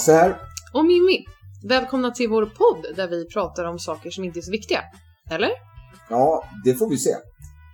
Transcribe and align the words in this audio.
Hasse 0.00 0.12
här. 0.12 0.36
Och 0.72 0.84
Mimmi. 0.84 1.24
Välkomna 1.68 2.10
till 2.10 2.28
vår 2.28 2.46
podd 2.46 2.96
där 2.96 3.08
vi 3.08 3.26
pratar 3.26 3.64
om 3.64 3.78
saker 3.78 4.10
som 4.10 4.24
inte 4.24 4.38
är 4.38 4.42
så 4.42 4.50
viktiga. 4.50 4.80
Eller? 5.30 5.50
Ja, 6.08 6.44
det 6.64 6.74
får 6.74 6.90
vi 6.90 6.96
se. 6.96 7.10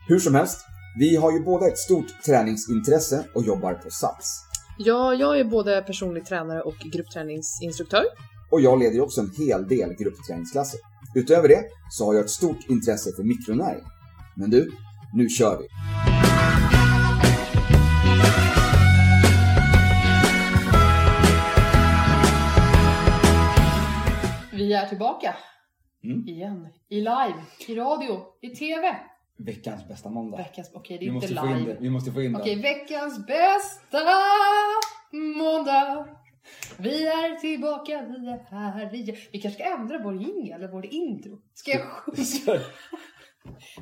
Hur 0.08 0.18
som 0.18 0.34
helst, 0.34 0.60
vi 0.98 1.16
har 1.16 1.32
ju 1.32 1.40
båda 1.44 1.68
ett 1.68 1.78
stort 1.78 2.22
träningsintresse 2.26 3.24
och 3.34 3.44
jobbar 3.44 3.74
på 3.74 3.90
Sats. 3.90 4.40
Ja, 4.78 5.14
jag 5.14 5.40
är 5.40 5.44
både 5.44 5.82
personlig 5.82 6.26
tränare 6.26 6.62
och 6.62 6.74
gruppträningsinstruktör. 6.92 8.04
Och 8.50 8.60
jag 8.60 8.78
leder 8.78 8.94
ju 8.94 9.00
också 9.00 9.20
en 9.20 9.30
hel 9.38 9.68
del 9.68 9.94
gruppträningsklasser. 9.98 10.80
Utöver 11.14 11.48
det 11.48 11.62
så 11.90 12.04
har 12.04 12.14
jag 12.14 12.24
ett 12.24 12.30
stort 12.30 12.68
intresse 12.68 13.12
för 13.16 13.22
mikronäring. 13.22 13.84
Men 14.36 14.50
du, 14.50 14.72
nu 15.14 15.28
kör 15.28 15.58
vi! 15.58 16.15
Vi 24.66 24.72
är 24.72 24.86
tillbaka. 24.86 25.36
Mm. 26.04 26.28
Igen. 26.28 26.68
I 26.88 27.00
live, 27.00 27.34
i 27.68 27.74
radio, 27.74 28.22
i 28.40 28.48
TV. 28.48 28.96
Veckans 29.36 29.88
bästa 29.88 30.10
måndag. 30.10 30.36
Veckans... 30.36 30.70
Okej, 30.74 30.98
det 30.98 31.06
är 31.06 31.10
Vi 31.10 31.14
inte 31.14 31.34
måste, 31.34 31.46
få 31.46 31.46
in 31.46 31.58
live. 31.58 31.72
det. 31.72 31.80
vi 31.80 31.90
måste 31.90 32.12
få 32.12 32.22
in 32.22 32.36
Okej, 32.36 32.56
det. 32.56 32.62
veckans 32.62 33.26
bästa 33.26 33.98
måndag. 35.12 36.08
Vi 36.78 37.06
är 37.06 37.36
tillbaka, 37.40 38.06
vi 38.08 38.28
är 38.28 38.44
här 38.50 38.94
igen. 38.94 39.16
Vi 39.32 39.40
kanske 39.40 39.60
ska 39.62 39.74
ändra 39.76 39.98
vår 39.98 40.22
jingel 40.22 40.52
eller 40.52 40.72
vår 40.72 40.86
intro. 40.86 41.38
Ska 41.54 41.70
jag 41.70 41.82
sjunga? 41.82 42.60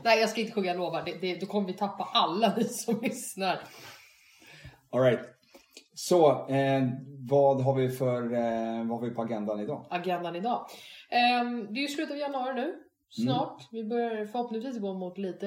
Nej, 0.04 0.20
jag 0.20 0.30
ska 0.30 0.40
inte 0.40 0.52
sjunga, 0.52 0.66
jag 0.66 0.76
lovar. 0.76 1.02
Det, 1.04 1.14
det, 1.20 1.40
då 1.40 1.46
kommer 1.46 1.66
vi 1.66 1.72
tappa 1.72 2.08
alla 2.12 2.54
ni 2.56 2.64
som 2.64 3.00
lyssnar. 3.02 3.60
All 4.90 5.00
right. 5.00 5.20
Så, 5.94 6.48
eh, 6.48 6.82
vad, 7.28 7.60
har 7.60 7.74
vi 7.74 7.90
för, 7.90 8.22
eh, 8.22 8.86
vad 8.86 9.00
har 9.00 9.08
vi 9.08 9.10
på 9.10 9.22
agendan 9.22 9.60
idag? 9.60 9.86
Agendan 9.90 10.36
idag. 10.36 10.66
Ehm, 11.10 11.74
det 11.74 11.80
är 11.80 11.82
ju 11.82 11.88
slutet 11.88 12.12
av 12.12 12.18
januari 12.18 12.54
nu. 12.54 12.74
Snart. 13.08 13.72
Mm. 13.72 13.84
Vi 13.84 13.88
börjar 13.88 14.26
förhoppningsvis 14.26 14.78
gå 14.78 14.94
mot 14.94 15.18
lite 15.18 15.46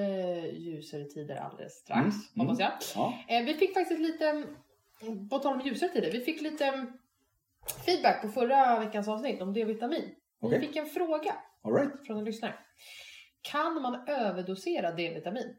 ljusare 0.54 1.04
tider 1.04 1.36
alldeles 1.36 1.74
strax. 1.74 2.00
Mm, 2.00 2.12
mm. 2.36 2.48
Hoppas 2.48 2.60
jag. 2.60 2.72
Ja. 2.96 3.14
Eh, 3.28 3.46
vi 3.46 3.54
fick 3.54 3.74
faktiskt 3.74 4.00
lite, 4.02 4.44
på 5.30 5.40
tal 5.40 5.54
om 5.54 5.62
ljusare 5.68 5.90
tider, 5.90 6.12
vi 6.12 6.20
fick 6.20 6.42
lite 6.42 6.86
feedback 7.86 8.22
på 8.22 8.28
förra 8.28 8.80
veckans 8.80 9.08
avsnitt 9.08 9.42
om 9.42 9.54
D-vitamin. 9.54 10.16
Vi 10.42 10.48
Okej. 10.48 10.60
fick 10.60 10.76
en 10.76 10.86
fråga 10.86 11.36
right. 11.66 12.06
från 12.08 12.18
en 12.18 12.26
lyssnare. 12.26 12.54
Kan 13.42 13.82
man 13.82 14.08
överdosera 14.08 14.92
D-vitamin? 14.92 15.56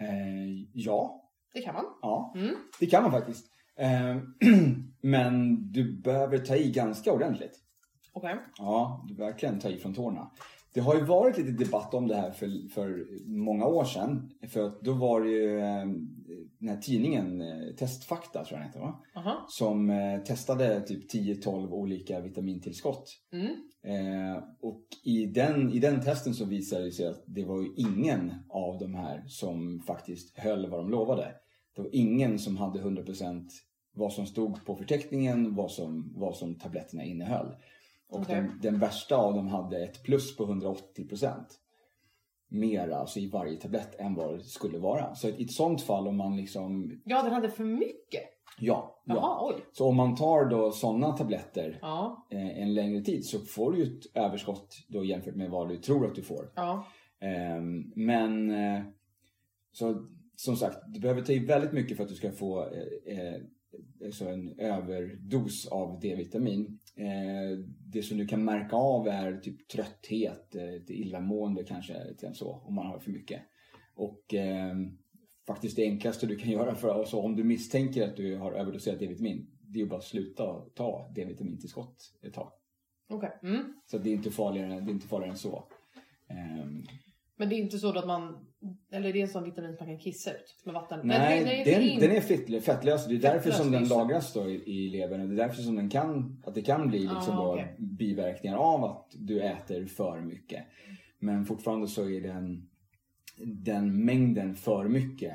Eh, 0.00 0.08
ja. 0.72 1.30
Det 1.52 1.62
kan 1.62 1.74
man. 1.74 1.84
Ja. 2.02 2.32
Mm. 2.36 2.54
Det 2.80 2.86
kan 2.86 3.02
man 3.02 3.12
faktiskt. 3.12 3.46
Eh, 3.78 4.16
men 5.00 5.56
du 5.72 6.00
behöver 6.00 6.38
ta 6.38 6.56
i 6.56 6.70
ganska 6.70 7.12
ordentligt. 7.12 7.58
Okej. 8.12 8.36
Ja, 8.58 9.04
du 9.08 9.14
verkligen 9.14 9.58
ta 9.58 9.68
i 9.68 9.76
från 9.76 9.94
tårna. 9.94 10.30
Det 10.74 10.80
har 10.80 10.94
ju 10.94 11.04
varit 11.04 11.38
lite 11.38 11.64
debatt 11.64 11.94
om 11.94 12.08
det 12.08 12.16
här 12.16 12.30
för, 12.30 12.68
för 12.68 13.06
många 13.26 13.66
år 13.66 13.84
sedan. 13.84 14.30
För 14.48 14.66
att 14.66 14.80
då 14.80 14.92
var 14.92 15.20
det 15.20 15.30
ju 15.30 15.58
eh, 15.58 15.86
den 16.58 16.68
här 16.68 16.76
tidningen 16.76 17.40
eh, 17.40 17.74
Testfakta, 17.78 18.44
tror 18.44 18.58
jag 18.58 18.60
den 18.60 18.66
heter 18.66 18.80
va? 18.80 19.02
Aha. 19.16 19.46
Som 19.48 19.90
eh, 19.90 20.18
testade 20.22 20.80
typ 20.80 21.12
10-12 21.12 21.70
olika 21.70 22.20
vitamintillskott. 22.20 23.08
Mm. 23.32 23.54
Eh, 23.82 24.42
och 24.60 24.82
i 25.04 25.26
den, 25.26 25.72
i 25.72 25.78
den 25.78 26.00
testen 26.00 26.34
så 26.34 26.44
visade 26.44 26.84
det 26.84 26.92
sig 26.92 27.06
att 27.06 27.24
det 27.26 27.44
var 27.44 27.60
ju 27.60 27.68
ingen 27.76 28.32
av 28.48 28.78
de 28.78 28.94
här 28.94 29.24
som 29.26 29.80
faktiskt 29.86 30.38
höll 30.38 30.70
vad 30.70 30.80
de 30.80 30.90
lovade. 30.90 31.34
Det 31.74 31.82
var 31.82 31.90
ingen 31.92 32.38
som 32.38 32.56
hade 32.56 32.80
100% 32.80 33.48
vad 33.92 34.12
som 34.12 34.26
stod 34.26 34.64
på 34.64 34.76
förteckningen, 34.76 35.54
vad 35.54 35.70
som, 35.70 36.12
vad 36.16 36.36
som 36.36 36.54
tabletterna 36.54 37.04
innehöll. 37.04 37.46
Och 38.08 38.20
Okej. 38.20 38.34
den, 38.34 38.58
den 38.62 38.78
värsta 38.78 39.16
av 39.16 39.34
dem 39.34 39.48
hade 39.48 39.84
ett 39.84 40.02
plus 40.02 40.36
på 40.36 40.46
180%. 40.46 41.34
Mer 42.48 42.88
alltså 42.90 43.18
i 43.20 43.30
varje 43.30 43.56
tablett 43.56 44.00
än 44.00 44.14
vad 44.14 44.38
det 44.38 44.44
skulle 44.44 44.78
vara. 44.78 45.14
Så 45.14 45.28
i 45.28 45.44
ett 45.44 45.52
sånt 45.52 45.82
fall 45.82 46.08
om 46.08 46.16
man 46.16 46.36
liksom, 46.36 47.00
Ja, 47.04 47.22
den 47.22 47.32
hade 47.32 47.50
för 47.50 47.64
mycket. 47.64 48.22
ja, 48.60 49.02
ja. 49.04 49.14
Jaha, 49.14 49.52
oj. 49.54 49.64
Så 49.72 49.88
om 49.88 49.96
man 49.96 50.16
tar 50.16 50.44
då 50.44 50.72
sådana 50.72 51.12
tabletter 51.12 51.78
Ja, 51.82 52.26
eh, 52.30 52.62
en 52.62 52.74
längre 52.74 53.00
tid 53.04 53.24
så 53.26 53.38
får 53.38 53.72
du 53.72 53.78
ju 53.78 53.84
ett 53.98 54.16
överskott 54.16 54.76
då 54.88 55.04
jämfört 55.04 55.34
med 55.36 55.50
vad 55.50 55.68
du 55.68 55.76
tror 55.76 56.06
att 56.06 56.14
du 56.14 56.22
får. 56.22 56.52
ja. 56.56 56.86
Ehm, 57.20 57.92
men 57.96 58.50
eh, 58.50 58.82
så 59.72 60.06
som 60.44 60.56
sagt, 60.56 60.78
du 60.86 61.00
behöver 61.00 61.22
ta 61.22 61.32
i 61.32 61.38
väldigt 61.38 61.72
mycket 61.72 61.96
för 61.96 62.04
att 62.04 62.10
du 62.10 62.14
ska 62.14 62.32
få 62.32 62.68
eh, 63.06 63.18
eh, 63.18 63.40
så 64.12 64.28
en 64.28 64.58
överdos 64.58 65.66
av 65.66 66.00
D-vitamin. 66.00 66.78
Eh, 66.96 67.58
det 67.92 68.02
som 68.02 68.18
du 68.18 68.26
kan 68.26 68.44
märka 68.44 68.76
av 68.76 69.08
är 69.08 69.36
typ 69.36 69.68
trötthet, 69.68 70.54
eh, 70.54 70.90
illamående 70.96 71.64
kanske, 71.64 72.04
lite 72.04 72.34
så, 72.34 72.62
om 72.64 72.74
man 72.74 72.86
har 72.86 72.98
för 72.98 73.10
mycket. 73.10 73.42
Och 73.94 74.34
ehm, 74.34 74.98
faktiskt 75.46 75.76
det 75.76 75.84
enklaste 75.84 76.26
du 76.26 76.36
kan 76.36 76.50
göra 76.60 76.74
för, 76.74 76.88
alltså 76.88 77.16
om 77.16 77.36
du 77.36 77.44
misstänker 77.44 78.08
att 78.08 78.16
du 78.16 78.36
har 78.36 78.52
överdoserat 78.52 78.98
D-vitamin, 78.98 79.46
det 79.60 79.78
är 79.78 79.82
ju 79.82 79.88
bara 79.88 79.98
att 79.98 80.04
sluta 80.04 80.60
ta 80.74 81.12
D-vitamintillskott 81.14 81.96
ett 82.22 82.34
tag. 82.34 82.52
Okej. 83.08 83.38
Mm. 83.42 83.74
Så 83.86 83.98
det 83.98 84.10
är 84.10 84.14
inte 84.14 84.30
farligare, 84.30 84.80
det 84.80 84.90
är 84.90 84.94
inte 84.94 85.08
farligare 85.08 85.32
än 85.32 85.38
så. 85.38 85.68
Ehm, 86.28 86.84
Men 87.40 87.48
det 87.48 87.54
är 87.54 87.58
inte 87.58 87.78
så 87.78 87.98
att 87.98 88.06
man, 88.06 88.46
eller 88.92 89.12
det 89.12 89.18
är 89.18 89.22
en 89.22 89.28
sån 89.28 89.44
vitamin 89.44 89.76
som 89.76 89.86
man 89.86 89.96
kan 89.96 90.04
kissa 90.04 90.30
ut 90.30 90.62
med 90.64 90.74
vatten? 90.74 91.00
nej, 91.04 91.64
den, 91.64 92.00
den 92.00 92.16
är 92.16 92.20
fettlös. 92.60 93.06
Det 93.06 93.14
är 93.14 93.18
därför 93.18 93.38
Fettlös, 93.38 93.56
som 93.56 93.70
den 93.70 93.88
lagras 93.88 94.32
då 94.32 94.50
i, 94.50 94.54
i 94.54 94.88
levern. 94.90 95.20
Och 95.20 95.28
det 95.28 95.34
är 95.34 95.46
därför 95.48 95.62
som 95.62 95.76
den 95.76 95.90
kan, 95.90 96.42
att 96.46 96.54
det 96.54 96.62
kan 96.62 96.88
bli 96.88 96.98
liksom 96.98 97.38
Ah, 97.38 97.44
då 97.44 97.52
okej. 97.52 97.74
biverkningar 97.78 98.56
av 98.56 98.84
att 98.84 99.06
du 99.18 99.42
äter 99.42 99.86
för 99.86 100.20
mycket. 100.20 100.64
Men 101.18 101.46
fortfarande 101.46 101.88
så 101.88 102.10
är 102.10 102.20
den, 102.20 102.68
den 103.44 104.04
mängden 104.04 104.54
för 104.54 104.88
mycket 104.88 105.34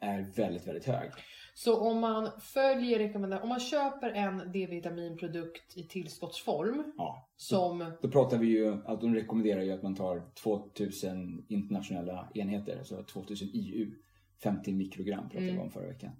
är 0.00 0.26
väldigt, 0.36 0.66
väldigt 0.66 0.86
hög. 0.86 1.10
Så 1.64 1.76
om 1.80 1.98
man 2.00 2.30
följer 2.40 2.98
rekommendationer, 2.98 3.42
om 3.42 3.48
man 3.48 3.60
köper 3.60 4.10
en 4.10 4.52
D-vitaminprodukt 4.52 5.76
i 5.76 5.82
tillskottsform 5.82 6.92
Ja. 6.96 7.28
som, 7.36 7.92
Då 8.02 8.08
pratar 8.08 8.38
vi 8.38 8.46
ju, 8.46 8.76
att 8.86 9.00
de 9.00 9.14
rekommenderar 9.14 9.62
ju 9.62 9.72
att 9.72 9.82
man 9.82 9.94
tar 9.94 10.22
2000 10.42 11.44
internationella 11.48 12.28
enheter, 12.34 12.78
alltså 12.78 13.02
2000 13.02 13.48
IU. 13.52 13.90
50 14.42 14.72
mikrogram 14.72 15.22
pratade 15.28 15.44
vi 15.44 15.50
Mm. 15.50 15.62
om 15.62 15.70
förra 15.70 15.86
veckan. 15.86 16.10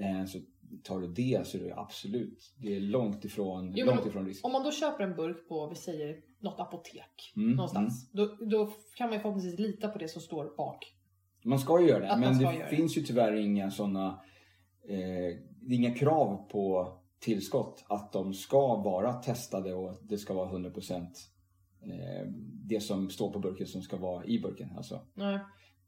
Eh, 0.00 0.24
Så 0.26 0.38
tar 0.82 1.00
du 1.00 1.06
det 1.08 1.46
så 1.46 1.58
är 1.58 1.62
det 1.62 1.74
absolut, 1.76 2.54
det 2.56 2.76
är 2.76 2.80
långt 2.80 3.24
ifrån, 3.24 3.72
Jo, 3.76 3.86
långt 3.86 4.06
ifrån 4.06 4.26
risk. 4.26 4.44
om 4.46 4.52
man 4.52 4.62
då 4.62 4.70
köper 4.72 5.04
en 5.04 5.16
burk 5.16 5.48
på, 5.48 5.66
vi 5.68 5.74
säger 5.74 6.16
något 6.40 6.60
apotek 6.60 7.32
Mm, 7.36 7.50
någonstans. 7.56 8.10
Då, 8.12 8.26
då 8.40 8.72
kan 8.96 9.06
man 9.08 9.12
ju 9.16 9.22
förhoppningsvis 9.22 9.58
lita 9.58 9.88
på 9.88 9.98
det 9.98 10.08
som 10.08 10.22
står 10.22 10.56
bak. 10.56 10.92
Man 11.44 11.58
ska 11.58 11.80
ju 11.80 11.88
göra 11.88 12.00
det, 12.00 12.10
Att 12.12 12.20
men 12.20 12.38
det 12.38 12.44
göra 12.44 12.58
det. 12.70 12.76
finns 12.76 12.96
ju 12.98 13.02
tyvärr 13.02 13.32
inga 13.36 13.70
sådana, 13.70 14.20
eh, 14.88 15.36
det 15.60 15.74
är 15.74 15.78
inga 15.78 15.94
krav 15.94 16.48
på 16.50 16.92
tillskott 17.18 17.84
att 17.88 18.12
de 18.12 18.34
ska 18.34 18.76
vara 18.76 19.12
testade 19.12 19.74
och 19.74 19.90
att 19.90 20.08
det 20.08 20.18
ska 20.18 20.34
vara 20.34 20.50
100% 20.50 20.92
eh, 21.82 22.28
det 22.64 22.80
som 22.80 23.10
står 23.10 23.32
på 23.32 23.38
burken 23.38 23.66
som 23.66 23.82
ska 23.82 23.96
vara 23.96 24.24
i 24.24 24.38
burken. 24.38 24.68
Alltså. 24.76 25.00
Nej. 25.14 25.38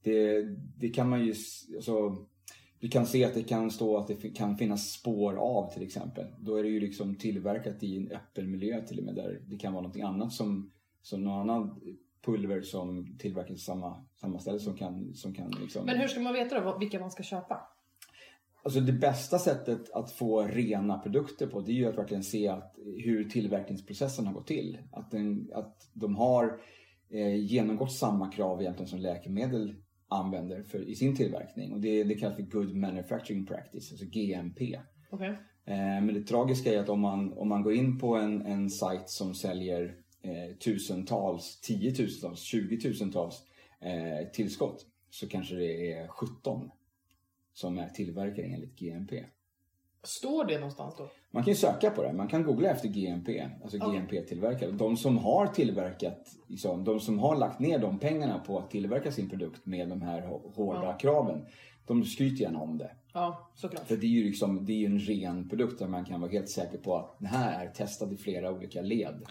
det, 0.02 0.42
det 0.76 0.88
kan 0.88 1.08
man 1.08 1.24
ju, 1.24 1.34
alltså, 1.76 2.16
du 2.80 2.88
kan 2.88 3.06
se 3.06 3.24
att 3.24 3.34
det 3.34 3.42
kan 3.42 3.70
stå 3.70 3.96
att 3.96 4.08
det 4.08 4.30
kan 4.30 4.56
finnas 4.56 4.92
spår 4.92 5.36
av 5.36 5.72
till 5.72 5.82
exempel. 5.82 6.26
Då 6.38 6.56
är 6.56 6.62
det 6.62 6.68
ju 6.68 6.80
liksom 6.80 7.14
tillverkat 7.14 7.82
i 7.82 7.96
en 7.96 8.12
öppen 8.12 8.50
miljö 8.50 8.86
till 8.86 8.98
och 8.98 9.04
med 9.04 9.14
där 9.14 9.42
det 9.46 9.56
kan 9.56 9.72
vara 9.72 9.82
någonting 9.82 10.02
annat 10.02 10.32
som, 10.32 10.72
som 11.02 11.24
någon 11.24 11.50
annan 11.50 11.80
pulver 12.24 12.62
som 12.62 13.16
tillverkas 13.18 13.56
i 13.56 13.60
samma, 13.60 14.04
samma 14.20 14.38
ställe 14.38 14.58
som 14.58 14.76
kan, 14.76 15.14
som 15.14 15.34
kan 15.34 15.50
liksom... 15.50 15.86
Men 15.86 15.98
hur 15.98 16.08
ska 16.08 16.20
man 16.20 16.32
veta 16.32 16.60
då 16.60 16.78
vilka 16.78 17.00
man 17.00 17.10
ska 17.10 17.22
köpa? 17.22 17.60
Alltså 18.62 18.80
det 18.80 18.92
bästa 18.92 19.38
sättet 19.38 19.90
att 19.90 20.12
få 20.12 20.42
rena 20.42 20.98
produkter 20.98 21.46
på 21.46 21.60
det 21.60 21.72
är 21.72 21.74
ju 21.74 21.88
att 21.88 21.98
verkligen 21.98 22.22
se 22.22 22.48
att, 22.48 22.74
hur 23.04 23.24
tillverkningsprocessen 23.24 24.26
har 24.26 24.34
gått 24.34 24.46
till. 24.46 24.78
Att, 24.92 25.10
den, 25.10 25.50
att 25.54 25.90
de 25.92 26.16
har 26.16 26.60
eh, 27.10 27.34
genomgått 27.34 27.92
samma 27.92 28.32
krav 28.32 28.60
egentligen 28.60 28.88
som 28.88 28.98
läkemedel 28.98 29.74
använder 30.08 30.62
för, 30.62 30.88
i 30.88 30.94
sin 30.94 31.16
tillverkning. 31.16 31.72
Och 31.72 31.80
det, 31.80 32.04
det 32.04 32.14
kallas 32.14 32.36
för 32.36 32.42
Good 32.42 32.76
Manufacturing 32.76 33.46
Practice, 33.46 33.92
alltså 33.92 34.06
GMP. 34.06 34.78
Okej. 35.10 35.38
Eh, 35.64 35.76
men 35.76 36.14
det 36.14 36.22
tragiska 36.22 36.72
är 36.72 36.78
att 36.78 36.88
om 36.88 37.00
man, 37.00 37.32
om 37.32 37.48
man 37.48 37.62
går 37.62 37.72
in 37.72 37.98
på 37.98 38.16
en, 38.16 38.46
en 38.46 38.70
sajt 38.70 39.08
som 39.08 39.34
säljer 39.34 39.94
eh, 40.22 40.56
tusentals, 40.56 41.60
tiotusentals, 41.60 42.40
tjugotusentals 42.40 43.42
eh, 43.80 44.28
tillskott 44.32 44.86
så 45.10 45.28
kanske 45.28 45.54
det 45.54 45.92
är 45.92 46.08
17 46.08 46.70
som 47.58 47.78
är 47.78 47.88
tillverkade 47.88 48.48
enligt 48.48 48.78
GMP. 48.78 49.24
Står 50.02 50.44
det 50.44 50.54
någonstans 50.58 50.94
då? 50.98 51.08
Man 51.30 51.42
kan 51.44 51.52
ju 51.52 51.56
söka 51.56 51.90
på 51.90 52.02
det. 52.02 52.12
Man 52.12 52.28
kan 52.28 52.42
googla 52.42 52.70
efter 52.70 52.88
GMP, 52.88 53.46
alltså 53.62 53.78
Okej. 53.78 53.98
GMP-tillverkare. 54.00 54.70
De 54.70 54.96
som 54.96 55.18
har 55.18 55.46
tillverkat, 55.46 56.26
liksom, 56.46 56.84
de 56.84 57.00
som 57.00 57.18
har 57.18 57.36
lagt 57.36 57.60
ner 57.60 57.78
de 57.78 57.98
pengarna 57.98 58.38
på 58.38 58.58
att 58.58 58.70
tillverka 58.70 59.12
sin 59.12 59.28
produkt 59.28 59.66
med 59.66 59.88
de 59.88 60.02
här 60.02 60.20
hå- 60.22 60.52
hårda 60.54 60.84
Ja. 60.84 60.92
kraven. 60.98 61.46
de 61.86 62.04
skryter 62.04 62.42
gärna 62.42 62.60
om 62.60 62.78
det. 62.78 62.90
Ja, 63.12 63.50
såklart. 63.54 63.86
För 63.86 63.96
det 63.96 64.06
är 64.06 64.10
ju 64.10 64.24
liksom, 64.24 64.64
det 64.64 64.72
är 64.72 64.86
en 64.86 64.98
ren 64.98 65.48
produkt 65.48 65.78
där 65.78 65.88
man 65.88 66.04
kan 66.04 66.20
vara 66.20 66.30
helt 66.30 66.48
säker 66.48 66.78
på 66.78 66.96
att 66.96 67.16
den 67.18 67.28
här 67.28 67.64
är 67.66 67.70
testad 67.70 68.12
i 68.12 68.16
flera 68.16 68.52
olika 68.52 68.82
led. 68.82 69.22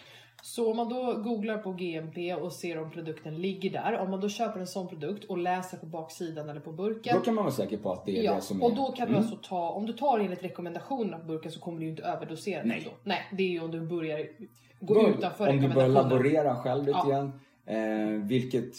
Så 0.43 0.71
om 0.71 0.77
man 0.77 0.89
då 0.89 1.13
googlar 1.23 1.57
på 1.57 1.71
GMP 1.71 2.33
och 2.35 2.51
ser 2.51 2.81
om 2.81 2.91
produkten 2.91 3.35
ligger 3.41 3.69
där. 3.69 3.97
Om 3.99 4.11
man 4.11 4.21
då 4.21 4.29
köper 4.29 4.59
en 4.59 4.67
sån 4.67 4.87
produkt 4.87 5.23
och 5.25 5.37
läser 5.37 5.77
på 5.77 5.85
baksidan 5.85 6.49
eller 6.49 6.59
på 6.59 6.71
burken. 6.71 7.15
Då 7.17 7.21
kan 7.23 7.35
man 7.35 7.43
vara 7.43 7.53
säker 7.53 7.77
på 7.77 7.91
att 7.91 8.05
det 8.05 8.19
är 8.19 8.23
Ja, 8.23 8.35
det 8.35 8.41
som 8.41 8.61
är... 8.61 8.65
och 8.65 8.75
då 8.75 8.91
kan 8.91 9.07
du 9.07 9.13
Mm. 9.13 9.21
alltså 9.27 9.49
ta, 9.49 9.69
om 9.69 9.85
du 9.85 9.93
tar 9.93 10.19
enligt 10.19 10.43
rekommendationerna 10.43 11.17
på 11.19 11.25
burken 11.25 11.51
så 11.51 11.59
kommer 11.59 11.79
du 11.79 11.83
ju 11.85 11.89
inte 11.91 12.03
överdosera 12.03 12.61
Nej. 12.65 12.81
då. 12.85 12.91
Nej, 13.03 13.19
det 13.31 13.43
är 13.43 13.47
ju 13.47 13.59
om 13.59 13.71
du 13.71 13.81
börjar 13.81 14.27
gå 14.79 14.93
Bör- 14.93 15.09
utanför 15.09 15.47
Om 15.49 15.61
du 15.61 15.67
börjar 15.69 15.89
laborera 15.89 16.55
själv 16.55 16.85
lite 16.85 16.99
Ja. 17.03 17.09
grann. 17.09 17.31
Eh, 17.65 18.21
vilket, 18.27 18.71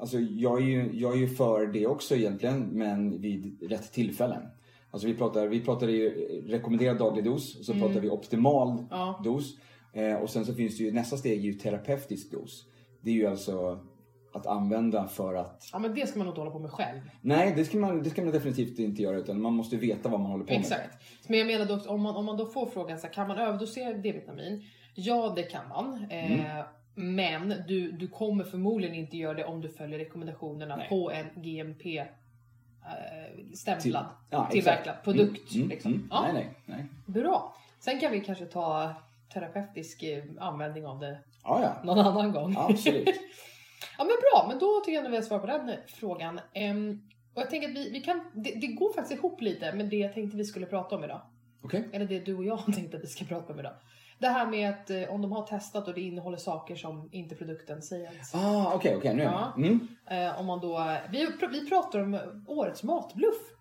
alltså 0.00 0.18
jag 0.18 0.58
är, 0.62 0.66
ju, 0.66 0.90
jag 1.00 1.12
är 1.12 1.18
ju 1.18 1.28
för 1.28 1.66
det 1.66 1.86
också 1.86 2.14
egentligen, 2.16 2.60
men 2.72 3.20
vid 3.20 3.62
rätt 3.70 3.92
tillfällen. 3.92 4.42
Alltså 4.90 5.06
vi 5.08 5.14
pratar, 5.14 5.46
vi 5.46 5.60
pratar 5.60 5.88
ju 5.88 6.10
rekommenderad 6.46 6.98
daglig 6.98 7.24
dos, 7.24 7.58
och 7.58 7.64
så 7.64 7.72
pratar 7.72 8.00
vi 8.00 8.10
optimal 8.10 8.68
Mm. 8.70 8.84
Ja. 8.90 9.20
dos. 9.24 9.56
Eh, 9.94 10.14
och 10.14 10.30
sen 10.30 10.44
så 10.44 10.54
finns 10.54 10.78
det 10.78 10.84
ju, 10.84 10.92
nästa 10.92 11.16
steg 11.16 11.38
är 11.38 11.42
ju 11.42 11.52
terapeutisk 11.52 12.30
dos. 12.30 12.64
Det 13.00 13.10
är 13.10 13.14
ju 13.14 13.26
alltså 13.26 13.80
att 14.34 14.46
använda 14.46 15.08
för 15.08 15.34
att 15.34 15.68
Ja 15.72 15.78
men 15.78 15.94
det 15.94 16.06
ska 16.06 16.18
man 16.18 16.26
nog 16.26 16.32
inte 16.32 16.40
hålla 16.40 16.50
på 16.50 16.58
med 16.58 16.70
själv. 16.70 17.00
Nej, 17.20 17.52
det 17.56 17.64
ska, 17.64 17.78
man, 17.78 18.02
det 18.02 18.10
ska 18.10 18.22
man 18.22 18.32
definitivt 18.32 18.78
inte 18.78 19.02
göra 19.02 19.16
utan 19.16 19.40
man 19.40 19.52
måste 19.52 19.76
veta 19.76 20.08
vad 20.08 20.20
man 20.20 20.30
håller 20.30 20.44
på 20.44 20.52
med. 20.52 20.60
Exakt. 20.60 20.98
Men 21.28 21.38
jag 21.38 21.46
menar 21.46 21.66
dock, 21.66 21.90
om 21.90 22.02
man, 22.02 22.16
om 22.16 22.24
man 22.24 22.36
då 22.36 22.46
får 22.46 22.66
frågan 22.66 22.98
så 22.98 23.06
här, 23.06 23.14
kan 23.14 23.28
man 23.28 23.38
överdosera 23.38 23.92
D-vitamin? 23.92 24.64
Ja, 24.94 25.32
det 25.36 25.42
kan 25.42 25.68
man. 25.68 26.06
Eh, 26.10 26.60
Mm. 26.96 27.16
Men 27.16 27.54
du, 27.68 27.92
du 27.92 28.08
kommer 28.08 28.44
förmodligen 28.44 28.94
inte 28.94 29.16
göra 29.16 29.34
det 29.34 29.44
om 29.44 29.60
du 29.60 29.68
följer 29.68 29.98
rekommendationerna 29.98 30.76
Nej. 30.76 30.88
på 30.88 31.10
en 31.10 31.42
GMP 31.42 31.98
eh, 31.98 32.06
stämplad, 33.54 34.06
ja, 34.30 34.48
tillverkad 34.52 34.94
produkt. 35.04 35.54
Mm, 35.54 35.68
liksom. 35.68 35.92
mm. 35.92 36.08
Ja, 36.10 36.22
Nej, 36.22 36.32
nej, 36.34 36.54
nej. 36.66 36.84
Bra. 37.22 37.56
Sen 37.80 38.00
kan 38.00 38.12
vi 38.12 38.20
kanske 38.20 38.44
ta 38.44 38.94
terapeutisk 39.34 40.02
eh, 40.02 40.24
användning 40.40 40.86
av 40.86 41.00
det 41.00 41.18
Ja, 41.44 41.62
ja. 41.62 41.72
någon 41.84 41.98
annan 42.06 42.32
gång. 42.32 42.54
Absolut. 42.58 43.08
Ja 43.98 44.04
men 44.04 44.12
bra, 44.32 44.46
men 44.48 44.58
då 44.58 44.80
tycker 44.80 44.92
jag 44.96 45.04
att 45.06 45.12
vi 45.12 45.16
har 45.16 45.22
svar 45.22 45.38
på 45.38 45.46
den 45.46 45.68
eh, 45.68 45.74
frågan. 45.86 46.40
Ehm, 46.54 47.00
och 47.34 47.42
jag 47.42 47.50
tänker 47.50 47.68
att 47.68 47.74
vi, 47.74 47.90
vi 47.90 48.00
kan, 48.00 48.20
det, 48.34 48.50
det 48.60 48.66
går 48.66 48.92
faktiskt 48.92 49.18
ihop 49.18 49.40
lite 49.40 49.72
med 49.72 49.86
det 49.88 49.96
jag 49.96 50.14
tänkte 50.14 50.36
vi 50.36 50.44
skulle 50.44 50.66
prata 50.66 50.96
om 50.96 51.04
idag. 51.04 51.20
Okej. 51.64 51.88
Eller 51.92 52.06
det 52.06 52.18
du 52.20 52.34
och 52.36 52.44
jag 52.44 52.56
har 52.66 52.72
tänkt 52.72 52.94
att 52.94 53.02
vi 53.02 53.06
ska 53.06 53.24
prata 53.24 53.52
om 53.52 53.60
idag. 53.60 53.72
Det 54.18 54.28
här 54.28 54.46
med 54.46 54.70
att 54.70 54.90
eh, 54.90 55.02
om 55.14 55.22
de 55.22 55.32
har 55.32 55.46
testat 55.46 55.88
och 55.88 55.94
det 55.94 56.00
innehåller 56.00 56.38
saker 56.38 56.76
som 56.76 57.08
inte 57.12 57.34
produkten 57.34 57.82
säger. 57.82 58.10
Ah, 58.34 58.72
okej, 58.74 58.96
okej, 58.96 59.14
nu 59.14 59.22
är 59.22 59.26
jag 59.26 59.34
Ja. 59.34 59.52
med. 59.56 59.66
Mm. 59.66 59.88
Eh, 60.28 60.40
om 60.40 60.46
man 60.46 60.60
då, 60.60 60.96
vi, 61.10 61.28
vi 61.52 61.68
pratar 61.68 62.00
om 62.02 62.18
årets 62.46 62.82
matbluff. 62.82 63.53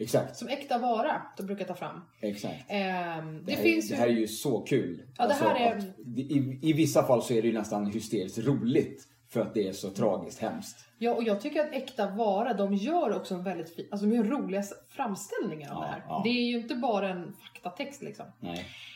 Exakt, 0.00 0.36
Som 0.36 0.48
äkta 0.48 0.78
vara, 0.78 1.22
de 1.36 1.42
brukar 1.46 1.64
ta 1.64 1.74
fram. 1.74 2.00
exakt. 2.20 2.54
Ehm, 2.68 3.34
det, 3.34 3.42
Det 3.44 3.52
här, 3.52 3.62
finns 3.62 3.88
det 3.88 3.94
ju... 3.94 4.00
här 4.00 4.06
är 4.08 4.12
ju 4.12 4.26
så 4.28 4.60
kul. 4.60 5.02
Ja, 5.18 5.26
det 5.26 5.34
här 5.34 5.54
är- 5.54 5.76
att 5.76 5.84
det- 5.98 6.22
i, 6.22 6.58
I 6.62 6.72
vissa 6.72 7.02
fall 7.06 7.22
så 7.22 7.34
är 7.34 7.42
det 7.42 7.48
ju 7.48 7.54
nästan 7.54 7.86
hysteriskt 7.86 8.38
roligt 8.38 9.08
för 9.30 9.40
att 9.40 9.54
det 9.54 9.68
är 9.68 9.72
så 9.72 9.90
tragiskt 9.90 10.40
hemskt. 10.40 10.84
Ja, 10.98 11.14
och 11.14 11.22
jag 11.22 11.40
tycker 11.40 11.60
att 11.60 11.72
äkta 11.72 12.10
vara, 12.10 12.54
de 12.54 12.74
gör 12.74 13.16
också 13.16 13.34
en 13.34 13.44
väldigt 13.44 13.74
fin, 13.76 13.86
alltså 13.90 14.06
de 14.06 14.16
gör 14.16 14.24
roliga 14.24 14.62
framställningar 14.88 15.70
av 15.70 15.76
Ja, 15.76 15.80
det 15.86 15.86
här. 15.92 16.02
ja. 16.08 16.20
Det 16.24 16.30
är 16.30 16.44
ju 16.48 16.56
inte 16.58 16.74
bara 16.74 17.08
en 17.08 17.32
faktatext 17.32 18.02
liksom. 18.02 18.26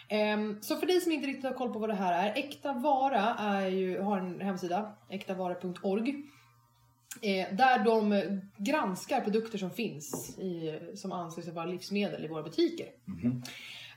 Ehm, 0.08 0.58
så 0.62 0.76
för 0.76 0.86
dig 0.86 1.00
som 1.00 1.12
inte 1.12 1.26
riktigt 1.26 1.44
har 1.44 1.52
koll 1.52 1.72
på 1.72 1.78
vad 1.78 1.88
det 1.88 1.94
här 1.94 2.28
är. 2.28 2.38
Äkta 2.38 2.72
Vara 2.72 3.20
är 3.38 3.66
ju, 3.68 4.00
har 4.00 4.18
en 4.18 4.40
hemsida, 4.40 4.92
äktavara.org. 5.10 6.14
Eh, 7.20 7.54
där 7.56 7.84
de 7.84 8.12
eh, 8.12 8.22
granskar 8.56 9.20
produkter 9.20 9.58
som 9.58 9.70
finns 9.70 10.38
i, 10.38 10.80
som 10.94 11.12
anses 11.12 11.48
vara 11.48 11.66
livsmedel 11.66 12.24
i 12.24 12.28
våra 12.28 12.42
butiker. 12.42 12.86
Mhm. 13.04 13.42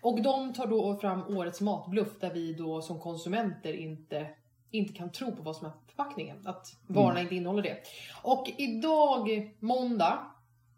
Och 0.02 0.22
de 0.22 0.54
tar 0.54 0.68
då 0.68 0.96
fram 0.98 1.22
årets 1.38 1.62
matbluff 1.62 2.20
där 2.20 2.34
vi 2.34 2.54
då 2.54 2.82
som 2.82 3.00
konsumenter 3.00 3.74
inte, 3.74 4.28
inte 4.72 4.94
kan 4.94 5.12
tro 5.12 5.36
på 5.36 5.44
vad 5.44 5.56
som 5.56 5.68
är 5.68 5.72
förpackningen. 5.88 6.38
Att 6.46 6.68
varorna 6.88 7.12
Mm. 7.12 7.22
inte 7.24 7.36
innehåller 7.36 7.62
det. 7.64 7.78
Och 8.22 8.52
idag, 8.58 9.52
måndag, 9.60 10.20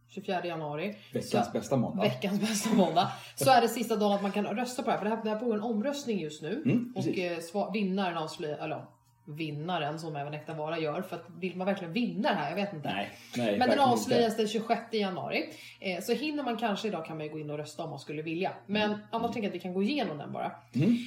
24 0.09 0.45
januari. 0.45 0.95
Veckans 1.13 1.45
så- 1.45 1.51
bästa 1.53 1.77
måndag. 1.77 2.01
Veckans 2.03 2.39
bästa 2.39 2.73
måndag. 2.73 3.11
Så 3.35 3.51
är 3.51 3.61
det 3.61 3.67
sista 3.69 3.95
dagen 3.95 4.11
att 4.15 4.21
man 4.21 4.31
kan 4.31 4.45
rösta 4.45 4.83
på 4.83 4.89
det 4.89 4.91
här. 4.91 4.97
För 4.99 5.09
det 5.09 5.15
här, 5.15 5.23
det 5.23 5.29
här 5.29 5.39
pågår 5.39 5.55
en 5.55 5.61
omröstning 5.61 6.19
just 6.19 6.41
nu. 6.41 6.61
Mm, 6.65 6.93
och 6.95 7.07
eh, 7.07 7.37
sva- 7.37 7.73
vinnaren 7.73 8.17
avslöjar, 8.17 8.57
eller 8.57 8.85
vinnaren 9.27 9.99
som 9.99 10.15
även 10.15 10.33
Äkta 10.33 10.53
Vara 10.53 10.79
gör. 10.79 11.01
För 11.01 11.15
att 11.15 11.25
vill 11.39 11.57
man 11.57 11.67
verkligen 11.67 11.93
vinna 11.93 12.29
det 12.29 12.35
här? 12.35 12.49
Jag 12.49 12.55
vet 12.55 12.73
inte. 12.73 12.93
Nej, 12.93 13.09
nej 13.37 13.59
Men 13.59 13.69
den 13.69 13.79
avslöjas 13.79 14.37
den 14.37 14.47
26 14.47 14.81
januari. 14.91 15.49
Eh, 15.79 16.01
så 16.01 16.13
hinner 16.13 16.43
man 16.43 16.57
kanske 16.57 16.87
idag 16.87 17.05
kan 17.05 17.17
man 17.17 17.25
ju 17.25 17.31
gå 17.31 17.39
in 17.39 17.49
och 17.49 17.57
rösta 17.57 17.83
om 17.83 17.89
man 17.89 17.99
skulle 17.99 18.21
vilja. 18.21 18.51
Men 18.65 18.97
annars 19.11 19.31
tänker 19.33 19.41
jag 19.41 19.49
att 19.49 19.55
vi 19.55 19.59
kan 19.59 19.73
gå 19.73 19.83
igenom 19.83 20.17
den 20.17 20.33
bara. 20.33 20.51
Mm. 20.75 20.97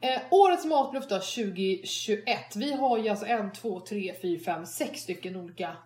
Eh, 0.00 0.20
årets 0.30 0.64
matbluff 0.64 1.08
då 1.08 1.14
2021. 1.14 2.56
Vi 2.56 2.72
har 2.72 2.98
ju 2.98 3.08
alltså 3.08 3.26
en, 3.26 3.52
två, 3.52 3.80
tre, 3.80 4.14
fyra, 4.22 4.40
fem, 4.44 4.66
sex 4.66 5.00
stycken 5.00 5.36
olika 5.36 5.76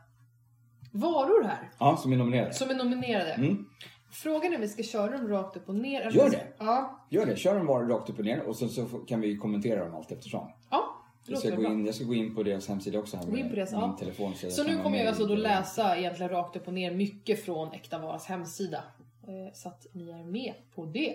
varor 0.93 1.45
här. 1.45 1.71
Ja, 1.79 1.97
som 1.97 2.13
är 2.13 2.17
nominerade. 2.17 2.53
Som 2.53 2.71
är 2.71 2.75
nominerade. 2.75 3.33
Mm. 3.33 3.67
Frågan 4.11 4.53
är 4.53 4.57
om 4.57 4.61
vi 4.61 4.69
ska 4.69 4.83
köra 4.83 5.19
dem 5.19 5.29
rakt 5.29 5.57
upp 5.57 5.69
och 5.69 5.75
ner. 5.75 6.11
Gör 6.11 6.31
det. 6.31 6.47
Ja. 6.59 7.07
Gör 7.11 7.27
det, 7.27 7.37
kör 7.37 7.55
dem 7.55 7.67
var 7.67 7.85
rakt 7.85 8.11
upp 8.11 8.19
och 8.19 8.25
ner 8.25 8.41
och 8.43 8.57
sen 8.57 8.69
så 8.69 8.85
kan 8.85 9.21
vi 9.21 9.37
kommentera 9.37 9.85
dem 9.85 9.95
allt 9.95 10.13
eftersom. 10.13 10.53
Ja, 10.71 10.86
Jag 11.29 11.39
ska, 11.39 11.51
gå 11.51 11.63
bra. 11.63 11.73
in, 11.73 11.87
jag 11.87 11.95
ska 11.95 12.05
gå 12.05 12.15
in 12.15 12.35
på 12.35 12.43
deras 12.43 12.69
hemsida 12.69 12.99
också. 12.99 13.17
Här 13.17 13.39
in 13.39 13.49
på 13.51 13.55
deras, 13.57 13.73
min 13.73 13.81
ja. 13.81 13.97
telefon. 13.99 14.35
Så, 14.35 14.51
Så 14.51 14.65
nu 14.65 14.83
kommer 14.83 14.99
jag 14.99 15.07
alltså 15.07 15.27
då 15.27 15.35
läsa 15.35 15.97
egentligen 15.99 16.33
rakt 16.33 16.57
upp 16.57 16.67
och 16.69 16.75
ner 16.75 16.91
mycket 16.91 17.45
från 17.45 17.73
Äkta 17.73 17.99
Varas 17.99 18.27
hemsida. 18.27 18.85
Eh, 19.23 19.53
Så 19.55 19.69
att 19.69 19.87
ni 19.93 20.11
är 20.11 20.25
med 20.25 20.55
på 20.75 20.85
det. 20.87 21.15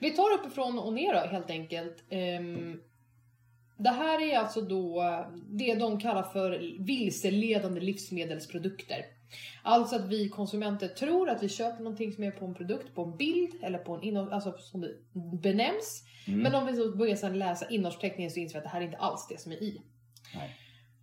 Vi 0.00 0.10
tar 0.10 0.32
uppifrån 0.40 0.78
och 0.78 0.92
ner 0.92 1.14
då 1.14 1.20
helt 1.20 1.50
enkelt. 1.50 2.04
Ehm, 2.10 2.80
Det 3.76 3.90
här 3.90 4.22
är 4.30 4.38
alltså 4.38 4.60
då 4.60 5.02
det 5.48 5.74
de 5.74 6.00
kallar 6.00 6.22
för 6.22 6.76
vilseledande 6.78 7.80
livsmedelsprodukter. 7.80 9.06
Alltså 9.62 9.96
att 9.96 10.08
vi 10.08 10.28
konsumenter 10.28 10.88
tror 10.88 11.28
att 11.28 11.42
vi 11.42 11.48
köper 11.48 11.82
någonting 11.82 12.12
som 12.12 12.24
är 12.24 12.30
på 12.30 12.44
en 12.44 12.54
produkt, 12.54 12.94
på 12.94 13.02
en 13.02 13.16
bild 13.16 13.54
eller 13.62 13.78
på 13.78 13.94
en 13.94 14.02
innehåll, 14.02 14.32
alltså 14.32 14.54
som 14.58 14.80
det 14.80 14.94
benämns. 15.42 16.04
Mm. 16.26 16.40
Men 16.40 16.54
om 16.54 16.66
vi 16.66 16.76
så 16.76 16.96
börjar 16.96 17.16
sedan 17.16 17.38
läsa 17.38 17.68
innehållsförteckningen 17.68 18.30
så 18.30 18.40
inser 18.40 18.54
vi 18.54 18.58
att 18.58 18.64
det 18.64 18.70
här 18.70 18.80
är 18.80 18.84
inte 18.84 18.98
alls 18.98 19.26
det 19.28 19.40
som 19.40 19.52
är 19.52 19.62
i. 19.62 19.80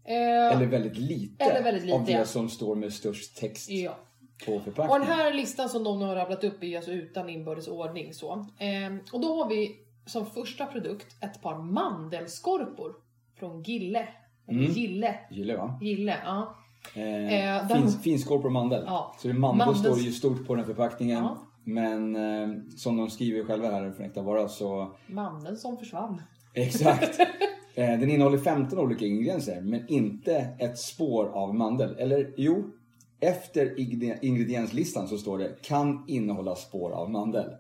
Eh, 0.03 0.55
Eller 0.55 0.65
väldigt 0.65 0.97
lite, 0.97 1.43
Eller 1.45 1.63
väldigt 1.63 1.83
lite, 1.83 1.95
av 1.95 2.05
det 2.05 2.11
ja. 2.11 2.25
som 2.25 2.49
står 2.49 2.75
med 2.75 2.93
störst 2.93 3.37
text 3.37 3.69
ja. 3.69 3.97
på 4.45 4.53
Och 4.53 4.99
den 4.99 5.07
här 5.07 5.33
listan 5.33 5.69
som 5.69 5.83
de 5.83 6.01
har 6.01 6.15
rabblat 6.15 6.43
upp 6.43 6.63
är 6.63 6.77
alltså 6.77 6.91
utan 6.91 7.29
inbördes 7.29 7.67
ordning 7.67 8.13
så. 8.13 8.47
Ehm, 8.59 8.99
och 9.13 9.21
då 9.21 9.43
har 9.43 9.49
vi 9.49 9.77
som 10.05 10.25
första 10.25 10.65
produkt 10.65 11.23
ett 11.23 11.41
par 11.41 11.57
mandelskorpor 11.57 12.95
från 13.39 13.63
Gille. 13.63 14.07
Mm. 14.47 14.71
Gille. 14.71 15.19
Gillar 15.31 15.57
va? 15.57 15.79
Gille, 15.81 16.17
ja. 16.25 16.57
Eh, 16.95 17.67
finns, 17.67 18.03
finskorpor 18.03 18.45
och 18.45 18.51
mandel. 18.51 18.83
Ja. 18.85 19.15
Så 19.19 19.27
det 19.27 19.33
mandel 19.33 19.67
Mandels- 19.67 19.79
står 19.83 19.99
ju 19.99 20.11
stort 20.11 20.47
på 20.47 20.55
den 20.55 20.65
förpackningen. 20.65 21.23
Ja. 21.23 21.37
Men 21.63 22.15
eh, 22.15 22.49
som 22.77 22.97
de 22.97 23.09
skriver 23.09 23.43
själva 23.43 23.71
här 23.71 23.91
från 23.91 24.05
Äkta 24.05 24.21
Vara 24.21 24.47
så 24.47 24.91
Mandeln 25.07 25.57
som 25.57 25.77
försvann. 25.77 26.21
Exakt. 26.53 27.19
Eh, 27.75 27.99
Den 27.99 28.09
innehåller 28.09 28.37
15 28.37 28.79
olika 28.79 29.05
ingredienser 29.05 29.61
men 29.61 29.87
inte 29.87 30.35
ett 30.59 30.77
spår 30.79 31.25
av 31.27 31.55
mandel. 31.55 31.95
Eller 31.99 32.33
jo, 32.37 32.71
efter 33.19 33.65
ingre- 33.79 34.17
ingredienslistan 34.21 35.07
så 35.07 35.17
står 35.17 35.37
det 35.37 35.61
kan 35.61 36.05
innehålla 36.07 36.55
spår 36.55 36.91
av 36.91 37.09
mandel. 37.11 37.45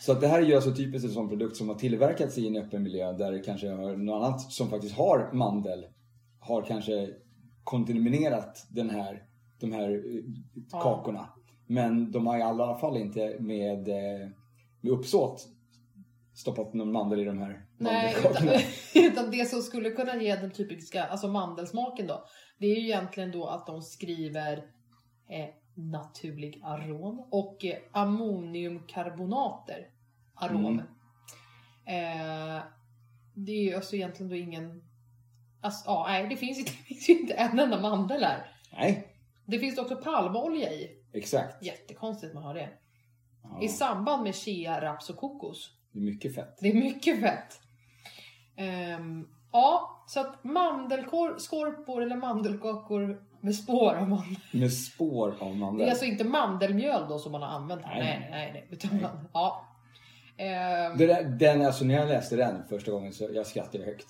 Så 0.00 0.12
att 0.12 0.20
det 0.20 0.28
här 0.28 0.38
är 0.42 0.46
ju 0.46 0.54
alltså 0.54 0.74
typiskt 0.74 1.08
en 1.08 1.14
sån 1.14 1.28
produkt 1.28 1.56
som 1.56 1.68
har 1.68 1.76
tillverkats 1.76 2.38
i 2.38 2.46
en 2.46 2.56
öppen 2.56 2.82
miljö 2.82 3.12
där 3.12 3.32
det 3.32 3.38
kanske 3.38 3.70
har 3.70 3.96
något 3.96 4.24
annat 4.24 4.40
som 4.52 4.70
faktiskt 4.70 4.94
har 4.96 5.30
mandel 5.32 5.86
har 6.46 6.62
kanske 6.62 7.10
kontaminerat 7.64 8.66
den 8.70 8.90
här, 8.90 9.22
de 9.60 9.72
här 9.72 9.90
eh, 9.90 10.22
Ja. 10.72 10.80
kakorna. 10.80 11.28
Men 11.66 12.12
de 12.12 12.26
har 12.26 12.38
i 12.38 12.42
alla 12.42 12.78
fall 12.78 12.96
inte 12.96 13.36
med, 13.40 13.88
eh, 13.88 14.28
med 14.80 14.92
uppsåt 14.92 15.48
stoppat 16.34 16.74
någon 16.74 16.92
mandel 16.92 17.20
i 17.20 17.24
de 17.24 17.38
här 17.38 17.64
Nej, 17.78 18.14
mandelkakorna. 18.14 18.52
utan, 18.54 18.62
utan 19.12 19.30
det 19.30 19.44
som 19.48 19.62
skulle 19.62 19.90
kunna 19.90 20.16
ge 20.22 20.36
den 20.36 20.50
typiska, 20.50 21.04
alltså 21.04 21.28
mandelsmaken 21.28 22.06
då. 22.06 22.24
Det 22.58 22.66
är 22.66 22.76
ju 22.76 22.86
egentligen 22.86 23.30
då 23.32 23.46
att 23.46 23.66
de 23.66 23.82
skriver 23.82 24.56
eh, 25.28 25.48
naturlig 25.74 26.60
arom 26.64 27.26
och 27.30 27.64
eh, 27.64 27.76
ammoniumkarbonater 27.92 29.86
arom. 30.34 30.66
Mm. 30.66 30.78
Eh, 31.86 32.62
det 33.34 33.52
är 33.52 33.62
ju 33.62 33.74
alltså 33.74 33.96
egentligen 33.96 34.30
då 34.30 34.36
ingen... 34.36 34.82
Alltså, 35.66 35.82
ja, 35.86 36.04
nej, 36.08 36.26
det 36.28 36.36
finns, 36.36 36.58
ju- 36.58 36.62
det 36.64 36.70
finns 36.70 37.08
ju 37.08 37.18
inte 37.20 37.34
en 37.34 37.58
enda 37.58 37.80
mandel 37.80 38.24
här. 38.24 38.50
Nej, 38.72 39.06
Det 39.46 39.58
finns 39.58 39.78
också 39.78 39.96
palmolja 39.96 40.72
i. 40.72 40.90
exakt. 41.12 41.62
Jättekonstigt 41.64 42.34
man 42.34 42.42
har 42.42 42.54
det. 42.54 42.68
Ja, 43.42 43.62
I 43.62 43.68
samband 43.68 44.22
med 44.22 44.34
chia, 44.34 44.80
raps 44.80 45.10
och 45.10 45.16
kokos. 45.16 45.70
det 45.92 45.98
är 45.98 46.02
mycket 46.02 46.34
fett. 46.34 46.58
Det 46.60 46.68
är 46.68 46.74
mycket 46.74 47.20
fett. 47.20 47.60
Ehm, 48.56 49.28
ja, 49.52 50.04
så 50.08 50.20
att 50.20 50.44
mandelskorpor 50.44 52.02
eller 52.02 52.16
mandelkakor 52.16 53.22
Med 53.40 53.54
spår 53.54 53.94
av 53.94 54.08
mandel. 54.08 54.36
med 54.52 54.72
spår 54.72 55.28
av 55.40 55.48
Det 55.48 55.54
är 55.54 55.54
mandel. 55.54 55.88
alltså 55.90 56.04
inte 56.04 56.24
mandelmjöl 56.24 57.08
då 57.08 57.18
som 57.18 57.32
man 57.32 57.42
har 57.42 57.48
använt 57.48 57.82
här? 57.84 57.98
Nej, 58.02 58.18
Nej, 58.20 58.30
nej, 58.30 58.50
nej. 58.52 58.68
Utan 58.70 59.00
man, 59.02 59.28
ja. 59.32 59.62
Det 60.98 61.06
där, 61.06 61.24
den, 61.24 61.66
alltså 61.66 61.84
när 61.84 61.94
jag 61.94 62.08
läste 62.08 62.36
den 62.36 62.68
första 62.68 62.90
gången 62.90 63.12
så 63.12 63.28
jag 63.34 63.46
skrattade 63.46 63.84
högt. 63.84 64.06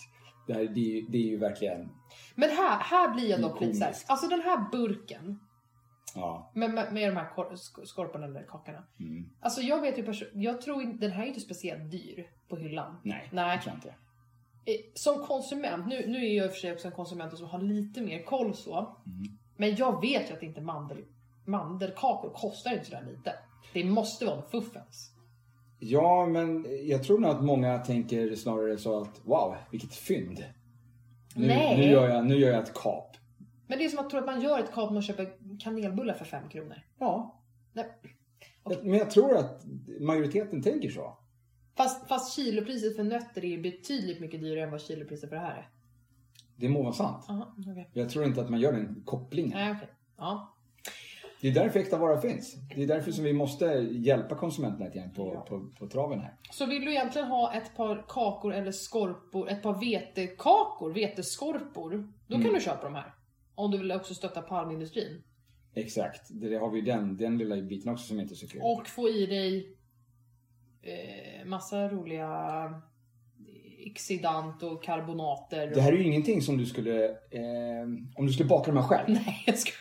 Det, 0.46 0.52
här, 0.54 0.64
det, 0.64 0.80
är 0.80 0.94
ju- 0.94 1.06
det 1.08 1.18
är 1.18 1.22
ju 1.22 1.36
verkligen, 1.38 1.88
Men 2.34 2.50
här, 2.50 2.78
här 2.78 3.14
blir 3.14 3.30
jag 3.30 3.40
dock 3.40 3.60
lite 3.60 3.74
såhär. 3.74 3.94
Alltså 4.06 4.28
den 4.28 4.40
här 4.40 4.70
burken 4.72 5.40
ja. 6.14 6.50
med, 6.54 6.70
med, 6.74 6.92
med 6.92 7.08
de 7.12 7.16
här 7.16 7.34
kor- 7.34 7.50
sk- 7.50 7.84
skorporna 7.84 8.24
eller 8.26 8.42
kakorna. 8.42 8.84
Mm. 9.00 9.30
Alltså 9.40 9.60
jag 9.60 9.80
vet 9.80 9.98
ju 9.98 10.04
jag 10.34 10.60
tror 10.60 10.82
inte, 10.82 10.98
den 11.06 11.10
här 11.10 11.22
är 11.22 11.26
inte 11.26 11.40
speciellt 11.40 11.90
dyr 11.90 12.30
på 12.48 12.56
hyllan. 12.56 13.00
Nej, 13.02 13.28
Nej. 13.32 13.60
jag 13.66 13.74
inte. 13.74 13.94
Som 14.94 15.24
konsument, 15.26 15.86
nu, 15.86 16.06
nu 16.06 16.18
är 16.26 16.36
jag 16.36 16.46
i 16.46 16.48
och 16.48 16.52
för 16.52 16.60
sig 16.60 16.72
också 16.72 16.88
en 16.88 16.94
konsument 16.94 17.38
som 17.38 17.46
har 17.46 17.58
lite 17.62 18.00
mer 18.00 18.22
koll 18.24 18.54
så. 18.54 18.78
Mm. 18.78 19.38
Men 19.56 19.76
jag 19.76 20.00
vet 20.00 20.30
ju 20.30 20.34
att 20.34 20.42
inte 20.42 20.60
mandel, 20.60 21.04
mandelkakor 21.44 22.30
kostar 22.30 22.72
inte 22.72 22.84
sådär 22.84 23.04
lite. 23.06 23.32
Det 23.72 23.84
måste 23.84 24.24
vara 24.26 24.36
en 24.36 24.50
fuffens. 24.50 25.12
Ja, 25.78 26.26
men 26.26 26.66
jag 26.82 27.02
tror 27.02 27.18
nog 27.18 27.30
att 27.30 27.44
många 27.44 27.78
tänker 27.78 28.34
snarare 28.34 28.78
så 28.78 29.00
att 29.00 29.20
wow, 29.24 29.56
vilket 29.70 29.94
fynd. 29.94 30.44
Nu, 31.34 31.46
Nej. 31.46 31.76
nu, 31.76 31.84
gör, 31.92 32.08
jag, 32.08 32.26
nu 32.26 32.34
gör 32.34 32.50
jag 32.50 32.62
ett 32.62 32.74
kap. 32.74 33.16
Men 33.66 33.78
det 33.78 33.84
är 33.84 33.88
som 33.88 33.98
att 33.98 34.10
tro 34.10 34.18
att 34.18 34.26
man 34.26 34.40
gör 34.40 34.58
ett 34.58 34.72
kap 34.72 34.84
när 34.84 34.94
man 34.94 35.02
köper 35.02 35.58
kanelbullar 35.60 36.14
för 36.14 36.24
5 36.24 36.48
kronor. 36.48 36.76
Ja. 36.98 37.42
Nej. 37.72 37.86
Men 38.82 38.94
jag 38.94 39.10
tror 39.10 39.36
att 39.36 39.64
majoriteten 40.00 40.62
tänker 40.62 40.90
så. 40.90 41.18
Fast, 41.76 42.08
fast 42.08 42.36
kilopriset 42.36 42.96
för 42.96 43.04
nötter 43.04 43.44
är 43.44 43.62
betydligt 43.62 44.20
mycket 44.20 44.40
dyrare 44.40 44.64
än 44.64 44.70
vad 44.70 44.82
kilopriset 44.82 45.28
för 45.28 45.36
det 45.36 45.42
här 45.42 45.56
är. 45.56 45.68
Det 46.56 46.68
må 46.68 46.82
vara 46.82 46.92
sant. 46.92 47.24
Aha, 47.28 47.54
okej. 47.58 47.90
Jag 47.92 48.10
tror 48.10 48.24
inte 48.24 48.40
att 48.40 48.50
man 48.50 48.60
gör 48.60 48.72
den 48.72 49.02
kopplingen. 49.04 49.58
Nej, 49.58 49.72
okej. 49.72 49.88
Ja. 50.16 50.55
Det 51.40 51.48
är 51.48 51.54
därför 51.54 51.80
äkta 51.80 51.98
vara 51.98 52.20
finns. 52.20 52.54
Det 52.76 52.82
är 52.82 52.86
därför 52.86 53.12
som 53.12 53.24
vi 53.24 53.32
måste 53.32 53.64
hjälpa 53.90 54.34
konsumenterna 54.34 54.88
grann 54.90 55.10
på, 55.12 55.32
Ja. 55.34 55.40
på, 55.40 55.68
på 55.78 55.86
traven 55.88 56.20
här. 56.20 56.34
Så 56.52 56.66
vill 56.66 56.84
du 56.84 56.90
egentligen 56.90 57.28
ha 57.28 57.54
ett 57.54 57.76
par 57.76 58.04
kakor 58.08 58.54
eller 58.54 58.72
skorpor, 58.72 59.50
ett 59.50 59.62
par 59.62 59.80
vetekakor, 59.80 60.92
veteskorpor, 60.94 62.08
då 62.26 62.34
Mm. 62.34 62.46
kan 62.46 62.54
du 62.54 62.60
köpa 62.60 62.84
de 62.84 62.94
här. 62.94 63.14
Om 63.54 63.70
du 63.70 63.78
vill 63.78 63.92
också 63.92 64.14
stötta 64.14 64.42
palmindustrin. 64.42 65.22
Exakt. 65.74 66.20
Det, 66.30 66.56
har 66.56 66.70
vi 66.70 66.78
ju 66.78 66.84
den, 66.84 67.16
den 67.16 67.38
lilla 67.38 67.56
biten 67.62 67.92
också 67.92 68.06
som 68.06 68.20
inte 68.20 68.34
är 68.34 68.36
så 68.36 68.48
kul. 68.48 68.60
Och 68.64 68.86
få 68.86 69.08
i 69.08 69.26
dig 69.26 69.76
eh, 70.82 71.46
massa 71.46 71.88
roliga 71.88 72.28
exidant 73.86 74.62
och 74.62 74.84
karbonater. 74.84 75.66
Det 75.74 75.80
här 75.80 75.92
är 75.92 75.96
ju 75.96 76.04
ingenting 76.04 76.42
som 76.42 76.56
du 76.58 76.66
skulle... 76.66 77.04
Eh, 77.10 77.82
om 78.16 78.26
du 78.26 78.32
skulle 78.32 78.48
baka 78.48 78.70
de 78.72 78.76
här 78.76 78.86
själv. 78.88 79.04
Nej, 79.26 79.42
jag 79.46 79.58
ska... 79.58 79.72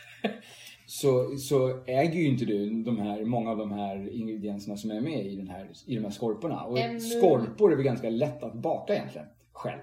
så, 0.87 1.37
så 1.37 1.83
äger 1.85 2.19
ju 2.19 2.27
inte 2.27 2.45
du 2.45 2.83
de 2.83 2.97
här, 2.97 3.25
många 3.25 3.51
av 3.51 3.57
de 3.57 3.71
här 3.71 4.09
ingredienserna 4.09 4.77
som 4.77 4.91
är 4.91 5.01
med 5.01 5.25
i, 5.25 5.35
den 5.35 5.47
här, 5.47 5.69
i 5.85 5.95
de 5.95 6.03
här 6.03 6.11
skorporna. 6.11 6.63
Och 6.63 6.77
Em- 6.77 6.99
skorpor 6.99 7.71
är 7.71 7.75
väl 7.75 7.85
ganska 7.85 8.09
lätt 8.09 8.43
att 8.43 8.53
baka 8.53 8.95
egentligen. 8.95 9.27
Själv. 9.51 9.81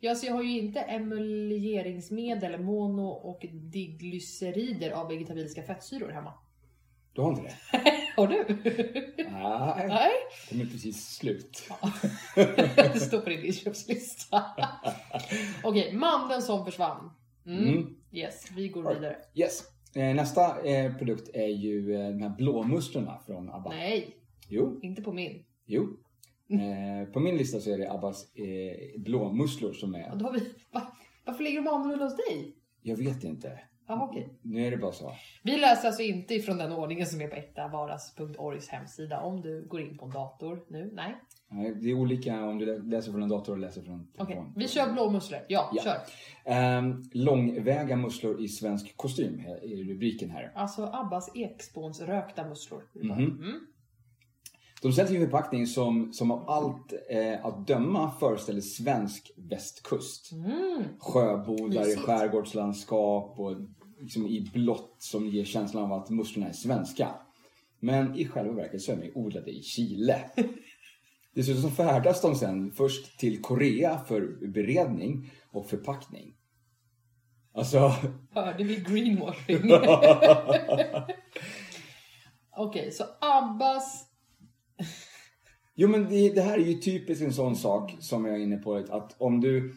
Ja, 0.00 0.10
alltså 0.10 0.26
jag 0.26 0.34
har 0.34 0.42
ju 0.42 0.58
inte 0.58 0.80
emulgeringsmedel, 0.80 2.60
mono 2.60 3.06
och 3.06 3.46
diglycerider 3.52 4.90
av 4.90 5.08
vegetabiliska 5.08 5.62
fettsyror 5.62 6.08
hemma. 6.10 6.32
Du 7.12 7.22
har 7.22 7.30
inte 7.30 7.42
det? 7.42 7.54
Har 8.16 8.26
du? 8.26 8.44
Nej, 9.30 9.88
Nej. 9.88 10.10
de 10.50 10.60
är 10.60 10.66
precis 10.66 11.06
slut. 11.16 11.70
det 12.76 13.00
står 13.00 13.20
på 13.20 13.28
din 13.30 13.44
inköpslista. 13.44 14.42
Okej, 15.64 15.92
mandeln 15.92 16.42
som 16.42 16.64
försvann. 16.64 17.10
Mm. 17.46 17.68
Mm. 17.68 17.96
Yes, 18.12 18.50
vi 18.56 18.68
går 18.68 18.94
vidare. 18.94 19.16
Yes. 19.34 19.62
Eh, 19.96 20.14
nästa 20.14 20.62
eh, 20.64 20.96
produkt 20.96 21.30
är 21.34 21.46
ju 21.48 21.94
eh, 21.94 22.08
de 22.08 22.22
här 22.22 22.36
blåmusslorna 22.36 23.18
från 23.26 23.50
ABBA. 23.50 23.70
Nej, 23.70 24.16
Jo, 24.48 24.80
inte 24.82 25.02
på 25.02 25.12
min. 25.12 25.44
jo. 25.66 25.96
På 27.12 27.20
min 27.20 27.36
lista 27.36 27.60
så 27.60 27.70
är 27.70 27.78
det 27.78 27.92
Abbas 27.92 28.32
blåmusslor 28.96 29.72
som 29.72 29.94
är... 29.94 30.16
Då 30.16 30.24
har 30.24 30.32
vi... 30.32 30.54
Va? 30.72 30.82
Varför 31.24 31.44
ligger 31.44 31.62
de 31.62 31.68
annorlunda 31.68 32.04
hos 32.04 32.16
dig? 32.16 32.56
Jag 32.82 32.96
vet 32.96 33.24
inte. 33.24 33.60
Ja, 33.86 34.08
okej. 34.10 34.28
Nu 34.42 34.66
är 34.66 34.70
det 34.70 34.76
bara 34.76 34.92
så. 34.92 35.12
Vi 35.42 35.56
läser 35.56 35.86
alltså 35.88 36.02
inte 36.02 36.34
ifrån 36.34 36.58
den 36.58 36.72
ordningen 36.72 37.06
som 37.06 37.20
är 37.20 37.28
på 37.28 37.36
ektavaras.orgs 37.36 38.68
hemsida. 38.68 39.20
Om 39.20 39.40
du 39.40 39.66
går 39.68 39.80
in 39.80 39.98
på 39.98 40.04
en 40.04 40.10
dator 40.10 40.64
nu. 40.68 40.90
Nej. 40.94 41.14
Nej, 41.48 41.74
Det 41.74 41.90
är 41.90 41.94
olika 41.94 42.44
om 42.44 42.58
du 42.58 42.82
läser 42.82 43.12
från 43.12 43.22
en 43.22 43.28
dator 43.28 43.52
och 43.52 43.58
läser 43.58 43.82
från 43.82 43.94
en 43.94 44.06
telefon. 44.26 44.52
vi 44.56 44.68
kör 44.68 44.92
blåmusslor. 44.92 45.40
Ja, 45.48 45.70
Ja. 45.74 45.82
kör. 45.82 45.96
Ehm, 46.44 47.02
långväga 47.12 47.96
musslor 47.96 48.40
i 48.40 48.48
svensk 48.48 48.96
kostym 48.96 49.40
är 49.46 49.84
rubriken 49.88 50.30
här. 50.30 50.52
Alltså 50.54 50.86
Abbas 50.92 51.30
ekspåns 51.34 52.00
rökta 52.00 52.48
musslor. 52.48 52.82
Mhm. 52.92 53.12
Mm. 53.12 53.66
De 54.84 54.92
säljs 54.92 55.10
i 55.10 55.16
en 55.16 55.22
förpackning 55.22 55.66
som, 55.66 56.12
som 56.12 56.30
av 56.30 56.50
allt 56.50 56.92
eh, 57.10 57.46
att 57.46 57.66
döma 57.66 58.10
föreställer 58.20 58.60
svensk 58.60 59.32
västkust. 59.36 60.32
Mm. 60.32 60.84
Sjöbodar 60.98 61.92
i 61.92 61.96
skärgårdslandskap 61.96 63.38
och 63.38 63.56
liksom 64.00 64.26
i 64.26 64.50
blått 64.52 64.96
som 64.98 65.26
ger 65.26 65.44
känslan 65.44 65.84
av 65.84 65.92
att 65.92 66.10
musslorna 66.10 66.48
är 66.48 66.52
svenska. 66.52 67.08
Men 67.80 68.16
i 68.16 68.26
själva 68.26 68.52
verket 68.52 68.82
så 68.82 68.92
är 68.92 68.96
de 68.96 69.12
odlade 69.14 69.50
i 69.50 69.62
Chile. 69.62 70.30
Dessutom 71.34 71.62
så 71.62 71.70
färdas 71.70 72.20
de 72.20 72.34
sen 72.34 72.70
först 72.70 73.18
till 73.18 73.42
Korea 73.42 73.98
för 73.98 74.46
beredning 74.48 75.30
och 75.52 75.66
förpackning. 75.66 76.34
Alltså, 77.54 77.92
Hörde 78.30 78.64
vi 78.64 78.76
greenwashing? 78.76 79.72
Okej, 82.56 82.92
så 82.92 83.04
Abbas... 83.20 84.13
Jo 85.74 85.88
men 85.88 86.04
det, 86.10 86.34
det 86.34 86.40
här 86.40 86.58
är 86.58 86.64
ju 86.64 86.74
typiskt 86.74 87.24
en 87.24 87.32
sån 87.32 87.56
sak 87.56 87.96
som 88.00 88.24
jag 88.24 88.34
är 88.34 88.40
inne 88.40 88.56
på. 88.56 88.74
Att 88.74 89.14
om 89.18 89.40
du 89.40 89.74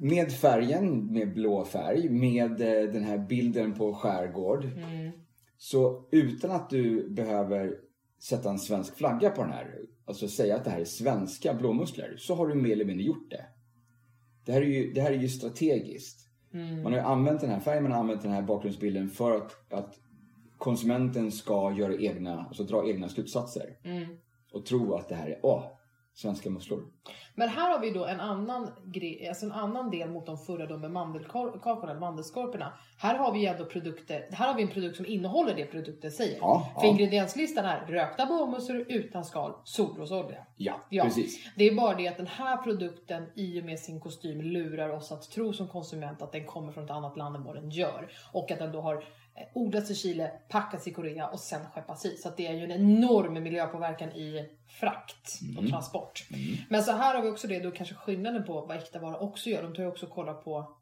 med 0.00 0.32
färgen, 0.32 1.12
med 1.12 1.34
blå 1.34 1.64
färg, 1.64 2.08
med 2.08 2.50
eh, 2.60 2.92
den 2.92 3.04
här 3.04 3.18
bilden 3.18 3.74
på 3.74 3.94
skärgård. 3.94 4.68
Så 5.56 6.08
utan 6.10 6.50
att 6.50 6.70
du 6.70 7.10
behöver 7.10 7.76
sätta 8.22 8.50
en 8.50 8.58
svensk 8.58 8.96
flagga 8.96 9.30
på 9.30 9.42
den 9.42 9.52
här, 9.52 9.80
alltså 10.04 10.28
säga 10.28 10.56
att 10.56 10.64
det 10.64 10.70
här 10.70 10.80
är 10.80 10.84
svenska 10.84 11.54
blåmusslor, 11.54 12.16
så 12.18 12.34
har 12.34 12.46
du 12.46 12.54
mer 12.54 12.72
eller 12.72 12.84
mindre 12.84 13.04
gjort 13.04 13.30
det. 13.30 13.44
Det 14.44 14.52
här 14.52 14.62
är 14.62 14.66
ju, 14.66 14.92
det 14.92 15.00
här 15.00 15.10
är 15.12 15.18
ju 15.18 15.28
strategiskt. 15.28 16.28
Man 16.82 16.92
har 16.92 17.00
ju 17.00 17.06
använt 17.06 17.40
den 17.40 17.50
här 17.50 17.60
färgen, 17.60 17.82
man 17.82 17.92
har 17.92 17.98
använt 17.98 18.22
den 18.22 18.32
här 18.32 18.42
bakgrundsbilden 18.42 19.08
för 19.08 19.36
att, 19.36 19.72
att 19.72 19.98
konsumenten 20.62 21.32
ska 21.32 21.72
göra 21.72 21.96
egna, 21.96 22.44
alltså 22.44 22.62
dra 22.62 22.88
egna 22.88 23.08
slutsatser. 23.08 23.76
Och 24.52 24.66
tro 24.66 24.94
att 24.94 25.08
det 25.08 25.14
här 25.14 25.28
är, 25.28 25.40
åh, 25.42 25.64
svenska 26.14 26.50
musslor. 26.50 26.84
Men 27.34 27.48
här 27.48 27.70
har 27.70 27.78
vi 27.78 27.90
då 27.90 28.04
en 28.04 28.20
annan, 28.20 28.70
alltså 29.28 29.46
en 29.46 29.52
annan 29.52 29.90
del 29.90 30.10
mot 30.10 30.26
de 30.26 30.38
förra 30.38 30.66
då 30.66 30.76
med 30.76 30.90
mandelkakorna, 30.90 31.94
mandelskorporna. 31.94 32.72
Här 32.98 33.14
har 33.14 33.32
vi 33.32 33.46
ändå 33.46 33.64
produkter, 33.64 34.26
här 34.32 34.46
har 34.46 34.54
vi 34.54 34.62
en 34.62 34.68
produkt 34.68 34.96
som 34.96 35.06
innehåller 35.06 35.54
det 35.54 35.64
produkten 35.64 36.10
säger. 36.10 36.38
Ja, 36.40 36.72
För 36.80 36.86
ja. 36.86 36.90
ingredienslistan 36.92 37.64
är 37.64 37.86
rökta 37.86 38.26
blåmusslor 38.26 38.86
utan 38.88 39.24
skal, 39.24 39.52
solrosolja. 39.64 40.46
Ja, 40.56 40.74
Ja, 40.88 41.04
precis. 41.04 41.48
det 41.56 41.64
är 41.64 41.74
bara 41.74 41.94
det 41.96 42.08
att 42.08 42.16
den 42.16 42.26
här 42.26 42.56
produkten 42.56 43.26
i 43.34 43.60
och 43.60 43.64
med 43.64 43.78
sin 43.78 44.00
kostym 44.00 44.40
lurar 44.40 44.88
oss 44.88 45.12
att 45.12 45.30
tro 45.30 45.52
som 45.52 45.68
konsument 45.68 46.22
att 46.22 46.32
den 46.32 46.46
kommer 46.46 46.72
från 46.72 46.84
ett 46.84 46.90
annat 46.90 47.16
land 47.16 47.36
än 47.36 47.44
vad 47.44 47.54
den 47.54 47.70
gör. 47.70 48.12
Och 48.32 48.50
att 48.50 48.58
den 48.58 48.72
då 48.72 48.80
har 48.80 48.94
eh, 48.94 49.02
odlats 49.54 49.90
i 49.90 49.94
Chile, 49.94 50.30
packats 50.48 50.86
i 50.86 50.90
Korea 50.92 51.28
och 51.28 51.40
sen 51.40 51.60
skeppas 51.74 52.04
hit. 52.04 52.20
Så 52.22 52.30
det 52.36 52.46
är 52.46 52.52
ju 52.52 52.64
en 52.64 52.70
enorm 52.70 53.32
miljöpåverkan 53.42 54.08
i 54.12 54.48
frakt 54.80 55.40
och 55.58 55.68
transport. 55.68 56.24
Men 56.68 56.82
så 56.82 56.91
här 56.94 57.14
har 57.14 57.22
vi 57.22 57.28
också 57.30 57.46
det 57.48 57.58
då 57.60 57.70
kanske 57.70 57.94
skillnaden 57.94 58.44
på 58.44 58.52
vad 58.52 58.76
äkta 58.76 58.98
vara 58.98 59.16
också 59.16 59.50
gör. 59.50 59.62
De 59.62 59.74
tar 59.74 59.82
ju 59.82 59.88
också 59.88 60.06
och 60.06 60.12
kollar 60.12 60.34
på 60.34 60.76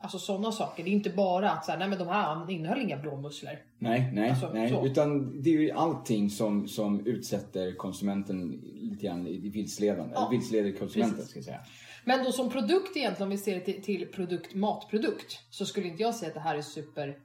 Alltså 0.00 0.18
sådana 0.18 0.52
saker. 0.52 0.84
Det 0.84 0.90
är 0.90 0.92
inte 0.92 1.10
bara 1.10 1.50
att 1.50 1.64
så 1.64 1.70
här, 1.72 1.78
nej 1.78 1.88
men 1.88 1.98
de 1.98 2.08
här 2.08 2.50
innehöll 2.50 2.80
inga 2.80 2.96
blåmusslor. 2.96 3.52
Nej, 3.78 4.10
nej, 4.14 4.30
Alltså, 4.30 4.50
nej. 4.54 4.70
så. 4.70 4.86
Utan 4.86 5.42
det 5.42 5.50
är 5.50 5.60
ju 5.60 5.70
allting 5.70 6.30
som, 6.30 6.68
som 6.68 7.06
utsätter 7.06 7.72
konsumenten 7.76 8.50
lite 8.74 9.06
grann 9.06 9.26
i 9.26 9.48
vilsledande. 9.50 10.12
Ja, 10.14 10.20
Eller 10.20 10.30
vilseleder 10.30 10.78
konsumenten, 10.78 11.16
precis. 11.16 11.30
ska 11.30 11.38
jag 11.38 11.44
säga. 11.44 11.60
Men 12.04 12.24
då 12.24 12.32
som 12.32 12.50
produkt 12.50 12.96
egentligen, 12.96 13.22
om 13.22 13.30
vi 13.30 13.38
ser 13.38 13.54
det 13.54 13.60
till, 13.60 13.82
till 13.82 14.06
produkt, 14.06 14.54
matprodukt, 14.54 15.38
så 15.50 15.66
skulle 15.66 15.88
inte 15.88 16.02
jag 16.02 16.14
säga 16.14 16.28
att 16.28 16.34
det 16.34 16.40
här 16.40 16.56
är 16.56 16.62
super 16.62 17.18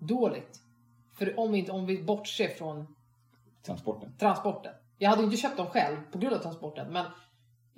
dåligt. 0.00 0.60
För 1.18 1.40
om 1.40 1.52
vi, 1.52 1.58
inte, 1.58 1.72
om 1.72 1.86
vi 1.86 2.02
bortser 2.02 2.48
från 2.48 2.86
Transporten. 3.66 4.16
transporten. 4.18 4.72
Jag 4.98 5.10
hade 5.10 5.22
inte 5.22 5.36
köpt 5.36 5.56
dem 5.56 5.66
själv 5.66 5.96
på 6.12 6.18
grund 6.18 6.34
av 6.36 6.38
transporten, 6.38 6.92
men 6.92 7.06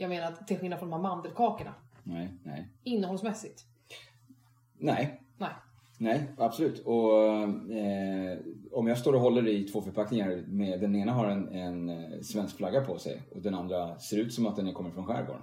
jag 0.00 0.08
menar 0.08 0.32
till 0.46 0.58
skillnad 0.58 0.78
från 0.78 0.90
de 0.90 0.96
här 0.96 1.02
mandelkakorna, 1.02 1.74
Nej, 2.02 2.34
nej. 2.42 2.68
innehållsmässigt, 2.82 3.64
Nej, 4.78 5.22
nej. 5.36 5.50
nej, 5.98 6.28
absolut. 6.36 6.78
Och 6.86 7.18
eh, 7.72 8.38
om 8.72 8.86
jag 8.86 8.98
står 8.98 9.12
och 9.12 9.20
håller 9.20 9.48
i 9.48 9.64
två 9.64 9.82
förpackningar 9.82 10.44
med 10.46 10.80
den 10.80 10.96
ena 10.96 11.12
har 11.12 11.26
en, 11.26 11.48
en 11.48 11.88
eh, 11.88 12.20
svensk 12.20 12.56
flagga 12.56 12.80
på 12.80 12.98
sig 12.98 13.22
och 13.30 13.42
den 13.42 13.54
andra 13.54 13.98
ser 13.98 14.18
ut 14.18 14.34
som 14.34 14.46
att 14.46 14.56
den 14.56 14.74
kommer 14.74 14.90
från 14.90 15.06
skärgården. 15.06 15.42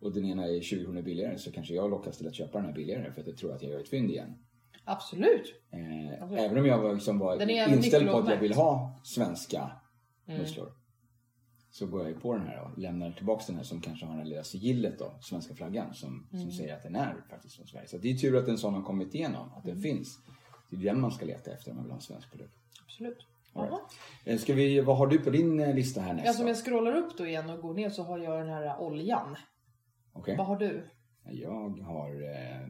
Och 0.00 0.12
den 0.12 0.24
ena 0.24 0.44
är 0.44 0.60
20 0.60 0.84
kronor 0.84 1.02
billigare 1.02 1.38
så 1.38 1.52
kanske 1.52 1.74
jag 1.74 1.90
lockas 1.90 2.18
till 2.18 2.28
att 2.28 2.34
köpa 2.34 2.58
den 2.58 2.66
här 2.66 2.74
billigare 2.74 3.12
för 3.12 3.20
att 3.20 3.26
jag 3.26 3.36
tror 3.36 3.54
att 3.54 3.62
jag 3.62 3.72
gör 3.72 3.80
ett 3.80 3.88
fynd 3.88 4.10
igen. 4.10 4.34
Absolut. 4.84 5.54
Eh, 5.70 6.22
Absolut. 6.22 6.44
även 6.44 6.58
om 6.58 6.66
jag 6.66 6.78
var, 6.78 6.94
liksom 6.94 7.18
var 7.18 7.50
inställd 7.50 8.10
på 8.10 8.18
att 8.18 8.28
jag 8.30 8.40
vill 8.40 8.54
ha 8.54 9.00
svenska 9.04 9.70
Mm. 10.26 10.40
Så 11.72 11.86
går 11.86 12.00
jag 12.00 12.08
ju 12.08 12.20
på 12.20 12.32
den 12.34 12.46
här 12.46 12.60
och 12.62 12.78
lämnar 12.78 13.10
tillbaka 13.12 13.44
den 13.46 13.56
här 13.56 13.62
som 13.62 13.80
kanske 13.80 14.06
har 14.06 14.16
den 14.16 14.28
lilla 14.28 14.44
sigillet 14.44 14.98
då, 14.98 15.12
svenska 15.20 15.54
flaggan, 15.54 15.94
som, 15.94 16.28
Mm. 16.32 16.42
som 16.44 16.52
säger 16.52 16.74
att 16.76 16.82
den 16.82 16.96
är 16.96 17.16
faktiskt 17.30 17.56
från 17.56 17.66
Sverige. 17.66 17.88
Så 17.88 17.98
det 17.98 18.10
är 18.10 18.14
tur 18.14 18.36
att 18.36 18.48
en 18.48 18.58
sån 18.58 18.74
har 18.74 18.82
kommit 18.82 19.14
igenom, 19.14 19.48
att 19.56 19.62
den 19.62 19.72
Mm. 19.72 19.82
finns. 19.82 20.18
Det 20.70 20.76
är 20.76 20.80
den 20.80 21.00
man 21.00 21.12
ska 21.12 21.24
leta 21.26 21.52
efter 21.52 21.70
om 21.70 21.76
man 21.76 21.84
vill 21.84 21.90
ha 21.92 21.96
en 21.98 22.02
svensk 22.02 22.30
produkt. 22.30 22.54
Absolut. 22.84 23.26
Right. 23.54 23.72
Eh, 24.24 24.38
Ska 24.38 24.54
vi, 24.54 24.80
vad 24.80 24.96
har 24.96 25.06
du 25.06 25.18
på 25.18 25.30
din 25.30 25.60
eh, 25.60 25.74
lista 25.74 26.00
här 26.00 26.14
nästa? 26.14 26.42
om 26.42 26.48
jag 26.48 26.56
scrollar 26.64 26.92
upp 26.96 27.16
då 27.18 27.26
igen 27.26 27.50
och 27.50 27.60
går 27.62 27.74
ner 27.74 27.90
så 27.90 28.02
har 28.02 28.18
jag 28.18 28.38
den 28.40 28.48
här 28.48 28.80
oljan. 28.80 29.36
Okej. 30.12 30.36
Vad 30.36 30.46
har 30.46 30.56
du? 30.56 30.90
Jag 31.30 31.78
har... 31.80 32.22
Eh... 32.22 32.68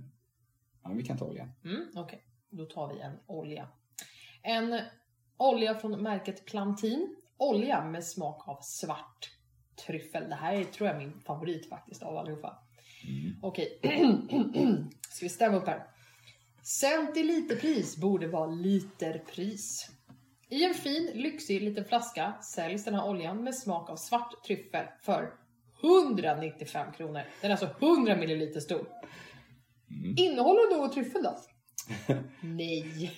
Ja, 0.83 0.91
vi 0.91 1.03
kan 1.03 1.19
ta 1.19 1.25
oljan. 1.25 1.49
Mm, 1.65 1.87
Okej, 1.97 2.23
då 2.51 2.65
tar 2.65 2.95
vi 2.95 3.01
en 3.01 3.13
olja. 3.27 3.69
En 4.43 4.81
olja 5.37 5.75
från 5.75 6.03
märket 6.03 6.45
Plantin. 6.47 7.17
Olja 7.41 7.85
med 7.85 8.05
smak 8.05 8.49
av 8.49 8.59
svart 8.63 9.31
tryffel. 9.87 10.29
Det 10.29 10.35
här 10.35 10.55
är, 10.55 10.65
tror 10.65 10.89
jag, 10.89 10.99
min 10.99 11.21
favorit 11.21 11.69
faktiskt 11.69 12.03
av 12.03 12.17
allihopa. 12.17 12.59
Mm. 13.09 13.37
Okej, 13.43 13.81
ska 15.11 15.25
vi 15.25 15.29
stämma 15.29 15.57
upp 15.57 15.67
här. 15.67 15.87
Centiliterpris 16.63 17.97
borde 17.97 18.27
vara 18.27 18.47
literpris. 18.47 19.91
I 20.49 20.65
en 20.65 20.75
fin, 20.75 21.11
lyxig 21.15 21.63
liten 21.63 21.85
flaska 21.85 22.35
säljs 22.55 22.85
den 22.85 22.95
här 22.95 23.09
oljan 23.09 23.45
med 23.45 23.55
smak 23.55 23.91
av 23.91 23.97
svart 23.97 24.45
tryffel 24.45 24.87
för 25.03 25.33
195 25.83 26.93
kronor. 26.93 27.23
Den 27.41 27.51
är 27.51 27.57
alltså 27.57 27.87
100 27.87 28.17
milliliter 28.17 28.61
stor. 28.61 28.87
Mm. 29.91 30.15
Innehåller 30.19 30.77
något 30.79 30.93
tryffel 30.93 31.23
då? 31.23 31.39
Nej. 32.41 33.13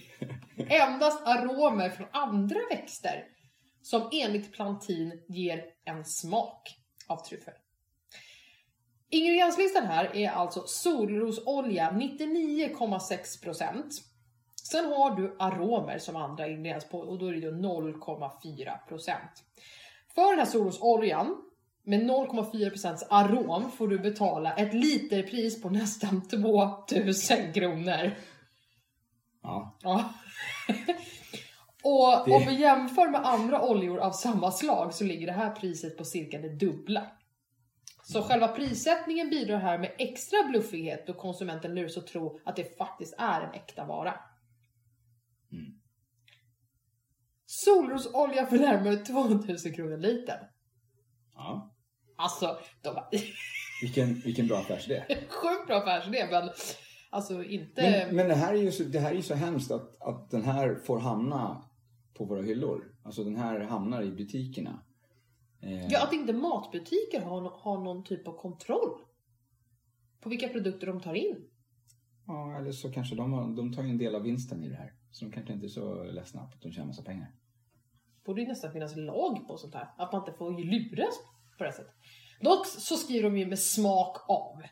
Endast 0.56 1.26
aromer 1.26 1.90
från 1.90 2.06
andra 2.12 2.60
växter 2.70 3.24
som 3.82 4.08
enligt 4.12 4.52
Plantin 4.52 5.22
ger 5.28 5.64
en 5.84 6.04
smak 6.04 6.76
av 7.06 7.16
tryffel. 7.16 7.54
Ingredienslistan 9.10 9.86
här 9.86 10.16
är 10.16 10.30
alltså 10.30 10.62
solrosolja 10.66 11.90
99,6%. 11.90 13.82
Sen 14.70 14.84
har 14.84 15.16
du 15.16 15.36
aromer 15.38 15.98
som 15.98 16.16
andra 16.16 16.48
ingrediens 16.48 16.88
på 16.88 16.98
och 16.98 17.18
då 17.18 17.26
är 17.26 17.32
det 17.32 17.38
ju 17.38 17.52
0,4%. 17.52 19.14
För 20.14 20.30
den 20.30 20.38
här 20.38 20.46
solrosoljan 20.46 21.36
med 21.84 22.00
0,4% 22.00 22.98
arom 23.10 23.70
får 23.70 23.88
du 23.88 23.98
betala 23.98 24.54
ett 24.54 24.74
literpris 24.74 25.62
på 25.62 25.70
nästan 25.70 26.28
2000 26.28 27.52
kronor. 27.52 28.14
Ja. 29.42 29.78
Ja. 29.82 30.12
Och 31.84 32.22
Det- 32.26 32.32
om 32.34 32.42
vi 32.46 32.60
jämför 32.60 33.08
med 33.08 33.26
andra 33.26 33.62
oljor 33.62 33.98
av 33.98 34.12
samma 34.12 34.50
slag 34.52 34.94
så 34.94 35.04
ligger 35.04 35.26
det 35.26 35.32
här 35.32 35.50
priset 35.50 35.98
på 35.98 36.04
cirka 36.04 36.38
det 36.38 36.56
dubbla. 36.56 37.06
Så 38.04 38.22
själva 38.22 38.48
prissättningen 38.48 39.30
bidrar 39.30 39.58
här 39.58 39.78
med 39.78 39.94
extra 39.98 40.38
bluffighet 40.48 41.06
då 41.06 41.14
konsumenten 41.14 41.74
luras 41.74 41.96
att 41.96 42.06
tro 42.06 42.40
att 42.44 42.56
det 42.56 42.78
faktiskt 42.78 43.14
är 43.18 43.40
en 43.40 43.52
äkta 43.54 43.84
vara. 43.84 44.14
Mm. 45.52 45.80
Solrosolja 47.46 48.46
för 48.46 48.56
närmare 48.58 48.96
2000 48.96 49.72
kronor 49.74 49.96
litern. 49.96 50.38
ja. 51.34 51.68
Alltså, 52.16 52.58
de 52.82 52.96
Vilken, 53.82 54.14
vilken 54.14 54.46
bra 54.46 54.58
affärsidé. 54.58 55.04
sjukt 55.28 55.66
bra 55.66 55.76
affärsidé 55.76 56.26
men 56.30 56.50
alltså 57.10 57.44
inte... 57.44 57.82
Men, 58.06 58.16
men 58.16 58.28
det 58.28 58.34
här 58.34 58.54
är 58.54 58.58
ju 58.58 58.72
så, 58.72 58.82
det 58.82 58.98
här 58.98 59.14
är 59.14 59.22
så 59.22 59.34
hemskt 59.34 59.70
att, 59.70 60.02
att 60.02 60.30
den 60.30 60.44
här 60.44 60.74
får 60.86 61.00
hamna 61.00 61.64
på 62.14 62.24
våra 62.24 62.42
hyllor. 62.42 62.94
Alltså 63.02 63.24
den 63.24 63.36
här 63.36 63.60
hamnar 63.60 64.02
i 64.02 64.10
butikerna. 64.10 64.82
Eh, 65.60 65.86
Ja, 65.86 66.04
att 66.04 66.12
inte 66.12 66.32
matbutiker 66.32 67.20
har, 67.20 67.40
har 67.42 67.78
någon 67.84 68.04
typ 68.04 68.28
av 68.28 68.32
kontroll 68.32 69.00
på 70.20 70.28
vilka 70.28 70.48
produkter 70.48 70.86
de 70.86 71.00
tar 71.00 71.14
in. 71.14 71.48
ja, 72.26 72.56
eller 72.58 72.72
så 72.72 72.92
kanske 72.92 73.14
de, 73.16 73.54
de 73.56 73.72
tar 73.72 73.82
ju 73.82 73.90
en 73.90 73.98
del 73.98 74.14
av 74.14 74.22
vinsten 74.22 74.64
i 74.64 74.68
det 74.68 74.76
här. 74.76 74.92
Så 75.10 75.24
de 75.24 75.30
kanske 75.32 75.52
inte 75.52 75.66
är 75.66 75.68
så 75.68 76.04
ledsna 76.04 76.40
på 76.40 76.54
att 76.54 76.62
de 76.62 76.72
tjänar 76.72 76.86
massa 76.86 77.02
pengar. 77.02 77.32
borde 78.24 78.42
ju 78.42 78.48
nästan 78.48 78.72
finnas 78.72 78.96
lag 78.96 79.46
på 79.48 79.56
sånt 79.56 79.74
här. 79.74 79.88
Att 79.98 80.12
man 80.12 80.20
inte 80.22 80.38
får 80.38 80.50
luras 80.50 81.14
på 81.58 81.64
det 81.64 81.72
sättet. 81.72 81.94
Dock 82.40 82.66
så 82.66 82.96
skriver 82.96 83.22
de 83.30 83.38
ju 83.38 83.46
med 83.46 83.58
smak 83.58 84.16
av. 84.30 84.62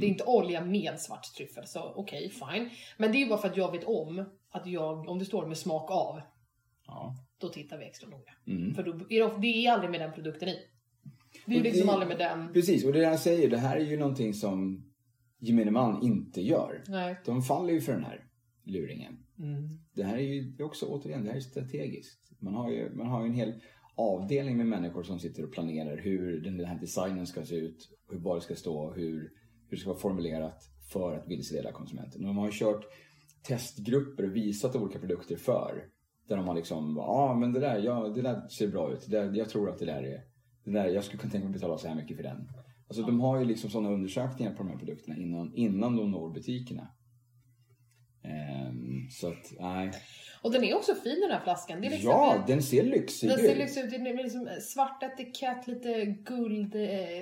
Det 0.00 0.06
är 0.06 0.10
inte 0.10 0.24
olja 0.24 0.64
med 0.64 1.00
svart 1.00 1.24
tryffel, 1.36 1.66
så 1.66 1.92
okej, 1.96 2.30
fine. 2.30 2.70
Men 2.98 3.12
det 3.12 3.18
är 3.18 3.20
ju 3.20 3.28
bara 3.28 3.38
för 3.38 3.48
att 3.48 3.56
jag 3.56 3.72
vet 3.72 3.84
om 3.84 4.24
att 4.50 4.66
jag, 4.66 5.08
om 5.08 5.18
det 5.18 5.24
står 5.24 5.46
med 5.46 5.58
smak 5.58 5.90
av, 5.90 6.20
Ja. 6.86 7.14
då 7.40 7.48
tittar 7.48 7.78
vi 7.78 7.84
extra 7.84 8.08
noga. 8.08 8.32
Mm. 8.46 8.74
För 8.74 8.82
då 8.82 8.92
är 8.92 9.20
det, 9.28 9.40
det 9.40 9.66
är 9.66 9.72
aldrig 9.72 9.90
med 9.90 10.00
den 10.00 10.12
produkten 10.12 10.48
i. 10.48 10.58
Det 11.46 11.54
är 11.54 11.58
Och 11.58 11.64
liksom 11.64 11.86
det- 11.86 11.92
aldrig 11.92 12.08
med 12.08 12.18
den. 12.18 12.52
Precis, 12.52 12.84
och 12.84 12.92
det 12.92 12.98
jag 12.98 13.20
säger, 13.20 13.50
det 13.50 13.58
här 13.58 13.76
är 13.76 13.84
ju 13.84 13.96
någonting 13.96 14.34
som 14.34 14.84
gemene 15.38 15.70
man 15.70 16.02
inte 16.02 16.40
gör. 16.40 16.82
Nej. 16.88 17.16
De 17.26 17.42
faller 17.42 17.72
ju 17.72 17.80
för 17.80 17.92
den 17.92 18.04
här 18.04 18.24
luringen. 18.64 19.18
Mm. 19.38 19.68
Det 19.94 20.02
här 20.04 20.16
är 20.16 20.22
ju 20.22 20.64
också, 20.64 20.86
återigen, 20.86 21.24
det 21.24 21.30
här 21.30 21.36
är 21.36 21.40
strategiskt. 21.40 22.32
Man 22.40 22.54
har 22.54 22.70
ju, 22.70 22.94
man 22.94 23.06
har 23.06 23.22
ju 23.22 23.28
en 23.28 23.34
hel 23.34 23.60
avdelning 23.96 24.56
med 24.56 24.66
människor 24.66 25.02
som 25.02 25.18
sitter 25.18 25.44
och 25.44 25.52
planerar 25.52 25.96
hur 25.96 26.40
den 26.40 26.64
här 26.64 26.80
designen 26.80 27.26
ska 27.26 27.44
se 27.44 27.54
ut, 27.56 27.88
hur 28.10 28.18
vad 28.18 28.36
det 28.36 28.40
ska 28.40 28.54
stå, 28.54 28.92
hur, 28.92 29.12
hur 29.68 29.70
det 29.70 29.76
ska 29.76 29.88
vara 29.90 29.98
formulerat 29.98 30.62
för 30.92 31.16
att 31.16 31.28
vilseleda 31.28 31.72
konsumenten. 31.72 32.22
De 32.22 32.36
har 32.36 32.50
kört 32.50 32.84
testgrupper 33.42 34.24
och 34.24 34.36
visat 34.36 34.76
olika 34.76 34.98
produkter 34.98 35.36
för. 35.36 35.84
Där 36.28 36.36
de 36.36 36.48
har 36.48 36.54
liksom, 36.54 36.94
ja 36.96 37.02
ah, 37.02 37.34
men 37.34 37.52
det 37.52 37.60
där, 37.60 37.78
ja, 37.78 38.08
det 38.08 38.22
där 38.22 38.48
ser 38.48 38.68
bra 38.68 38.92
ut. 38.92 39.06
Det 39.10 39.16
där, 39.20 39.32
jag 39.34 39.48
tror 39.48 39.70
att 39.70 39.78
det 39.78 39.84
där 39.86 40.02
är, 40.02 40.20
det 40.64 40.70
där, 40.70 40.86
jag 40.88 41.04
skulle 41.04 41.18
kunna 41.20 41.30
tänka 41.32 41.44
mig 41.48 41.54
att 41.54 41.60
betala 41.60 41.78
så 41.78 41.88
här 41.88 41.94
mycket 41.94 42.16
för 42.16 42.22
den. 42.24 42.48
Alltså 42.88 43.02
de 43.02 43.20
har 43.20 43.38
ju 43.38 43.44
liksom 43.44 43.70
sådana 43.70 43.90
undersökningar 43.90 44.52
på 44.52 44.62
de 44.62 44.68
här 44.68 44.78
produkterna 44.78 45.16
innan, 45.16 45.54
innan 45.54 45.96
de 45.96 46.10
når 46.10 46.30
butikerna. 46.30 46.88
Ehm, 48.22 49.08
så 49.10 49.28
att, 49.28 49.52
nej. 49.60 49.90
Och 50.42 50.52
den 50.52 50.64
är 50.64 50.74
också 50.76 50.94
fin 50.94 51.20
den 51.20 51.30
här 51.30 51.40
flaskan. 51.40 51.80
Det 51.80 51.86
är 51.86 51.90
liksom 51.90 52.10
Ja, 52.10 52.34
en- 52.34 52.42
den 52.46 52.62
ser 52.62 52.82
lyxig 52.82 53.28
Den 53.28 53.38
ut. 53.40 53.44
ser 53.46 53.56
liksom 53.56 53.82
ut, 53.82 53.90
det 53.90 53.96
är 53.96 54.22
liksom 54.22 54.48
svart 54.62 55.02
etikett, 55.02 55.66
lite 55.66 56.04
guld 56.04 56.74
eh. 56.74 57.20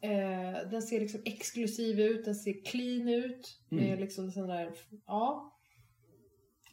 Eh, 0.00 0.68
den 0.70 0.82
ser 0.82 1.00
liksom 1.00 1.20
exklusiv 1.24 2.00
ut, 2.00 2.24
den 2.24 2.34
ser 2.34 2.64
clean 2.64 3.08
ut. 3.08 3.60
Det 3.70 3.76
är 3.76 3.86
Mm. 3.88 4.00
liksom 4.00 4.30
sån 4.30 4.46
där, 4.48 4.70
ja. 5.06 5.54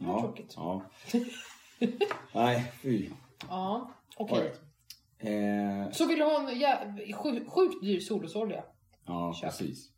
Det 0.05 0.11
var 0.11 0.17
ja, 0.19 0.21
tråkigt. 0.21 0.53
Ja. 0.55 0.81
Nej, 2.33 2.71
fy. 2.81 3.09
Ja, 3.49 3.91
okej. 4.17 4.41
Right. 4.41 4.61
Eh, 5.87 5.91
Så 5.91 6.05
vill 6.07 6.19
du 6.19 6.25
ha 6.25 6.49
en 6.49 6.59
ja, 6.59 6.77
sjukt, 7.15 7.49
sjukt 7.51 7.83
dyr 7.83 7.99
solrosolja? 7.99 8.63
ja, 9.05 9.33
Köp. 9.33 9.49
precis. 9.49 9.89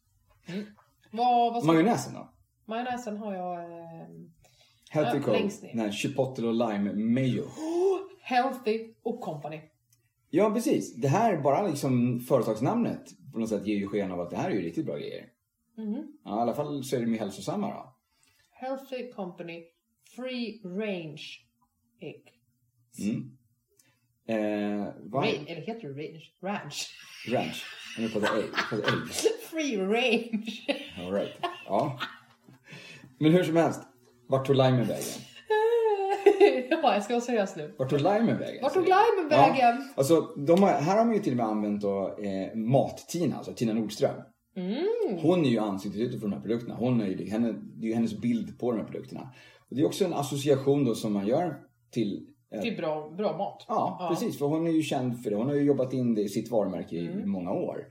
Vad, 1.12 1.54
vad 1.54 1.64
ska 1.64 1.72
Majonnäsen 1.72 2.14
då? 2.14 2.30
Majonnäsen 2.66 3.18
har 3.18 3.34
jag 3.36 3.60
eh, 3.64 4.08
Healthy 4.92 5.20
Co. 5.24 5.32
här 5.74 5.92
Chipotle 5.92 6.48
och 6.48 6.54
Lime 6.54 6.94
Mayo. 6.94 7.44
Healthy 8.22 8.94
och 9.04 9.22
Company. 9.22 9.62
Ja, 10.30 10.52
precis. 10.52 10.96
Det 10.96 11.08
här, 11.08 11.38
bara 11.38 11.68
liksom 11.68 12.20
företagsnamnet 12.20 13.04
på 13.34 13.40
något 13.40 13.50
sätt 13.50 13.68
ger 13.68 13.76
ju 13.76 13.88
sken 13.88 14.12
av 14.12 14.20
att 14.22 14.30
det 14.30 14.38
här 14.38 14.50
är 14.50 14.54
ju 14.54 14.62
riktigt 14.62 14.86
bra 14.86 14.98
grejer. 14.98 15.26
Mhm. 15.78 16.08
Ja, 16.24 16.38
I 16.38 16.42
alla 16.42 16.54
fall 16.54 16.84
så 16.84 16.96
är 16.96 17.00
de 17.02 17.14
ju 17.14 17.20
hälsosamma 17.20 17.68
då. 17.68 17.94
Healthy 18.52 19.12
Company 19.12 19.64
Free 20.16 20.62
Range 20.64 21.22
Egg. 22.02 22.24
Mm. 23.00 23.32
Eh? 24.28 24.86
Range, 25.14 25.46
eller 25.48 25.62
heter 25.62 25.88
det 25.88 25.94
range? 25.94 26.24
Ranch. 26.42 26.90
Ranch. 27.28 27.66
Vi 27.98 28.10
pratar 28.10 28.38
ägg. 28.38 28.44
ägg. 28.72 29.10
Free 29.52 29.78
range. 29.78 30.66
All 30.98 31.14
right. 31.14 31.34
Ja. 31.66 32.00
Men 33.20 33.32
hur 33.32 33.44
som 33.44 33.56
helst. 33.56 33.82
Vart 34.28 34.48
tog 34.48 34.56
limen 34.56 34.88
vägen? 34.88 35.22
ja, 36.70 36.94
jag 36.94 37.04
ska 37.04 37.14
vara 37.14 37.22
seriös 37.22 37.56
nu. 37.56 37.76
Vart 37.78 37.90
tog 37.90 38.00
limen 38.00 38.38
vägen? 38.40 38.64
Vart 38.64 38.74
tog 38.74 38.84
limen 38.84 39.30
vägen? 39.30 39.58
Ja, 39.60 39.94
alltså, 39.96 40.22
de 40.22 40.64
har, 40.64 40.70
här 40.70 40.98
har 40.98 41.06
man 41.06 41.14
ju 41.16 41.20
till 41.20 41.34
och 41.34 41.38
med 41.38 41.46
använt 41.46 41.82
då, 41.82 42.18
eh, 42.20 42.58
Mat-Tina, 42.58 43.38
alltså 43.38 43.54
Tina 43.54 43.74
Nordström. 43.74 44.22
Mm. 44.56 45.20
Hon 45.22 45.46
är 45.46 45.50
ju 45.50 45.60
ansiktet 45.60 46.02
utåt 46.02 46.20
för 46.20 46.28
de 46.28 46.34
här 46.34 46.42
produkterna. 46.42 46.76
Hon 46.76 47.02
är 47.02 47.06
ju, 47.06 47.30
henne, 47.30 47.52
det 47.52 47.86
är 47.86 47.90
ju 47.90 47.96
hennes 47.96 48.22
bild 48.22 48.60
på 48.60 48.72
de 48.72 48.78
här 48.78 48.86
produkterna. 48.86 49.34
Och 49.70 49.76
det 49.76 49.82
är 49.82 49.86
också 49.86 50.06
en 50.06 50.14
association 50.14 50.86
då 50.86 50.96
som 50.96 51.14
man 51.14 51.28
gör 51.28 51.62
till... 51.92 52.28
eh, 52.52 52.60
är 52.68 52.78
bra, 52.78 53.10
bra 53.10 53.38
mat. 53.38 53.66
Ja, 53.68 53.98
Ja. 54.00 54.10
precis. 54.10 54.38
För 54.40 54.46
hon 54.46 54.68
är 54.68 54.72
ju 54.72 54.82
känd 54.82 55.24
för 55.24 55.30
det. 55.30 55.36
Hon 55.36 55.48
har 55.48 55.56
ju 55.56 55.62
jobbat 55.64 55.94
in 55.94 56.16
det 56.16 56.22
i 56.22 56.30
sitt 56.30 56.52
varumärke 56.52 56.96
i 56.96 57.08
Mm. 57.08 57.30
många 57.30 57.52
år. 57.52 57.86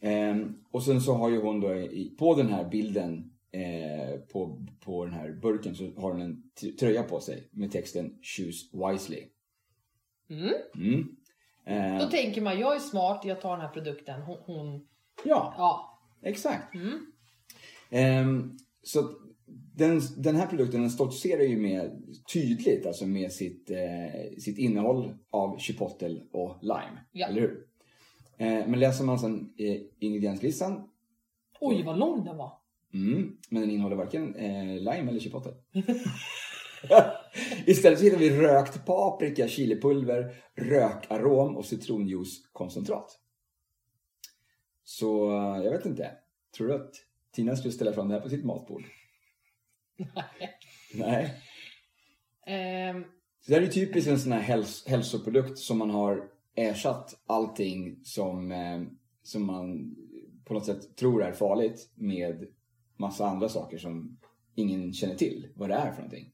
Ehm, 0.00 0.54
och 0.70 0.82
sen 0.82 1.00
så 1.00 1.14
har 1.14 1.30
ju 1.30 1.40
hon 1.40 1.60
då 1.60 1.74
i, 1.74 2.14
på 2.18 2.34
den 2.34 2.48
här 2.48 2.68
bilden 2.70 3.32
eh, 3.52 4.20
på, 4.32 4.66
på 4.84 5.04
den 5.04 5.14
här 5.14 5.32
burken 5.42 5.74
så 5.74 5.84
har 5.96 6.12
hon 6.12 6.20
en 6.22 6.42
tröja 6.80 7.02
på 7.02 7.20
sig 7.20 7.48
med 7.50 7.72
texten 7.72 8.18
Choose 8.22 8.66
Wisely. 8.92 9.22
Mm. 10.30 10.52
Mm. 10.76 11.16
Ehm, 11.66 11.98
Då 11.98 12.06
tänker 12.06 12.40
man, 12.42 12.58
jag 12.60 12.74
är 12.74 12.78
smart, 12.80 13.24
jag 13.24 13.40
tar 13.40 13.50
den 13.50 13.60
här 13.60 13.68
produkten. 13.72 14.22
Hon, 14.22 14.36
hon 14.46 14.86
ja, 15.24 15.54
ja. 15.58 15.98
exakt. 16.22 16.74
Mm. 16.74 17.06
Ehm, 17.90 18.56
så 18.82 19.02
den, 19.74 20.00
den 20.16 20.36
här 20.36 20.46
produkten 20.46 20.80
den 20.80 20.90
stoltserar 20.90 21.42
ju 21.42 21.56
med 21.56 22.02
tydligt 22.32 22.86
alltså 22.86 23.06
med 23.06 23.32
sitt, 23.32 23.70
eh, 23.70 24.38
sitt 24.38 24.58
innehåll 24.58 25.14
av 25.30 25.58
chipotle 25.58 26.20
och 26.32 26.56
lime. 26.62 27.04
Ja. 27.12 27.26
Eller 27.26 27.40
hur? 27.40 27.66
Eh, 28.36 28.66
men 28.68 28.80
läser 28.80 29.04
man 29.04 29.18
sen 29.18 29.52
eh, 29.58 29.80
ingredienslistan, 29.98 30.88
Oj, 31.60 31.82
vad 31.82 31.98
lång 31.98 32.24
den 32.24 32.36
var. 32.36 32.52
mm, 32.94 33.36
men 33.48 33.60
den 33.62 33.70
innehåller 33.70 33.96
varken 33.96 34.34
eh, 34.34 34.64
lime 34.66 35.10
eller 35.10 35.20
chipotle. 35.20 35.52
Istället 37.66 37.98
så 37.98 38.04
hittar 38.04 38.18
vi 38.18 38.30
rökt 38.30 38.86
paprika, 38.86 39.48
chilipulver, 39.48 40.34
rökarom 40.54 41.56
och 41.56 41.64
citronjuicekoncentrat. 41.66 43.18
Så 44.84 45.30
jag 45.64 45.70
vet 45.70 45.86
inte. 45.86 46.10
Tror 46.56 46.68
du 46.68 46.74
att 46.74 46.90
Tina 47.32 47.56
skulle 47.56 47.72
ställa 47.72 47.92
fram 47.92 48.08
det 48.08 48.14
här 48.14 48.20
på 48.20 48.28
sitt 48.28 48.44
matbord? 48.44 48.82
Nej. 50.94 51.34
Så 53.40 53.50
det 53.50 53.54
här 53.54 53.62
är 53.62 53.66
ju 53.66 53.72
typiskt 53.72 54.10
en 54.10 54.18
sån 54.18 54.32
här 54.32 54.40
häls- 54.42 54.88
hälsoprodukt 54.88 55.58
som 55.58 55.78
man 55.78 55.90
har 55.90 56.28
ersatt 56.54 57.14
allting 57.26 58.00
som, 58.04 58.52
eh, 58.52 58.82
som 59.22 59.46
man 59.46 59.94
på 60.44 60.54
något 60.54 60.66
sätt 60.66 60.96
tror 60.96 61.22
är 61.24 61.32
farligt 61.32 61.90
med 61.94 62.46
massa 62.96 63.26
andra 63.26 63.48
saker 63.48 63.78
som 63.78 64.18
ingen 64.54 64.92
känner 64.92 65.14
till 65.14 65.48
vad 65.54 65.68
det 65.68 65.74
är 65.74 65.90
för 65.90 65.96
någonting. 66.02 66.32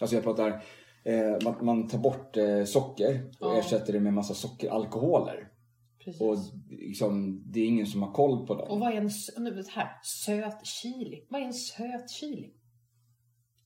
Alltså 0.00 0.16
jag 0.16 0.24
pratar, 0.24 0.48
eh, 1.04 1.36
man, 1.44 1.64
man 1.64 1.88
tar 1.88 1.98
bort 1.98 2.36
eh, 2.36 2.64
socker 2.64 3.30
och 3.40 3.46
Ja. 3.54 3.58
ersätter 3.58 3.92
det 3.92 4.00
med 4.00 4.12
massa 4.14 4.34
sockeralkoholer. 4.34 5.48
precis. 6.04 6.20
Och 6.20 6.28
Och, 6.28 6.38
liksom, 6.70 7.42
det 7.52 7.60
är 7.60 7.66
ingen 7.66 7.86
som 7.86 8.02
har 8.02 8.12
koll 8.12 8.46
på 8.46 8.54
dem. 8.54 8.80
vad 8.80 8.92
är 8.92 8.96
en 8.96 9.10
nu, 9.38 9.62
här, 9.74 9.88
söt 10.02 10.66
chili? 10.66 11.26
Vad 11.28 11.40
är 11.40 11.44
en 11.46 11.52
söt 11.54 12.10
chili? 12.10 12.50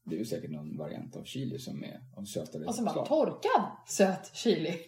Det 0.05 0.15
är 0.15 0.19
ju 0.19 0.25
säkert 0.25 0.51
någon 0.51 0.77
variant 0.77 1.17
av 1.17 1.25
chili 1.25 1.59
som 1.59 1.85
är 1.85 2.01
av 2.17 2.25
sötare 2.25 2.65
Och 2.65 2.75
bara 2.85 2.93
slag. 2.93 3.07
torkad 3.07 3.63
söt 3.87 4.35
chili. 4.37 4.79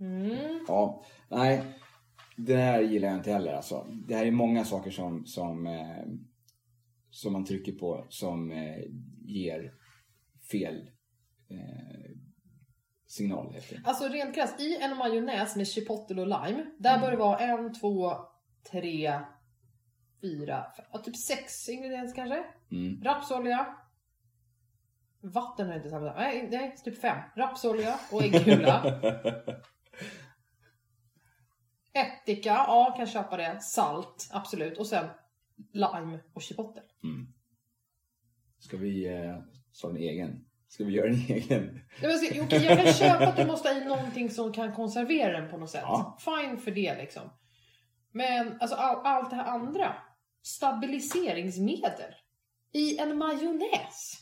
Mm. 0.00 0.64
Ja, 0.68 1.04
nej. 1.28 1.62
Det 2.36 2.56
här 2.56 2.80
gillar 2.82 3.08
jag 3.08 3.16
inte 3.16 3.32
heller 3.32 3.52
alltså. 3.52 3.86
Det 4.08 4.14
här 4.14 4.26
är 4.26 4.30
många 4.30 4.64
saker 4.64 4.90
som, 4.90 5.26
som, 5.26 5.66
eh, 5.66 6.04
som 7.10 7.32
man 7.32 7.44
trycker 7.44 7.72
på 7.72 8.06
som 8.08 8.50
eh, 8.50 8.78
ger 9.24 9.74
fel 10.50 10.90
eh, 11.50 12.10
signal. 13.06 13.52
Helt 13.52 13.64
enkelt. 13.64 13.86
Alltså 13.88 14.08
rent 14.08 14.34
krasst, 14.34 14.60
i 14.60 14.76
en 14.80 14.96
majonnäs 14.96 15.56
med 15.56 15.66
chipotle 15.66 16.20
och 16.20 16.26
lime, 16.26 16.66
där 16.78 17.00
bör 17.00 17.10
det 17.10 17.16
vara 17.16 17.38
en, 17.38 17.74
två, 17.74 18.12
tre, 18.70 19.20
fyra, 20.22 20.66
fem, 20.76 21.02
typ 21.02 21.16
sex 21.16 21.68
ingredienser 21.68 22.14
kanske. 22.16 22.44
Mm. 22.70 23.02
Rapsolja. 23.04 23.76
Vatten 25.20 25.66
har 25.68 25.74
inte 25.76 25.88
samma 25.90 26.12
Nej, 26.14 26.48
nej, 26.50 26.76
typ 26.84 27.00
fem. 27.00 27.18
Rapsolja 27.36 27.98
och 28.12 28.22
äggula. 28.22 29.00
Ättika, 31.94 32.48
ja 32.50 32.94
kan 32.96 33.06
köpa 33.06 33.36
det. 33.36 33.62
Salt, 33.62 34.28
absolut. 34.32 34.78
Och 34.78 34.86
sen 34.86 35.06
lime 35.72 36.18
och 36.34 36.42
chipotle. 36.42 36.82
Ska 38.58 38.76
vi 38.76 39.06
eh, 39.08 39.38
ta 39.82 39.90
en 39.90 39.96
egen? 39.96 40.44
Ska 40.68 40.84
vi 40.84 40.92
göra 40.92 41.08
en 41.08 41.14
egen? 41.28 41.64
Nej, 42.02 42.10
men 42.10 42.18
så- 42.18 42.42
Okej, 42.44 42.64
jag 42.64 42.84
kan 42.84 42.92
köpa 42.94 43.26
att 43.28 43.36
du 43.36 43.46
måste 43.46 43.68
ha 43.68 43.76
i 43.80 43.84
någonting 43.84 44.30
som 44.30 44.52
kan 44.52 44.72
konservera 44.74 45.40
den 45.40 45.50
på 45.50 45.56
något 45.58 45.70
sätt. 45.70 45.82
Ja. 45.84 46.18
Fine 46.20 46.58
för 46.58 46.70
det 46.70 46.94
liksom. 46.98 47.22
Men 48.12 48.60
alltså 48.60 48.76
all, 48.76 49.06
allt 49.06 49.30
det 49.30 49.36
här 49.36 49.44
andra. 49.44 49.94
Stabiliseringsmedel. 50.42 52.14
I 52.72 52.98
en 52.98 53.18
majonnäs. 53.18 54.18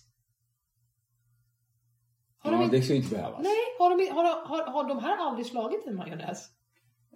Har, 2.39 2.53
Ja, 2.53 2.59
de, 2.59 2.65
inte- 2.65 2.77
det 2.77 2.83
ska 2.83 2.93
ju 2.95 2.99
inte 3.01 3.15
behövas. 3.15 3.41
nej, 3.43 3.57
har, 3.79 3.91
de, 3.99 4.07
har, 4.13 4.47
har, 4.47 4.73
har 4.73 4.89
de 4.89 4.99
här 4.99 5.17
aldrig 5.17 5.47
slagit 5.47 5.87
en 5.87 5.97
majonnäs? 5.97 6.47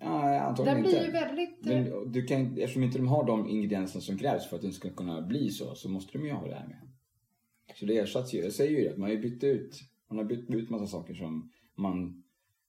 Ja, 0.00 0.40
antagligen 0.40 0.74
Den 0.74 0.82
blir 0.82 0.94
inte. 0.94 1.06
ju 1.06 1.12
väldigt... 1.12 1.66
eh, 1.66 1.72
Men 1.72 2.12
du 2.12 2.26
kan, 2.26 2.58
eftersom 2.58 2.82
inte 2.82 2.98
de 2.98 3.08
har 3.08 3.24
de 3.24 3.48
ingredienserna 3.48 4.00
som 4.02 4.18
krävs 4.18 4.46
för 4.48 4.56
att 4.56 4.62
den 4.62 4.72
ska 4.72 4.90
kunna 4.90 5.22
bli 5.22 5.50
så, 5.50 5.74
så 5.74 5.88
måste 5.88 6.18
de 6.18 6.24
ju 6.26 6.32
ha 6.32 6.46
det 6.48 6.54
här 6.54 6.66
med. 6.66 6.80
Så 7.74 7.84
det 7.86 7.98
ersätts 7.98 8.32
ju. 8.34 8.38
Jag 8.42 8.52
säger 8.52 8.78
ju 8.80 8.88
det, 8.88 8.96
man 8.96 9.02
har 9.10 9.16
ju 9.16 9.22
bytt 9.22 9.44
ut, 9.44 9.80
man 10.08 10.18
har 10.18 10.24
bytt 10.24 10.50
ut 10.50 10.70
massa 10.70 10.86
saker 10.86 11.14
som 11.14 11.50
man 11.74 12.24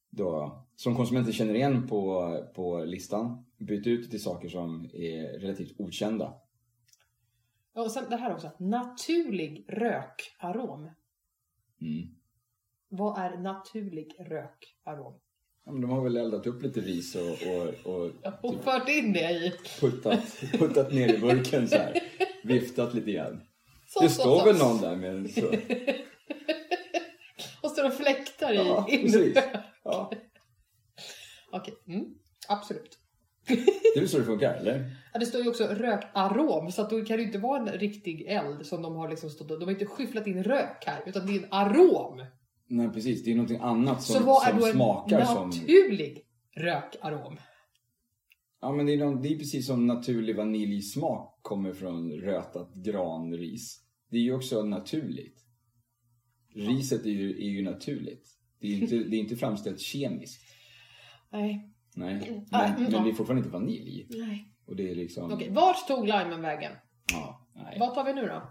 då, 0.10 0.60
som 0.76 0.96
konsumenter 0.96 1.32
känner 1.32 1.54
igen 1.56 1.88
på, 1.88 2.32
på 2.56 2.84
listan. 2.86 3.45
Bytt 3.58 3.88
ut 3.88 4.12
till 4.12 4.24
saker 4.24 4.50
som 4.50 4.90
är 4.94 5.40
relativt 5.40 5.80
okända. 5.80 6.34
Ja, 7.74 7.82
och 7.82 7.92
sen 7.92 8.10
det 8.10 8.16
här 8.16 8.34
också. 8.34 8.52
Naturlig 8.60 9.66
rökarom. 9.68 10.90
Mm. 11.82 12.16
Vad 12.90 13.20
är 13.20 13.38
naturlig 13.38 14.16
rökarom? 14.20 15.20
Ja, 15.66 15.72
men 15.72 15.82
de 15.82 15.90
har 15.92 16.04
väl 16.04 16.18
eldat 16.18 16.48
upp 16.48 16.64
lite 16.64 16.80
ris 16.80 17.16
och, 17.16 17.22
och, 17.22 17.96
och 17.96 18.12
Och 18.44 18.64
fört 18.64 18.90
in 18.90 19.14
det 19.14 19.32
i... 19.32 19.54
puttat, 19.80 20.42
puttat 20.52 20.94
ner 20.94 21.14
i 21.14 21.20
burken 21.20 21.68
så 21.68 21.76
här. 21.76 22.00
Viftat 22.44 22.94
lite 22.94 23.12
grann. 23.12 23.42
Så, 23.88 24.00
Det 24.02 24.10
så, 24.10 24.22
står 24.22 24.40
så. 24.40 24.46
väl 24.46 24.58
någon 24.58 24.82
där 24.82 24.96
med 24.96 25.10
en 25.16 25.30
så. 25.30 25.48
Och 27.62 27.72
står 27.72 27.88
och 27.88 27.94
fläktar 27.94 28.54
i 28.54 28.56
Ja, 28.56 28.88
precis. 28.90 29.38
Ja. 29.84 30.12
Okej, 31.52 31.74
mm. 31.88 32.06
absolut. 32.48 33.00
Det 33.48 33.96
är 33.96 34.00
väl 34.00 34.10
så 34.10 34.18
det 34.18 34.24
funkar, 34.24 34.54
eller? 34.54 34.92
Ja, 35.14 35.20
det 35.20 35.26
står 35.26 35.42
ju 35.42 35.50
också 35.50 35.64
rökarom, 35.64 36.72
så 36.72 36.82
att 36.82 36.90
då 36.90 37.06
kan 37.06 37.18
det 37.18 37.22
ju 37.22 37.28
inte 37.28 37.38
vara 37.38 37.60
en 37.60 37.80
riktig 37.80 38.22
eld 38.22 38.66
som 38.66 38.82
de 38.82 38.96
har 38.96 39.10
liksom 39.10 39.30
stått. 39.30 39.48
De 39.48 39.64
har 39.64 39.72
inte 39.72 39.86
skyfflat 39.86 40.28
in 40.28 40.44
rök 40.44 40.84
här, 40.86 41.04
utan 41.06 41.28
det 41.28 41.34
är 41.34 41.38
en 41.38 41.48
arom. 41.50 42.26
Nej, 42.68 42.90
precis. 42.90 43.24
Det 43.24 43.32
är 43.32 43.36
någonting 43.36 43.60
annat 43.62 44.04
som, 44.04 44.16
så 44.16 44.26
vad 44.26 44.48
är 44.48 44.52
som 44.52 44.60
då 44.60 44.66
en 44.66 44.74
smakar 44.74 45.26
som... 45.26 45.50
naturlig 45.50 46.22
rökarom? 46.56 47.38
Ja, 48.62 48.72
men 48.72 48.86
det 48.86 48.94
är, 48.94 48.98
någon, 48.98 49.22
det 49.22 49.30
är 49.30 49.38
precis 49.38 49.68
som 49.68 49.88
naturlig 49.88 50.36
vaniljsmak 50.36 51.40
kommer 51.42 51.74
från 51.74 52.12
rötat 52.12 52.74
granris. 52.74 53.82
Det 54.10 54.18
är 54.18 54.22
ju 54.22 54.34
också 54.34 54.64
naturligt. 54.64 55.46
Riset 56.56 57.06
är 57.06 57.10
ju, 57.10 57.30
är 57.30 57.50
ju 57.50 57.64
naturligt. 57.64 58.28
Det 58.60 58.68
är 58.68 58.72
ju 58.72 58.82
inte, 58.82 58.96
det 58.96 59.16
är 59.16 59.20
inte 59.20 59.36
framställt 59.36 59.80
kemiskt. 59.80 60.42
Nej. 61.32 61.75
Nej. 61.96 62.14
Men, 62.14 62.24
mm, 62.24 62.44
men 62.52 62.92
ja. 62.92 63.00
det 63.00 63.10
är 63.10 63.14
fortfarande 63.14 63.46
inte 63.46 63.58
vanilj. 63.58 64.08
Nej. 64.10 64.52
Och 64.68 64.76
det 64.76 64.92
är 64.92 64.96
liksom... 64.96 65.32
Okej, 65.32 65.50
vart 65.50 65.88
tog 65.88 66.08
limen 66.08 66.42
vägen? 66.42 66.72
Ja, 67.12 67.48
nej. 67.54 67.78
Vad 67.80 67.94
tar 67.94 68.04
vi 68.04 68.14
nu 68.14 68.28
då? 68.28 68.42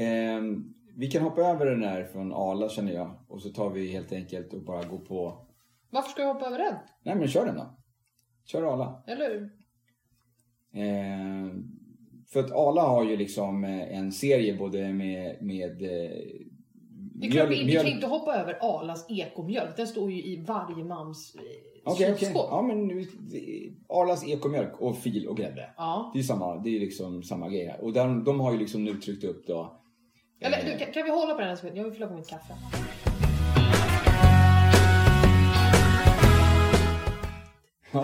Ehm, 0.00 0.74
vi 0.96 1.10
kan 1.10 1.22
hoppa 1.22 1.40
över 1.40 1.66
den 1.66 1.82
här 1.82 2.04
från 2.04 2.32
Arla 2.32 2.68
känner 2.68 2.92
jag. 2.92 3.24
Och 3.28 3.42
så 3.42 3.48
tar 3.48 3.70
vi 3.70 3.92
helt 3.92 4.12
enkelt 4.12 4.52
och 4.52 4.62
bara 4.62 4.84
går 4.84 4.98
på... 4.98 5.46
Varför 5.90 6.10
ska 6.10 6.22
jag 6.22 6.34
hoppa 6.34 6.46
över 6.46 6.58
den? 6.58 6.74
Nej 7.02 7.14
men 7.14 7.28
kör 7.28 7.46
den 7.46 7.54
då. 7.54 7.78
Kör 8.44 8.72
Arla. 8.72 9.02
Eller 9.06 9.30
hur? 9.30 9.42
Eh, 10.82 11.52
för 12.32 12.40
att 12.40 12.52
Arla 12.52 12.82
har 12.82 13.04
ju 13.04 13.16
liksom 13.16 13.64
eh, 13.64 13.98
en 13.98 14.12
serie 14.12 14.56
både 14.56 14.92
med, 14.92 15.42
med 15.42 15.82
eh, 17.26 17.30
Det 17.32 17.38
är 17.38 17.40
klart, 17.40 17.50
vi, 17.50 17.64
vi 17.64 17.72
kan 17.72 17.86
inte 17.86 18.06
hoppa 18.06 18.34
över 18.34 18.58
Arlas 18.60 19.06
ekomjölk. 19.10 19.76
Den 19.76 19.86
står 19.86 20.10
ju 20.10 20.22
i 20.22 20.44
varje 20.48 20.84
mans 20.84 21.34
eh, 21.34 21.42
okej. 21.92 22.16
kylskåp. 22.18 22.46
Ja, 22.50 22.62
men 22.62 22.86
nu- 22.88 23.06
Arlas 23.88 24.24
ekomjölk 24.28 24.80
och 24.80 24.98
fil 24.98 25.28
och 25.28 25.36
grädde. 25.36 25.70
Ja. 25.76 26.10
Det 26.12 26.18
är 26.18 26.22
ju 26.22 26.26
samma, 26.26 26.56
det 26.56 26.76
är 26.76 26.80
liksom 26.80 27.22
samma 27.22 27.48
grej 27.48 27.66
här. 27.66 27.80
Och 27.84 27.92
där, 27.92 28.24
de 28.24 28.40
har 28.40 28.52
ju 28.52 28.58
liksom 28.58 28.84
nu 28.84 28.94
tryckt 28.94 29.24
upp 29.24 29.46
då. 29.46 29.78
Eller 30.40 30.58
eh, 30.58 30.64
du, 30.64 30.78
kan, 30.84 30.92
kan 30.92 31.04
vi 31.04 31.10
hålla 31.10 31.34
på 31.34 31.40
den 31.40 31.50
en 31.50 31.56
sekund? 31.56 31.76
Jag 31.78 31.84
vill 31.84 31.92
fylla 31.92 32.06
på 32.06 32.14
mitt 32.14 32.28
kaffe. 32.28 32.54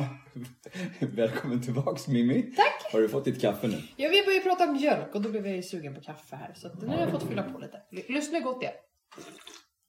Välkommen 1.00 1.62
tillbaks 1.62 2.08
Mimmi. 2.08 2.42
Tack! 2.42 2.92
Har 2.92 3.00
du 3.00 3.08
fått 3.08 3.24
ditt 3.24 3.40
kaffe 3.40 3.66
nu? 3.68 3.76
Ja, 3.96 4.08
vi 4.08 4.24
började 4.24 4.42
prata 4.44 4.64
om 4.64 4.72
mjölk 4.72 5.14
och 5.14 5.22
då 5.22 5.28
blev 5.30 5.46
jag 5.46 5.56
ju 5.56 5.62
sugen 5.62 5.94
på 5.94 6.00
kaffe 6.00 6.36
här. 6.36 6.52
Så 6.54 6.66
att 6.66 6.82
nu 6.82 6.88
har 6.88 6.98
jag 7.00 7.10
fått 7.10 7.22
fylla 7.28 7.42
på 7.42 7.58
lite. 7.58 7.82
Lyssna 8.12 8.40
gott 8.40 8.60
det. 8.60 8.72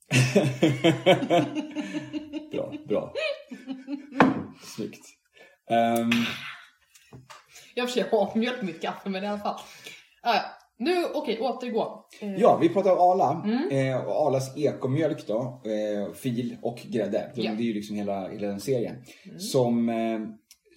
bra, 2.51 2.73
bra. 2.87 3.13
Snyggt. 4.75 5.05
Ehm, 5.69 6.09
Jag 7.75 7.83
har 7.83 7.87
i 7.87 7.89
och 7.89 7.89
för 7.89 8.01
sig 8.01 8.09
har 8.11 8.35
mjölk 8.35 8.63
i 8.63 8.65
mitt 8.65 8.81
kaffe, 8.81 9.09
men 9.09 9.23
i 9.23 9.27
alla 9.27 9.39
fall. 9.39 9.59
Ah, 10.23 10.35
ja. 10.35 10.41
Nu, 10.81 11.05
okej, 11.13 11.39
återgå. 11.39 12.05
Eh, 12.21 12.33
Ja, 12.35 12.57
vi 12.61 12.69
pratar 12.69 12.91
om 12.91 12.97
Arla. 12.99 13.43
Mm. 13.45 13.69
Eh, 13.93 14.05
och 14.05 14.27
Arlas 14.27 14.57
ekomjölk 14.57 15.27
då. 15.27 15.61
Eh, 15.65 16.13
fil 16.13 16.57
och 16.61 16.77
grädde. 16.85 17.31
De, 17.35 17.41
Ja. 17.41 17.51
Det 17.51 17.63
är 17.63 17.65
ju 17.65 17.73
liksom 17.73 17.95
hela, 17.95 18.29
hela 18.29 18.47
den 18.47 18.59
serien. 18.59 18.95
Mm. 19.25 19.39
Som 19.39 19.89
eh, 19.89 20.19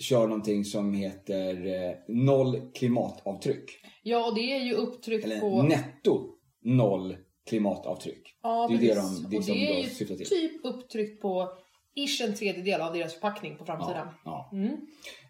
kör 0.01 0.27
någonting 0.27 0.65
som 0.65 0.95
heter 0.95 1.67
eh, 1.67 1.93
noll 2.09 2.61
klimatavtryck. 2.75 3.71
Ja, 4.03 4.27
och 4.29 4.35
det 4.35 4.41
är 4.53 4.61
ju 4.61 4.73
upptryck 4.75 5.25
Eller 5.25 5.41
på... 5.41 5.63
netto 5.63 6.29
noll 6.65 7.17
klimatavtryck. 7.49 8.39
Ja, 8.43 8.69
det 8.69 8.75
är 8.75 8.79
det 8.79 8.95
de- 8.95 9.27
det 9.31 9.37
och 9.37 9.45
det 9.45 9.77
är 9.79 9.83
ju 9.83 9.89
syftar 9.89 10.17
till. 10.17 10.27
typ 10.27 10.65
upptryckt 10.65 11.23
på 11.23 11.49
ish 11.95 12.21
en 12.29 12.35
tredjedel 12.35 12.81
av 12.81 12.93
deras 12.93 13.15
förpackning 13.15 13.57
på 13.57 13.65
framsidan. 13.65 14.09
Ja, 14.25 14.51
ja. 14.53 14.59
Mm. 14.59 14.77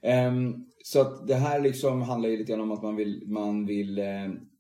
Ehm, 0.03 0.67
så 0.85 1.01
att 1.01 1.27
det 1.29 1.35
här 1.35 1.61
liksom 1.61 2.03
handlar 2.03 2.29
ju 2.29 2.37
lite 2.37 2.53
grann 2.53 2.61
om 2.61 2.73
att 2.73 2.83
man 2.83 2.97
vill, 2.97 3.23
man 3.27 3.67
vill 3.67 3.99
eh, 3.99 4.05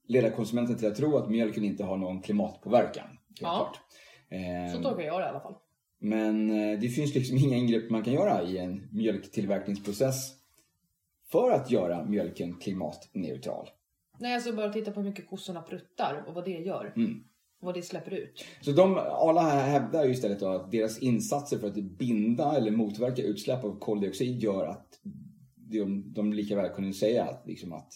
leda 0.07 0.31
konsumenten 0.31 0.77
till 0.79 0.88
att 0.88 0.97
tro 0.97 1.17
att 1.17 1.31
mjölken 1.31 1.65
inte 1.65 1.85
har 1.85 1.97
någon 1.97 2.23
klimatpåverkan. 2.23 3.07
Ja. 3.41 3.73
Eh, 4.31 4.75
Så 4.77 4.83
tolkar 4.83 5.03
jag 5.03 5.21
det 5.21 5.25
i 5.25 5.29
alla 5.29 5.41
fall. 5.41 5.55
Men 5.99 6.51
eh, 6.73 6.81
det 6.81 6.88
finns 6.88 7.15
liksom 7.15 7.37
inga 7.47 7.57
ingrepp 7.57 7.91
man 7.91 8.03
kan 8.03 8.12
göra 8.12 8.43
i 8.43 8.59
en 8.59 8.88
mjölktillverkningsprocess 8.93 10.33
för 11.33 11.51
att 11.51 11.71
göra 11.71 12.05
mjölken 12.05 12.57
klimatneutral. 12.59 13.69
Nej, 14.19 14.35
alltså 14.35 14.53
bara 14.53 14.73
titta 14.73 14.91
på 14.93 15.01
hur 15.01 15.09
mycket 15.09 15.29
kossorna 15.29 15.62
pruttar 15.62 16.25
och 16.29 16.35
vad 16.35 16.45
det 16.45 16.51
gör. 16.51 16.93
Mm. 16.97 17.25
Vad 17.64 17.75
det 17.75 17.83
släpper 17.83 18.11
ut. 18.11 18.44
Så 18.61 18.72
de, 18.72 18.98
alla 18.98 19.40
här 19.40 19.68
hävdar 19.68 20.05
ju 20.05 20.11
istället 20.11 20.42
att 20.42 20.70
deras 20.70 20.98
insatser 20.98 21.59
för 21.59 21.66
att 21.66 21.75
binda 21.75 22.57
eller 22.57 22.70
motverka 22.70 23.22
utsläpp 23.22 23.64
av 23.64 23.79
koldioxid 23.79 24.42
gör 24.42 24.66
att 24.66 25.01
de, 25.57 26.12
de 26.12 26.33
lika 26.33 26.57
väl 26.57 26.75
kunde 26.75 26.92
säga 26.92 27.25
att, 27.25 27.46
liksom 27.46 27.72
att, 27.72 27.92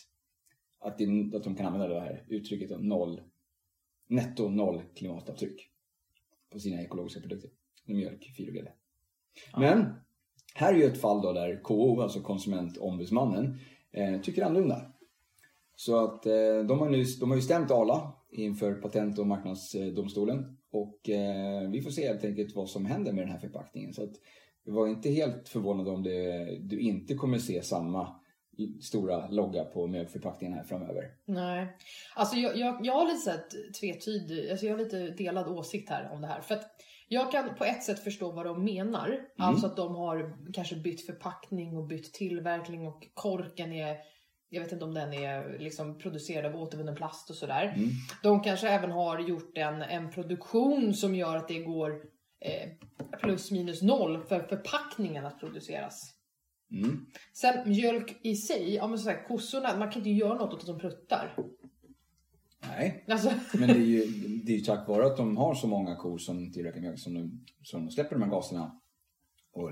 att, 0.81 0.99
det, 0.99 1.37
att 1.37 1.45
de 1.45 1.57
kan 1.57 1.67
använda 1.67 1.89
det 1.89 2.01
här 2.01 2.25
uttrycket 2.29 2.71
om 2.71 2.89
noll, 2.89 3.21
netto 4.09 4.49
noll 4.49 4.83
klimatavtryck 4.95 5.71
på 6.53 6.59
sina 6.59 6.83
ekologiska 6.83 7.21
produkter. 7.21 7.51
Mjölk, 7.85 8.33
fil 8.37 8.49
och 8.49 8.55
grädde. 8.55 8.73
Men 9.57 9.95
här 10.55 10.75
är 10.75 10.79
ju 10.79 10.85
ett 10.85 11.01
fall 11.01 11.23
då 11.23 11.33
där 11.33 11.63
KO, 11.63 12.01
alltså 12.01 12.21
konsumentombudsmannen, 12.21 13.59
eh, 13.93 14.21
tycker 14.21 14.43
annorlunda. 14.43 14.93
Så 15.77 16.05
att 16.05 16.27
eh, 16.27 16.59
de, 16.69 16.79
har 16.79 16.91
nu, 16.91 17.05
de 17.21 17.31
har 17.31 17.37
ju 17.37 17.43
stämt 17.43 17.71
Arla 17.71 18.13
inför 18.39 18.75
Patent 18.75 19.19
och 19.19 19.27
marknadsdomstolen. 19.27 20.57
Och 20.73 21.09
eh, 21.09 21.71
vi 21.71 21.83
får 21.83 21.91
se 21.91 22.07
helt 22.09 22.25
enkelt 22.25 22.55
vad 22.55 22.71
som 22.71 22.87
händer 22.87 23.13
med 23.13 23.23
den 23.25 23.33
här 23.33 23.39
förpackningen. 23.39 23.93
Så 23.93 24.03
att 24.03 24.13
var 24.67 24.89
inte 24.89 25.11
helt 25.11 25.49
förvånad 25.49 25.89
om 25.89 26.03
det, 26.03 26.45
du 26.61 26.79
inte 26.79 27.15
kommer 27.15 27.39
se 27.39 27.63
samma 27.63 28.21
stora 28.81 29.29
logga 29.29 29.65
på 29.65 29.87
mjölkförpackningen 29.87 30.57
här 30.57 30.65
framöver. 30.65 31.11
Nej. 31.25 31.77
Alltså 32.17 32.37
jag, 32.37 32.57
jag, 32.57 32.87
jag 32.87 32.93
har 32.93 33.07
lite 33.07 33.21
så 33.21 33.31
tvetydig, 33.81 34.51
alltså 34.51 34.67
jag 34.67 34.73
har 34.73 34.85
lite 34.85 35.11
delad 35.11 35.49
åsikt 35.49 35.91
här 35.91 36.13
om 36.13 36.21
det 36.21 36.27
här. 36.27 36.41
För 36.41 36.55
att 36.55 36.65
jag 37.09 37.33
kan 37.33 37.55
på 37.55 37.65
ett 37.65 37.83
sätt 37.83 38.05
förstå 38.05 38.33
vad 38.33 38.47
de 38.47 38.65
menar. 38.65 39.21
Alltså 39.39 39.67
att 39.67 39.77
de 39.77 39.95
har 39.95 40.37
kanske 40.53 40.77
bytt 40.77 41.07
förpackning 41.07 41.77
och 41.77 41.87
bytt 41.87 42.15
tillverkning 42.15 42.87
och 42.87 43.09
korken 43.15 43.73
är 43.73 43.97
jag 44.49 44.63
vet 44.63 44.73
inte 44.73 44.85
om 44.85 44.95
den 44.95 45.13
är 45.13 45.59
liksom 45.59 45.99
producerad 45.99 46.55
av 46.55 46.63
återvunnen 46.63 46.97
plast 46.97 47.31
och 47.31 47.37
sådär. 47.37 47.73
Mm. 47.77 47.91
De 48.23 48.41
kanske 48.41 48.69
även 48.69 48.91
har 48.91 49.19
gjort 49.19 49.59
en, 49.59 49.83
en 49.83 50.11
produktion 50.11 50.95
som 50.95 51.15
gör 51.15 51.37
att 51.37 51.49
det 51.49 51.59
går 51.59 51.91
eh, 52.41 52.69
plus 53.21 53.51
minus 53.51 53.83
noll 53.83 54.23
för 54.23 54.41
förpackningen 54.41 55.27
att 55.27 55.41
produceras. 55.41 56.13
Mm. 56.71 57.07
Sen 57.33 57.69
mjölk 57.71 58.17
i 58.23 58.37
sig, 58.37 58.75
ja 58.75 58.87
men 58.87 58.99
så 58.99 59.11
här, 59.11 59.27
kossorna, 59.29 59.77
man 59.79 59.91
kan 59.91 60.01
inte 60.01 60.11
göra 60.11 60.35
något 60.35 60.55
åt 60.55 60.61
att 60.61 60.67
de 60.67 60.79
pruttar. 60.79 61.37
Nej, 62.69 63.05
Alltså, 63.09 63.31
men 63.59 63.69
det 63.69 63.75
är, 63.75 63.79
ju, 63.79 64.07
det 64.45 64.53
är 64.53 64.57
ju 64.57 64.65
tack 64.65 64.89
vare 64.89 65.07
att 65.07 65.17
de 65.17 65.37
har 65.37 65.55
så 65.55 65.67
många 65.67 65.97
kor 65.97 66.19
som 66.19 66.53
tillverkar 66.53 66.81
mjölk 66.81 66.99
som 66.99 67.15
de, 67.15 67.45
som 67.63 67.87
de 67.87 67.91
släpper 67.91 68.17
de 68.17 68.23
här 68.23 68.31
gaserna. 68.31 68.81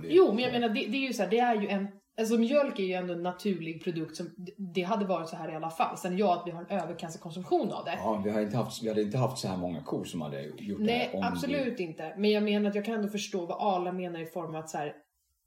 Det, 0.03 0.09
jo 0.09 0.33
men 0.33 0.45
jag 0.45 0.53
menar 0.53 0.69
det, 0.69 0.75
det 0.75 0.97
är 0.97 1.07
ju 1.07 1.13
så 1.13 1.23
här, 1.23 1.31
det 1.31 1.39
är 1.39 1.61
ju 1.61 1.69
en 1.69 1.89
Alltså 2.19 2.39
mjölk 2.39 2.79
är 2.79 2.83
ju 2.85 2.93
ändå 2.93 3.13
en 3.13 3.23
naturlig 3.23 3.85
produkt 3.85 4.17
som 4.17 4.35
det 4.75 4.83
hade 4.83 5.05
varit 5.05 5.29
så 5.29 5.37
här 5.37 5.53
i 5.53 5.55
alla 5.55 5.71
fall. 5.71 5.99
Sen 5.99 6.17
ja, 6.19 6.41
att 6.41 6.47
vi 6.47 6.51
har 6.51 6.61
en 6.61 6.71
överkonsumtion 6.81 7.73
av 7.73 7.85
det. 7.85 7.93
Ja, 7.93 8.21
vi, 8.25 8.31
har 8.31 8.41
inte 8.41 8.57
haft, 8.57 8.83
vi 8.83 8.89
hade 8.89 9.03
inte 9.03 9.19
haft 9.19 9.39
så 9.39 9.49
här 9.49 9.57
många 9.57 9.83
kor 9.83 10.05
som 10.05 10.21
hade 10.21 10.43
gjort 10.43 10.79
det 10.79 10.85
Nej, 10.85 11.09
här. 11.13 11.17
om 11.19 11.23
absolut 11.25 11.81
inte. 11.81 12.15
Men 12.19 12.31
jag 12.31 12.43
menar 12.43 12.69
att 12.71 12.75
jag 12.75 12.85
kan 12.85 12.95
ändå 12.95 13.09
förstå 13.09 13.47
vad 13.47 13.75
Arla 13.75 13.93
menar 13.93 14.21
i 14.21 14.27
form 14.27 14.55
av 14.55 14.57
att 14.57 14.71
så 14.71 14.79
här, 14.79 14.95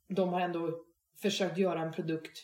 de 0.10 0.30
har 0.30 0.42
ändå 0.42 0.72
försökt 1.22 1.58
göra 1.58 1.82
en 1.82 1.92
produkt 1.94 2.38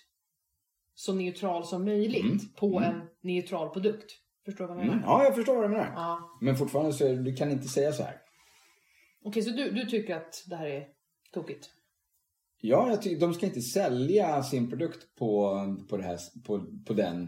så 0.96 1.14
neutral 1.14 1.66
som 1.66 1.86
möjligt 1.86 2.24
Mm, 2.24 2.40
på 2.56 2.78
mm. 2.78 2.84
en 2.84 3.02
neutral 3.22 3.70
produkt. 3.70 4.12
Förstår 4.46 4.68
du 4.68 4.74
vad 4.74 4.78
jag 4.78 4.86
Det, 4.86 4.96
menar? 4.96 5.08
mm, 5.08 5.20
ja, 5.20 5.24
jag 5.24 5.36
förstår 5.36 5.56
vad 5.56 5.64
du 5.64 5.70
menar. 5.70 5.92
Ja. 5.96 6.38
Men 6.42 6.56
fortfarande 6.58 6.94
så 6.94 7.06
är, 7.08 7.16
du 7.16 7.36
kan 7.36 7.52
inte 7.52 7.68
säga 7.68 7.92
så 7.92 8.04
här. 8.04 8.18
Okej, 9.26 9.42
så 9.44 9.50
du, 9.50 9.72
du 9.72 9.86
tycker 9.86 10.16
att 10.16 10.44
det 10.50 10.56
här 10.56 10.66
är 10.68 10.88
tokigt? 11.34 11.70
Ja, 12.65 12.89
jag 12.89 13.02
tycker 13.02 13.19
de 13.19 13.34
ska 13.34 13.45
inte 13.45 13.62
sälja 13.62 14.43
sin 14.43 14.69
produkt 14.69 15.15
på, 15.15 15.58
på, 15.89 15.97
det 15.97 16.04
här, 16.04 16.19
på, 16.43 16.65
på 16.86 16.93
den 16.93 17.23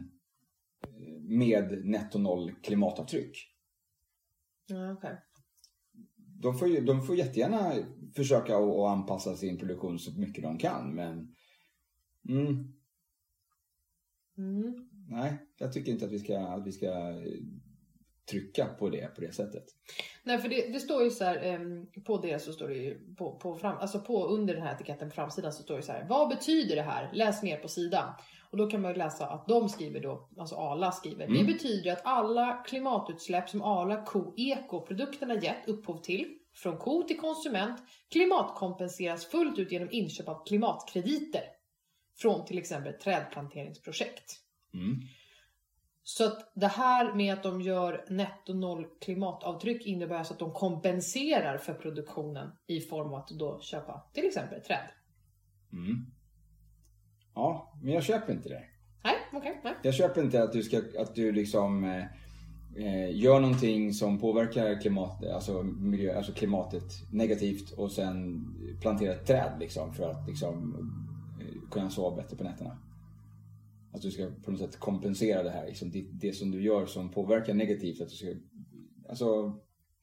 eh, 0.84 1.22
med 1.22 1.86
netto 1.86 2.20
noll 2.20 2.52
klimatavtryck. 2.52 3.38
Ja, 4.68 4.92
okej. 4.92 5.18
De 6.16 6.58
får, 6.58 6.82
de 6.82 7.02
får 7.02 7.16
jättegärna 7.16 7.74
försöka 8.16 8.58
att, 8.58 8.64
att 8.64 8.98
anpassa 8.98 9.36
sin 9.36 9.58
produktion 9.58 10.00
så 10.00 10.20
mycket 10.20 10.44
de 10.44 10.58
kan, 10.58 10.96
men 10.96 11.36
mm, 12.30 12.74
Mm. 14.38 14.90
nej, 15.08 15.38
jag 15.58 15.74
tycker 15.74 15.92
inte 15.92 16.06
att 16.06 16.12
vi 16.12 16.20
ska, 16.20 16.40
att 16.40 16.68
vi 16.68 16.72
ska 16.72 16.88
eh, 16.88 17.42
trycka 18.30 18.66
på 18.66 18.90
det 18.90 19.16
på 19.16 19.22
det 19.22 19.36
sättet. 19.36 19.64
Nej, 20.24 20.38
för 20.38 20.50
det, 20.50 20.74
det 20.74 20.80
står 20.80 21.04
ju 21.04 21.10
så 21.10 21.24
här, 21.24 21.44
em, 21.44 21.88
på 22.06 22.18
det 22.18 22.40
så 22.40 22.54
står 22.54 22.68
det 22.68 22.76
ju 22.76 23.16
på, 23.16 23.36
på 23.36 23.56
fram, 23.56 23.78
alltså 23.78 24.00
på 24.00 24.28
under 24.28 24.54
den 24.54 24.64
här 24.64 24.76
etiketten 24.76 25.10
på 25.10 25.16
framsidan 25.16 25.54
så 25.54 25.64
står 25.64 25.78
det 25.78 25.84
så 25.84 25.92
här. 25.92 26.06
Vad 26.10 26.30
betyder 26.30 26.76
det 26.76 26.82
här? 26.82 27.10
Läs 27.14 27.44
mer 27.44 27.58
på 27.58 27.68
sidan. 27.68 28.14
Och 28.52 28.58
då 28.58 28.68
kan 28.68 28.82
man 28.82 28.92
ju 28.92 28.98
läsa 28.98 29.28
att 29.28 29.48
de 29.48 29.70
skriver 29.70 30.00
då, 30.00 30.30
alltså 30.38 30.56
Arla 30.56 30.92
skriver. 30.92 31.26
Mm. 31.26 31.38
Det 31.38 31.54
betyder 31.54 31.92
att 31.92 32.02
alla 32.04 32.64
klimatutsläpp 32.68 33.50
som 33.50 33.62
Arla 33.62 34.06
ko 34.06 34.34
ekoprodukterna 34.38 35.36
gett 35.36 35.68
upphov 35.68 36.02
till, 36.02 36.38
från 36.54 36.78
ko 36.78 37.04
till 37.04 37.18
konsument, 37.18 37.80
klimatkompenseras 38.12 39.26
fullt 39.26 39.60
ut 39.60 39.72
genom 39.72 39.88
inköp 39.92 40.28
av 40.28 40.46
klimatkrediter. 40.46 41.44
Från 42.18 42.46
till 42.46 42.58
exempel 42.58 42.94
trädplanteringsprojekt. 42.94 44.40
Mm. 44.74 45.02
Så 46.08 46.26
att 46.26 46.52
det 46.54 46.68
här 46.68 47.14
med 47.14 47.34
att 47.34 47.44
de 47.44 47.62
gör 47.62 48.06
netto 48.10 48.54
noll 48.54 48.86
klimatavtryck 49.02 49.86
innebär 49.86 50.16
alltså 50.16 50.34
att 50.34 50.40
de 50.40 50.52
kompenserar 50.52 51.58
för 51.58 51.74
produktionen 51.74 52.52
i 52.68 52.80
form 52.82 53.08
av 53.08 53.16
att 53.16 53.30
då 53.30 53.60
köpa 53.62 54.04
till 54.14 54.26
exempel 54.26 54.62
träd. 54.62 54.88
Mm. 55.74 56.06
Ja, 57.36 57.74
men 57.84 57.94
jag 57.94 58.04
köper 58.04 58.34
inte 58.34 58.50
det. 58.50 58.64
Nej, 59.04 59.16
okej, 59.34 59.62
nej. 59.64 59.74
Jag 59.84 59.94
köper 59.94 60.22
inte 60.22 60.44
att 60.44 60.54
du, 60.54 60.64
ska, 60.64 60.78
att 61.00 61.16
du 61.16 61.32
liksom 61.32 61.84
eh, 61.84 62.06
eh, 62.76 63.16
gör 63.16 63.40
någonting 63.40 63.94
som 63.94 64.20
påverkar 64.20 64.82
klimat, 64.82 65.26
alltså 65.26 65.64
miljö, 65.64 66.18
alltså 66.18 66.34
klimatet 66.34 67.12
negativt 67.12 67.72
och 67.72 67.92
sen 67.92 68.46
planterar 68.82 69.14
ett 69.14 69.28
träd 69.28 69.52
liksom 69.60 69.94
för 69.94 70.10
att 70.10 70.28
liksom, 70.28 70.76
eh, 71.42 71.70
kunna 71.72 71.90
sova 71.90 72.16
bättre 72.16 72.38
på 72.38 72.44
nätterna. 72.44 72.78
Att 73.96 74.02
du 74.02 74.12
ska 74.12 74.32
på 74.46 74.52
något 74.52 74.60
sätt 74.60 74.80
kompensera 74.80 75.44
det 75.44 75.50
här, 75.50 75.66
liksom, 75.66 75.92
det, 75.92 76.06
det 76.12 76.32
som 76.32 76.52
du 76.52 76.64
gör 76.64 76.86
som 76.86 77.12
påverkar 77.12 77.54
negativt. 77.54 78.02
Att 78.02 78.10
du 78.10 78.16
ska, 78.16 78.28
alltså, 79.10 79.54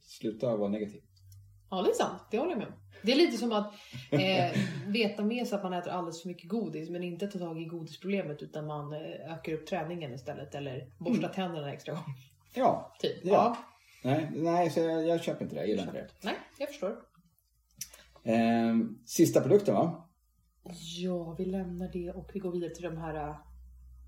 sluta 0.00 0.56
vara 0.56 0.68
negativ. 0.68 1.00
Ja, 1.70 1.82
det 1.82 1.90
är 1.90 1.94
sant. 1.94 2.22
Det 2.30 2.38
håller 2.38 2.50
jag 2.50 2.58
med 2.58 2.68
om. 2.68 2.74
Det 3.02 3.12
är 3.12 3.16
lite 3.16 3.36
som 3.36 3.52
att 3.52 3.74
eh, 4.10 4.58
veta 4.86 5.24
med 5.24 5.46
sig 5.46 5.56
att 5.56 5.62
man 5.62 5.72
äter 5.72 5.90
alldeles 5.90 6.22
för 6.22 6.28
mycket 6.28 6.48
godis 6.48 6.90
men 6.90 7.02
inte 7.02 7.26
ta 7.26 7.38
tag 7.38 7.62
i 7.62 7.64
godisproblemet 7.64 8.42
utan 8.42 8.66
man 8.66 8.92
eh, 8.92 9.32
ökar 9.32 9.52
upp 9.52 9.66
träningen 9.66 10.14
istället 10.14 10.54
eller 10.54 10.92
borstar 10.98 11.28
tänderna 11.28 11.68
en 11.68 11.74
extra 11.74 11.94
gång. 11.94 12.04
Ja, 12.54 12.96
Typ. 13.00 13.20
Ja. 13.22 13.56
nej, 14.04 14.30
nej 14.34 14.70
så 14.70 14.80
jag, 14.80 15.06
jag 15.06 15.22
köper 15.22 15.44
inte 15.44 15.54
det. 15.54 15.60
Jag 15.60 15.68
gillar 15.68 15.82
inte 15.82 15.98
det. 15.98 16.08
Nej, 16.22 16.34
jag 16.58 16.68
förstår. 16.68 16.96
Eh, 18.24 18.76
sista 19.06 19.40
produkten 19.40 19.74
va? 19.74 20.08
Ja, 20.98 21.34
vi 21.38 21.44
lämnar 21.44 21.92
det 21.92 22.10
och 22.10 22.30
vi 22.34 22.40
går 22.40 22.52
vidare 22.52 22.74
till 22.74 22.84
de 22.84 22.96
här... 22.96 23.36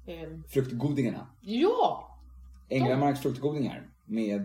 Eh, 0.06 0.40
Fruktgodingarna. 0.48 1.26
ja! 1.40 2.10
Änglamarks 2.68 3.20
fruktgodingar 3.20 3.90
med 4.04 4.40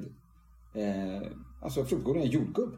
eh, 0.76 1.32
alltså 1.62 1.84
fruktgodingar 1.86 2.28
jordgubb. 2.28 2.74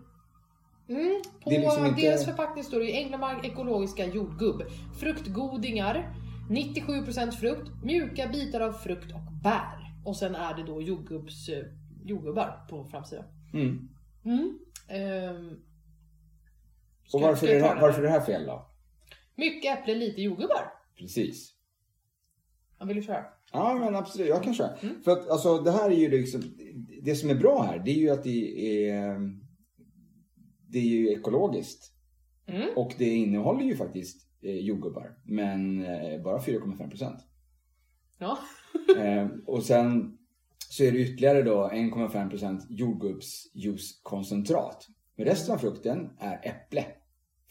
Mm, 0.89 1.22
på 1.44 1.50
liksom 1.50 1.86
inte- 1.86 2.02
deras 2.02 2.26
förpackning 2.26 2.63
står 2.63 2.80
det 2.80 2.86
ju 2.86 2.91
Änglamark 2.91 3.46
ekologiska 3.46 4.06
jordgubb. 4.06 4.63
Fruktgodingar, 5.00 6.13
97% 6.50 7.32
frukt, 7.32 7.84
mjuka 7.84 8.28
bitar 8.28 8.62
av 8.62 8.72
frukt 8.74 9.12
och 9.13 9.22
bär. 9.44 9.94
Och 10.06 10.15
sen 10.17 10.36
är 10.36 10.54
det 10.58 10.63
då 10.63 10.82
jordgubbs, 10.82 11.50
eh, 11.50 11.65
jordgubbar 12.06 12.65
på 12.70 12.86
framsidan. 12.86 13.26
Mm. 13.54 13.89
Mm. 14.26 14.60
Ska- 17.08 17.17
Och 17.17 17.22
varför 17.24 17.48
är, 17.48 17.54
det 17.56 17.82
varför 17.82 18.00
är 18.00 18.06
det 18.06 18.10
här 18.12 18.22
fel 18.22 18.46
då? 18.46 18.70
Mycket 19.36 19.78
äpple, 19.80 19.96
lite 19.96 20.22
jordgubbar. 20.22 20.72
Precis. 20.98 21.54
Ja, 22.82 22.88
vill 22.88 22.96
du 22.96 23.02
köra? 23.02 23.26
Ja 23.52 23.78
men 23.80 23.96
absolut, 23.96 24.28
jag 24.28 24.44
kan 24.44 24.54
köra. 24.54 24.76
Mm. 24.76 25.04
För 25.04 25.12
att 25.12 25.30
alltså 25.30 25.58
det 25.58 25.72
här 25.72 25.91
är 25.91 25.96
ju 25.96 26.10
liksom, 26.10 26.44
det 27.02 27.15
som 27.15 27.30
är 27.30 27.36
bra 27.36 27.63
här 27.63 27.80
det 27.86 27.91
är 27.91 27.96
ju 27.96 28.10
att 28.10 28.24
det 28.24 28.89
är, 28.89 29.20
det 30.67 30.80
är 30.80 30.84
ju 30.84 31.10
ekologiskt. 31.10 31.91
Mm. 32.48 32.70
Och 32.76 32.94
det 32.98 33.10
innehåller 33.10 33.63
ju 33.63 33.76
faktiskt 33.76 34.28
eh, 34.41 34.56
jordgubbar. 34.56 35.17
Men 35.26 35.86
eh, 35.86 36.22
bara 36.22 36.39
4,5%. 36.39 37.17
Ja. 38.17 38.38
Eh, 38.98 39.28
och 39.46 39.63
sen 39.63 40.17
så 40.70 40.84
är 40.84 40.91
det 40.91 40.98
ytterligare 40.98 41.41
då 41.41 41.70
1,5% 41.74 42.62
jordgubbsjuicekoncentrat. 42.70 44.88
Men 45.15 45.26
resten 45.26 45.56
av 45.56 45.60
frukten 45.60 46.10
är 46.20 46.39
äpple 46.44 46.86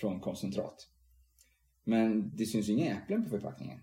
från 0.01 0.21
koncentrat. 0.21 0.89
Men 1.85 2.37
det 2.37 2.47
syns 2.47 2.69
inga 2.69 2.97
äpplen 2.97 3.25
på 3.25 3.31
förpackningen. 3.31 3.81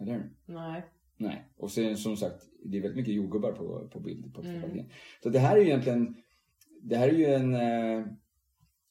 Eller 0.00 0.12
hur? 0.12 0.32
Nej. 0.46 0.84
Nej. 1.16 1.52
Och 1.56 1.70
sen 1.70 1.96
som 1.96 2.16
sagt, 2.16 2.42
det 2.64 2.78
är 2.78 2.82
väldigt 2.82 2.96
mycket 2.96 3.14
jordgubbar 3.14 3.52
på, 3.52 3.88
på 3.92 4.00
bild 4.00 4.34
på 4.34 4.42
Mm. 4.42 4.86
Så 5.22 5.28
det 5.28 5.38
här 5.38 5.56
är 5.56 5.60
ju 5.60 5.66
egentligen, 5.66 6.16
det 6.82 6.96
här 6.96 7.08
är 7.08 7.12
ju 7.12 7.26
en 7.26 7.54
eh, 7.54 8.06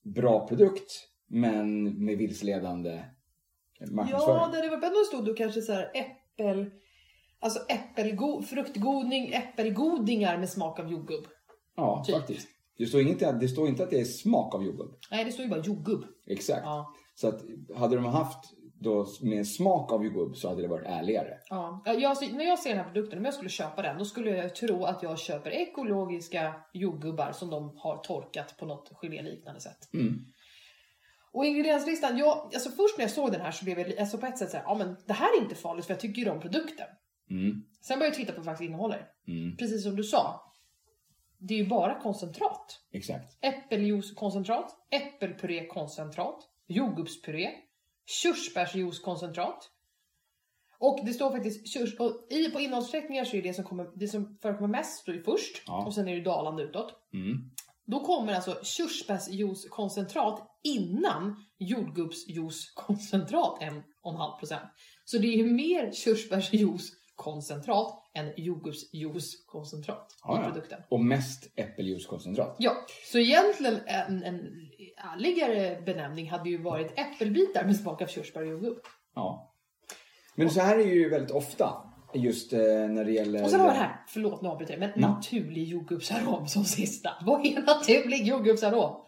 bra 0.04 0.48
produkt 0.48 1.10
men 1.28 1.84
med 2.06 2.18
vilseledande 2.18 3.04
marknadsföring. 3.92 4.38
Ja, 4.38 4.50
det 4.52 4.58
hade 4.58 4.70
varit 4.70 4.82
bättre 4.82 4.96
om 4.96 5.02
det 5.02 5.18
stod 5.18 5.26
då 5.26 5.34
kanske 5.34 5.62
så 5.62 5.74
här 5.74 5.92
äppel... 5.94 6.72
Alltså 7.42 7.60
äppelgo, 7.70 8.42
fruktgoding, 8.42 9.34
äppelgodingar 9.34 10.38
med 10.38 10.50
smak 10.50 10.80
av 10.80 10.92
jordgubb. 10.92 11.28
Ja, 11.76 12.04
typ. 12.06 12.16
faktiskt. 12.16 12.48
Det 12.78 12.86
står, 12.86 13.02
inget, 13.02 13.20
det 13.20 13.48
står 13.48 13.68
inte 13.68 13.84
att 13.84 13.90
det 13.90 14.00
är 14.00 14.06
smak 14.06 14.56
av 14.56 14.64
jordgubb. 14.64 14.96
Nej, 15.12 15.26
det 15.26 15.32
står 15.32 15.44
ju 15.44 15.50
bara 15.50 15.62
jordgubb. 15.62 16.06
Exakt. 16.28 16.62
Ja. 16.64 16.94
Så 17.16 17.28
att 17.28 17.42
hade 17.76 17.96
de 17.96 18.06
haft 18.06 18.54
då 18.80 19.06
med 19.22 19.48
smak 19.48 19.92
av 19.92 20.04
jordgubb 20.04 20.36
så 20.36 20.50
hade 20.50 20.62
det 20.62 20.68
varit 20.68 20.88
ärligare. 20.88 21.38
Ja. 21.50 21.84
Jag, 21.86 22.34
när 22.34 22.46
jag 22.46 22.60
ser 22.60 22.70
den 22.70 22.78
här 22.78 22.86
produkten, 22.86 23.20
om 23.20 23.26
jag 23.26 23.34
skulle 23.34 23.50
köpa 23.50 23.82
den, 23.82 23.98
då 23.98 24.06
skulle 24.06 24.30
jag 24.30 24.56
tro 24.56 24.84
att 24.84 25.04
jag 25.04 25.20
köper 25.20 25.52
ekologiska 25.52 26.54
jordgubbar 26.74 27.32
som 27.32 27.50
de 27.50 27.78
har 27.78 27.98
torkat 27.98 28.58
på 28.58 28.66
något 28.66 28.92
geléliknande 29.02 29.62
sätt. 29.62 29.94
Mm. 29.94 30.26
Och 31.32 31.46
ingredienslistan, 31.46 32.18
jag, 32.18 32.38
alltså 32.54 32.70
först 32.70 32.98
när 32.98 33.04
jag 33.04 33.12
såg 33.12 33.32
den 33.32 33.42
här 33.42 33.52
så 33.52 33.66
blev 33.66 33.80
jag 33.80 34.00
alltså 34.00 34.18
på 34.18 34.26
ett 34.26 34.38
sätt 34.38 34.50
såhär, 34.50 34.64
ja 34.64 34.76
men 34.76 34.96
det 35.06 35.14
här 35.14 35.38
är 35.38 35.42
inte 35.42 35.56
farligt 35.56 35.86
för 35.86 35.94
jag 35.94 36.02
tycker 36.02 36.22
ju 36.22 36.30
om 36.30 36.40
produkten. 36.40 36.88
Mm. 37.30 37.64
Sen 37.82 38.00
började 38.00 38.18
jag 38.18 38.26
titta 38.26 38.34
på 38.34 38.38
vad 38.38 38.46
det 38.46 38.52
faktiskt 38.52 38.70
innehåller. 38.70 39.08
Mm. 39.28 39.58
Precis 39.58 39.84
som 39.84 39.96
du 39.96 40.04
sa. 40.04 40.54
Det 41.38 41.54
är 41.54 41.58
ju 41.58 41.68
bara 41.68 42.00
koncentrat. 42.00 42.82
Exakt. 42.92 43.38
Äppeljuicekoncentrat, 43.42 44.76
äppelpurékoncentrat, 44.92 46.50
jordgubbspuré, 46.68 47.50
körsbärsjuicekoncentrat. 48.10 49.70
Och 50.80 51.00
det 51.06 51.14
står 51.14 51.32
faktiskt 51.32 51.74
körs, 51.74 52.00
och 52.00 52.28
i, 52.30 52.50
på 52.50 52.60
innehållsförteckningar 52.60 53.26
så 53.26 53.38
är 53.38 53.42
det 53.42 53.54
som, 53.54 53.64
kommer, 53.64 53.88
det 53.96 54.08
som 54.08 54.38
förekommer 54.42 54.68
mest 54.68 55.00
står 55.02 55.16
ju 55.16 55.24
först 55.24 55.64
Ja. 55.68 55.86
och 55.86 55.94
sen 55.96 56.08
är 56.08 56.16
det 56.16 56.22
dalande 56.22 56.64
utåt. 56.64 56.94
Mm. 57.14 57.38
Då 57.86 58.06
kommer 58.06 58.34
alltså 58.34 58.60
körsbärsjuicekoncentrat 58.64 60.60
innan 60.64 61.46
jordgubbsjuicekoncentrat 61.58 63.62
1,5%. 63.62 64.60
Så 65.06 65.18
det 65.18 65.28
är 65.28 65.38
ju 65.38 65.46
mer 65.52 65.92
körsbärsjuicekoncentrat 65.92 68.10
än 68.14 68.34
jordgubbsjuicekoncentrat 68.38 70.16
Ja, 70.24 70.38
i 70.38 70.42
ja. 70.42 70.46
produkten. 70.52 70.82
Och 70.90 71.00
mest 71.00 71.52
äppeljuicekoncentrat. 71.56 72.56
Ja, 72.60 72.74
så 73.12 73.20
egentligen 73.20 73.80
en, 73.88 74.24
en 74.24 74.69
ärligare 75.16 75.82
benämning 75.82 76.30
hade 76.30 76.50
ju 76.50 76.62
varit 76.62 76.94
äppelbitar 77.00 77.66
med 77.66 77.76
smak 77.76 78.02
av 78.02 78.08
körsbär 78.08 78.42
och 78.42 78.48
jordgubb. 78.48 78.78
Ja. 79.16 79.54
Men 80.36 80.50
så 80.50 80.62
här 80.62 80.78
är 80.80 80.86
ju 80.86 81.10
väldigt 81.10 81.32
ofta 81.32 81.70
just 82.14 82.54
eh, 82.54 82.60
när 82.60 83.06
det 83.06 83.12
gäller... 83.12 83.44
Och 83.44 83.50
sen 83.50 83.60
har 83.60 83.68
vi 83.68 83.74
det 83.74 83.80
här, 83.80 83.96
förlåt 84.08 84.42
nu 84.42 84.50
avbryter 84.50 84.74
jag, 84.74 84.80
men 84.80 84.90
Mm. 84.90 85.02
naturlig 85.12 85.64
jordgubbsarom 85.68 86.48
som 86.48 86.64
sista. 86.64 87.10
Vad 87.26 87.46
är 87.46 87.62
naturlig 87.62 88.28
jordgubbsarom? 88.28 89.06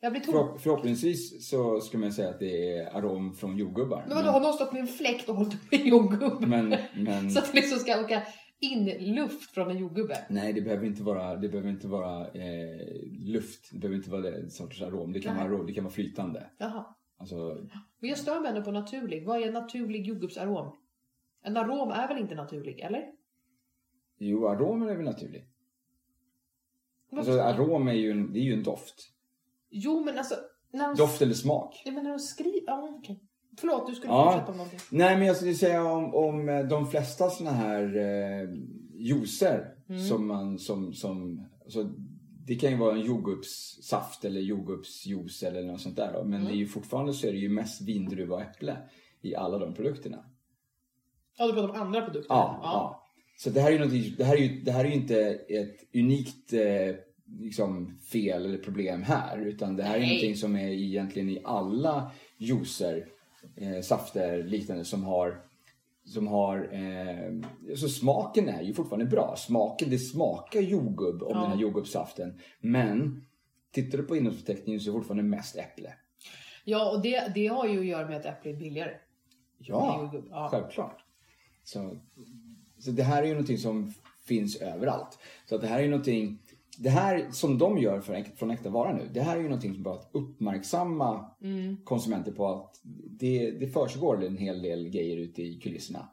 Jag 0.00 0.12
blir 0.12 0.20
tom. 0.22 0.34
Förhopp- 0.34 0.58
förhoppningsvis 0.58 1.48
så 1.48 1.80
skulle 1.80 2.00
man 2.00 2.12
säga 2.12 2.28
att 2.30 2.38
det 2.38 2.76
är 2.78 2.96
arom 2.96 3.34
från 3.34 3.56
jordgubbar. 3.56 4.04
Men 4.08 4.16
vadå, 4.16 4.30
har 4.30 4.40
någon 4.40 4.52
stått 4.52 4.72
med 4.72 4.80
en 4.80 4.86
fläkt 4.88 5.28
och 5.28 5.36
hållit 5.36 5.54
upp 5.54 5.60
en 5.70 5.86
jordgubb? 5.86 6.40
men, 6.48 6.74
men 6.94 7.30
Så 7.34 7.38
att 7.38 7.52
det 7.52 7.60
liksom 7.60 7.78
ska 7.78 8.00
åka 8.00 8.22
in 8.62 9.14
luft 9.14 9.50
från 9.50 9.70
en 9.70 9.78
jordgubbe? 9.78 10.26
nej, 10.30 10.52
det 10.52 10.60
behöver 10.60 10.86
inte 10.86 11.02
vara, 11.02 11.36
det 11.36 11.48
behöver 11.48 11.70
inte 11.70 11.88
vara 11.88 12.28
eh, 12.28 12.86
luft. 13.10 13.68
Det 13.72 13.78
behöver 13.78 13.96
inte 13.96 14.10
vara 14.10 14.22
det 14.22 14.50
sorters 14.50 14.82
arom. 14.82 15.12
Det 15.12 15.20
kan, 15.20 15.36
Nej. 15.36 15.48
vara, 15.48 15.62
det 15.62 15.72
kan 15.72 15.84
vara 15.84 15.94
flytande. 15.94 16.50
Jaha. 16.58 16.94
Alltså, 17.16 17.66
Men 17.98 18.10
jag 18.10 18.18
stör 18.18 18.40
mig 18.40 18.48
ändå 18.48 18.62
på 18.62 18.70
naturlig. 18.70 19.26
Vad 19.26 19.42
är 19.42 19.52
naturlig 19.52 20.06
jordgubbsarom? 20.06 20.76
En 21.42 21.56
arom 21.56 21.90
är 21.90 22.08
väl 22.08 22.18
inte 22.18 22.34
naturlig, 22.34 22.80
eller? 22.80 23.12
jo, 24.18 24.48
aromen 24.48 24.88
är 24.88 24.96
väl 24.96 25.04
naturlig. 25.04 25.48
Alltså, 27.12 27.40
arom 27.40 27.88
är 27.88 27.92
ju 27.92 28.10
en, 28.10 28.32
det 28.32 28.38
är 28.38 28.42
ju 28.42 28.52
en 28.52 28.62
doft. 28.62 29.10
Jo, 29.70 30.04
men 30.04 30.18
alltså... 30.18 30.34
När 30.70 30.96
Doft 30.96 31.22
eller 31.22 31.34
smak. 31.34 31.82
Jag 31.84 31.94
menar, 31.94 32.10
de 32.10 32.18
skriver... 32.18 32.62
Ja, 32.66 32.88
okej. 32.98 33.20
Förlåt, 33.60 33.86
du 33.86 33.94
skulle 33.94 34.12
Ja. 34.12 34.30
fortsätta 34.32 34.50
om 34.52 34.56
någonting. 34.56 34.80
Nej, 34.90 35.16
men 35.18 35.26
jag 35.26 35.36
skulle 35.36 35.54
säga 35.54 35.84
om, 35.84 36.14
om 36.14 36.48
eh, 36.48 36.64
de 36.64 36.86
flesta 36.86 37.30
såna 37.30 37.50
här 37.50 37.96
eh, 37.96 38.48
juicer 38.94 39.68
Mm. 39.88 40.04
som 40.04 40.26
man 40.26 40.58
som, 40.58 40.92
som 40.92 41.44
alltså, 41.64 41.82
det 42.46 42.54
kan 42.54 42.70
ju 42.70 42.76
vara 42.76 42.94
en 42.94 43.00
jordgubbssaft 43.00 44.24
eller 44.24 44.40
jordgubbsjuice 44.40 45.42
eller 45.42 45.62
något 45.62 45.80
sånt 45.80 45.96
där. 45.96 46.12
Då. 46.12 46.24
Men 46.24 46.34
Mm. 46.40 46.44
det 46.44 46.52
är 46.52 46.56
ju 46.56 46.66
fortfarande 46.66 47.12
så 47.12 47.26
är 47.26 47.32
det 47.32 47.38
ju 47.38 47.48
mest 47.48 47.82
vindruva 47.82 48.34
och 48.34 48.42
äpple 48.42 48.76
i 49.22 49.34
alla 49.34 49.58
de 49.58 49.74
produkterna. 49.74 50.24
Ja, 51.38 51.46
du 51.46 51.52
pratar 51.52 51.68
om 51.68 51.80
andra 51.80 52.00
produkter? 52.02 52.34
Ja, 52.34 52.60
ja. 52.62 53.06
Så 53.38 53.50
det 53.50 53.60
här 53.60 53.72
är 53.72 53.84
ju 53.86 54.10
det 54.16 54.24
här 54.24 54.36
är 54.36 54.40
ju, 54.40 54.60
det 54.62 54.72
här 54.72 54.84
är 54.84 54.90
inte 54.90 55.20
ett 55.48 55.76
unikt 55.94 56.52
eh, 56.52 56.94
liksom 57.40 57.98
fel 58.12 58.44
eller 58.46 58.58
problem 58.58 59.02
här. 59.02 59.38
Utan 59.46 59.76
det 59.76 59.82
här 59.82 59.94
är 59.96 60.00
Nej. 60.00 60.08
någonting 60.08 60.36
som 60.36 60.56
är 60.56 60.68
egentligen 60.68 61.28
i 61.28 61.40
alla 61.44 62.10
juicer, 62.38 63.06
eh, 63.62 63.80
safter, 63.82 64.42
liknande 64.42 64.84
som 64.84 65.04
har 65.04 65.42
som 66.04 66.26
har, 66.26 66.68
eh, 66.72 67.74
så 67.76 67.88
smaken 67.88 68.48
är 68.48 68.62
ju 68.62 68.74
fortfarande 68.74 69.04
bra. 69.06 69.34
Smaken, 69.36 69.90
det 69.90 69.98
smakar 69.98 70.60
jordgubb 70.60 71.22
om 71.22 71.28
Ja. 71.36 71.40
den 71.40 71.50
här 71.50 71.58
jordgubbssaften. 71.58 72.38
Men 72.60 73.24
tittar 73.72 73.98
du 73.98 74.04
på 74.04 74.16
innehållsförteckningen 74.16 74.80
så 74.80 74.90
är 74.90 74.92
det 74.92 74.98
fortfarande 74.98 75.22
mest 75.22 75.56
äpple. 75.56 75.94
Ja, 76.64 76.90
och 76.90 77.02
det, 77.02 77.32
det 77.34 77.46
har 77.46 77.66
ju 77.66 77.78
att 77.78 77.86
göra 77.86 78.08
med 78.08 78.16
att 78.16 78.26
äpple 78.26 78.50
är 78.50 78.56
billigare. 78.56 78.94
Ja. 79.58 80.12
Ja. 80.30 80.48
självklart. 80.50 81.04
Så, 81.64 81.96
så 82.78 82.90
det 82.90 83.02
här 83.02 83.22
är 83.22 83.26
ju 83.26 83.32
någonting 83.32 83.58
som 83.58 83.94
finns 84.24 84.56
överallt. 84.56 85.18
Så 85.48 85.54
att 85.54 85.60
det 85.60 85.66
här 85.66 85.78
är 85.78 85.82
ju 85.82 85.90
någonting, 85.90 86.41
det 86.78 86.90
här 86.90 87.30
som 87.30 87.58
de 87.58 87.78
gör 87.78 88.00
för, 88.00 88.22
från 88.36 88.50
Äkta 88.50 88.70
Vara 88.70 88.92
nu, 88.92 89.08
det 89.14 89.20
här 89.20 89.36
är 89.36 89.40
ju 89.40 89.48
någonting 89.48 89.74
som 89.74 89.82
bara 89.82 89.94
att 89.94 90.10
uppmärksamma 90.12 91.30
Mm. 91.42 91.76
konsumenter 91.84 92.32
på 92.32 92.46
att 92.48 92.80
det, 93.10 93.50
det 93.50 93.66
försiggår 93.66 94.24
en 94.24 94.36
hel 94.36 94.62
del 94.62 94.88
grejer 94.88 95.16
ute 95.16 95.42
i 95.42 95.60
kulisserna. 95.60 96.08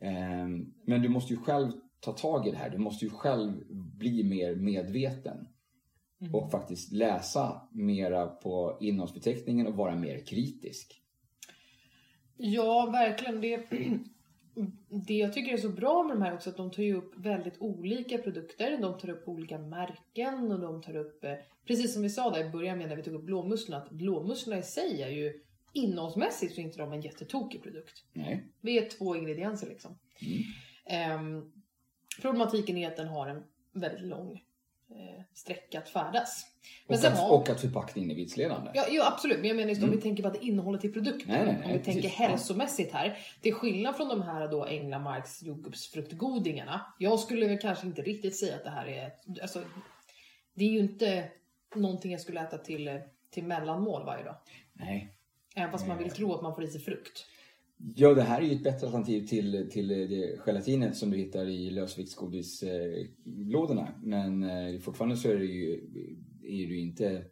Ehm, 0.00 0.72
men 0.84 1.02
du 1.02 1.08
måste 1.08 1.32
ju 1.34 1.40
själv 1.40 1.72
ta 2.00 2.12
tag 2.12 2.48
i 2.48 2.50
det 2.50 2.56
här. 2.56 2.70
Du 2.70 2.78
måste 2.78 3.04
ju 3.04 3.10
själv 3.10 3.52
bli 3.98 4.24
mer 4.24 4.54
medveten. 4.54 5.48
Mm. 6.20 6.34
Och 6.34 6.50
faktiskt 6.50 6.92
läsa 6.92 7.68
mera 7.72 8.26
på 8.26 8.78
innehållsförteckningen 8.80 9.66
och 9.66 9.74
vara 9.74 9.96
mer 9.96 10.18
kritisk. 10.26 11.00
Ja, 12.36 12.90
verkligen. 12.92 13.40
Det, 13.40 13.68
det 14.88 15.14
jag 15.14 15.32
tycker 15.32 15.52
är 15.52 15.56
så 15.56 15.68
bra 15.68 16.02
med 16.02 16.16
de 16.16 16.22
här 16.22 16.34
också 16.34 16.50
att 16.50 16.56
de 16.56 16.70
tar 16.70 16.82
ju 16.82 16.94
upp 16.94 17.12
väldigt 17.16 17.54
olika 17.60 18.18
produkter. 18.18 18.78
De 18.78 18.98
tar 18.98 19.10
upp 19.10 19.28
olika 19.28 19.58
märken 19.58 20.52
och 20.52 20.60
de 20.60 20.82
tar 20.82 20.96
upp, 20.96 21.24
eh, 21.24 21.34
precis 21.66 21.92
som 21.92 22.02
vi 22.02 22.10
sa 22.10 22.30
där 22.30 22.46
i 22.46 22.50
början 22.50 22.78
med 22.78 22.88
när 22.88 22.96
vi 22.96 23.02
tog 23.02 23.14
upp 23.14 23.24
blåmusslorna, 23.24 23.82
att 23.82 23.90
blåmusslorna 23.90 24.58
i 24.58 24.62
sig 24.62 25.02
är 25.02 25.08
ju 25.08 25.40
innehållsmässigt 25.72 26.54
så 26.54 26.60
är 26.60 26.64
inte 26.64 26.78
de 26.78 26.92
en 26.92 27.00
jättetokig 27.00 27.62
produkt. 27.62 28.04
Nej. 28.12 28.44
Det 28.60 28.78
är 28.78 28.88
två 28.88 29.16
ingredienser 29.16 29.66
liksom. 29.66 29.98
Mm. 30.20 30.42
Ehm, 30.86 31.52
problematiken 32.20 32.76
är 32.76 32.88
att 32.88 32.96
den 32.96 33.08
har 33.08 33.26
en 33.26 33.42
väldigt 33.72 34.06
lång 34.06 34.40
sträcka 35.34 35.78
att 35.78 35.88
färdas. 35.88 36.46
Men 36.86 36.98
Och 36.98 37.04
att, 37.04 37.18
har- 37.18 37.30
och 37.32 37.48
att 37.48 37.60
förpackningen 37.60 38.10
är 38.10 38.14
vilseledande. 38.14 38.70
Ja, 38.74 38.84
jo, 38.90 39.02
absolut, 39.06 39.38
men 39.38 39.48
jag 39.48 39.56
menar 39.56 39.68
just 39.68 39.82
om 39.82 39.88
Mm. 39.88 39.96
vi 39.96 40.02
tänker 40.02 40.22
på 40.22 40.28
att 40.28 40.42
innehållet 40.42 40.84
i 40.84 40.88
produkten. 40.92 41.28
Nej, 41.28 41.44
nej, 41.44 41.54
om 41.54 41.60
nej, 41.60 41.78
vi 41.78 41.84
tänker 41.84 42.02
precis. 42.02 42.18
hälsomässigt 42.18 42.92
här. 42.92 43.18
Till 43.42 43.54
skillnad 43.54 43.96
från 43.96 44.08
de 44.08 44.22
här 44.22 44.48
då 44.48 44.66
Änglamarks 44.66 45.42
jordgubbsfruktgodingarna. 45.42 46.94
Jag 46.98 47.20
skulle 47.20 47.56
kanske 47.56 47.86
inte 47.86 48.02
riktigt 48.02 48.36
säga 48.36 48.56
att 48.56 48.64
det 48.64 48.70
här 48.70 48.86
är, 48.86 49.12
alltså, 49.42 49.62
det 50.54 50.64
är 50.64 50.68
ju 50.68 50.78
inte 50.78 51.28
någonting 51.74 52.12
jag 52.12 52.20
skulle 52.20 52.40
äta 52.40 52.58
till, 52.58 52.88
eh, 52.88 52.94
till 53.30 53.44
mellanmål 53.44 54.04
varje 54.04 54.24
dag. 54.24 54.36
Nej. 54.72 55.08
Även 55.56 55.70
fast 55.70 55.86
man 55.86 55.98
vill 55.98 56.10
tro 56.10 56.34
att 56.34 56.42
man 56.42 56.54
får 56.54 56.64
i 56.64 56.66
sig 56.68 56.80
frukt. 56.80 57.26
Ja, 57.76 58.14
det 58.14 58.22
här 58.22 58.40
är 58.42 58.46
ju 58.46 58.52
ett 58.52 58.62
bättre 58.64 58.86
alternativ 58.86 59.26
till, 59.26 59.68
till 59.72 59.88
det 59.88 60.38
gelatinet 60.46 60.96
som 60.96 61.10
du 61.10 61.16
hittar 61.16 61.46
i 61.46 61.70
lösviktsgodislådorna. 61.70 63.88
Men 64.02 64.42
eh, 64.42 64.78
fortfarande 64.80 65.16
så 65.16 65.28
är 65.28 65.36
det 65.36 65.44
ju, 65.44 65.72
är 66.42 66.68
det 66.68 66.76
inte, 66.76 67.24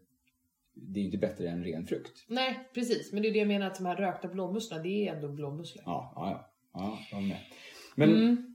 det 0.75 1.01
är 1.01 1.05
inte 1.05 1.19
bättre 1.19 1.49
än 1.49 1.65
ren 1.65 1.87
frukt. 1.87 2.25
Nej, 2.29 2.69
precis. 2.75 3.13
Men 3.13 3.23
det 3.23 3.29
är 3.29 3.33
det 3.33 3.39
jag 3.39 3.49
menar 3.49 3.67
att 3.67 3.77
de 3.79 3.87
här 3.87 3.97
rökta 3.97 4.29
blåmusslorna, 4.29 4.83
det 4.83 5.09
är 5.09 5.15
ändå 5.15 5.29
blåmusslor. 5.29 5.83
Ja, 5.87 6.13
ja, 6.17 6.51
ja. 6.73 6.99
ja 7.11 7.17
håller 7.17 7.29
med. 7.29 7.39
Men 7.97 8.11
Mm. 8.11 8.55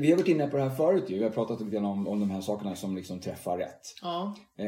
vi 0.00 0.10
har 0.10 0.16
varit 0.18 0.28
inne 0.28 0.46
på 0.46 0.56
det 0.56 0.62
här 0.62 0.70
förut 0.70 1.04
ju. 1.10 1.18
Vi 1.18 1.24
har 1.24 1.30
pratat 1.30 1.60
lite 1.60 1.72
grann 1.72 1.84
om, 1.84 2.08
om 2.08 2.20
de 2.20 2.30
här 2.30 2.40
sakerna 2.40 2.74
som 2.74 2.96
liksom 2.96 3.20
träffar 3.20 3.58
rätt. 3.58 3.80
Ja. 4.02 4.34
eh, 4.56 4.66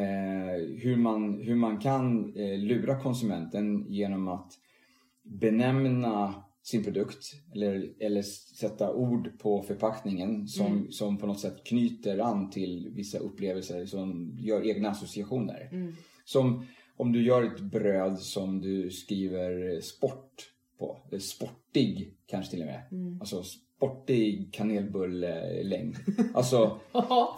hur, 0.82 0.96
man, 0.96 1.40
hur 1.40 1.54
man 1.54 1.78
kan 1.78 2.34
eh, 2.36 2.58
lura 2.58 3.00
konsumenten 3.00 3.86
genom 3.88 4.28
att 4.28 4.52
benämna 5.24 6.34
sin 6.62 6.84
produkt 6.84 7.32
eller, 7.54 7.92
eller 8.00 8.22
sätta 8.22 8.94
ord 8.94 9.38
på 9.38 9.62
förpackningen 9.62 10.48
som, 10.48 10.66
Mm. 10.66 10.90
som 10.90 11.18
på 11.18 11.26
något 11.26 11.40
sätt 11.40 11.64
knyter 11.64 12.18
an 12.18 12.50
till 12.50 12.88
vissa 12.94 13.18
upplevelser 13.18 13.86
som 13.86 14.36
gör 14.38 14.66
egna 14.66 14.90
associationer. 14.90 15.68
Mm. 15.72 15.92
Som 16.24 16.66
om 16.96 17.12
du 17.12 17.24
gör 17.24 17.42
ett 17.42 17.60
bröd 17.60 18.18
som 18.18 18.60
du 18.60 18.90
skriver 18.90 19.80
sport 19.80 20.52
på, 20.78 20.98
sportig 21.20 22.14
kanske 22.26 22.50
till 22.50 22.60
och 22.60 22.66
med. 22.66 22.82
Mm. 22.90 23.20
Alltså 23.20 23.42
sportig 23.82 24.52
kanelbulllängd. 24.52 25.96
Alltså, 26.34 26.80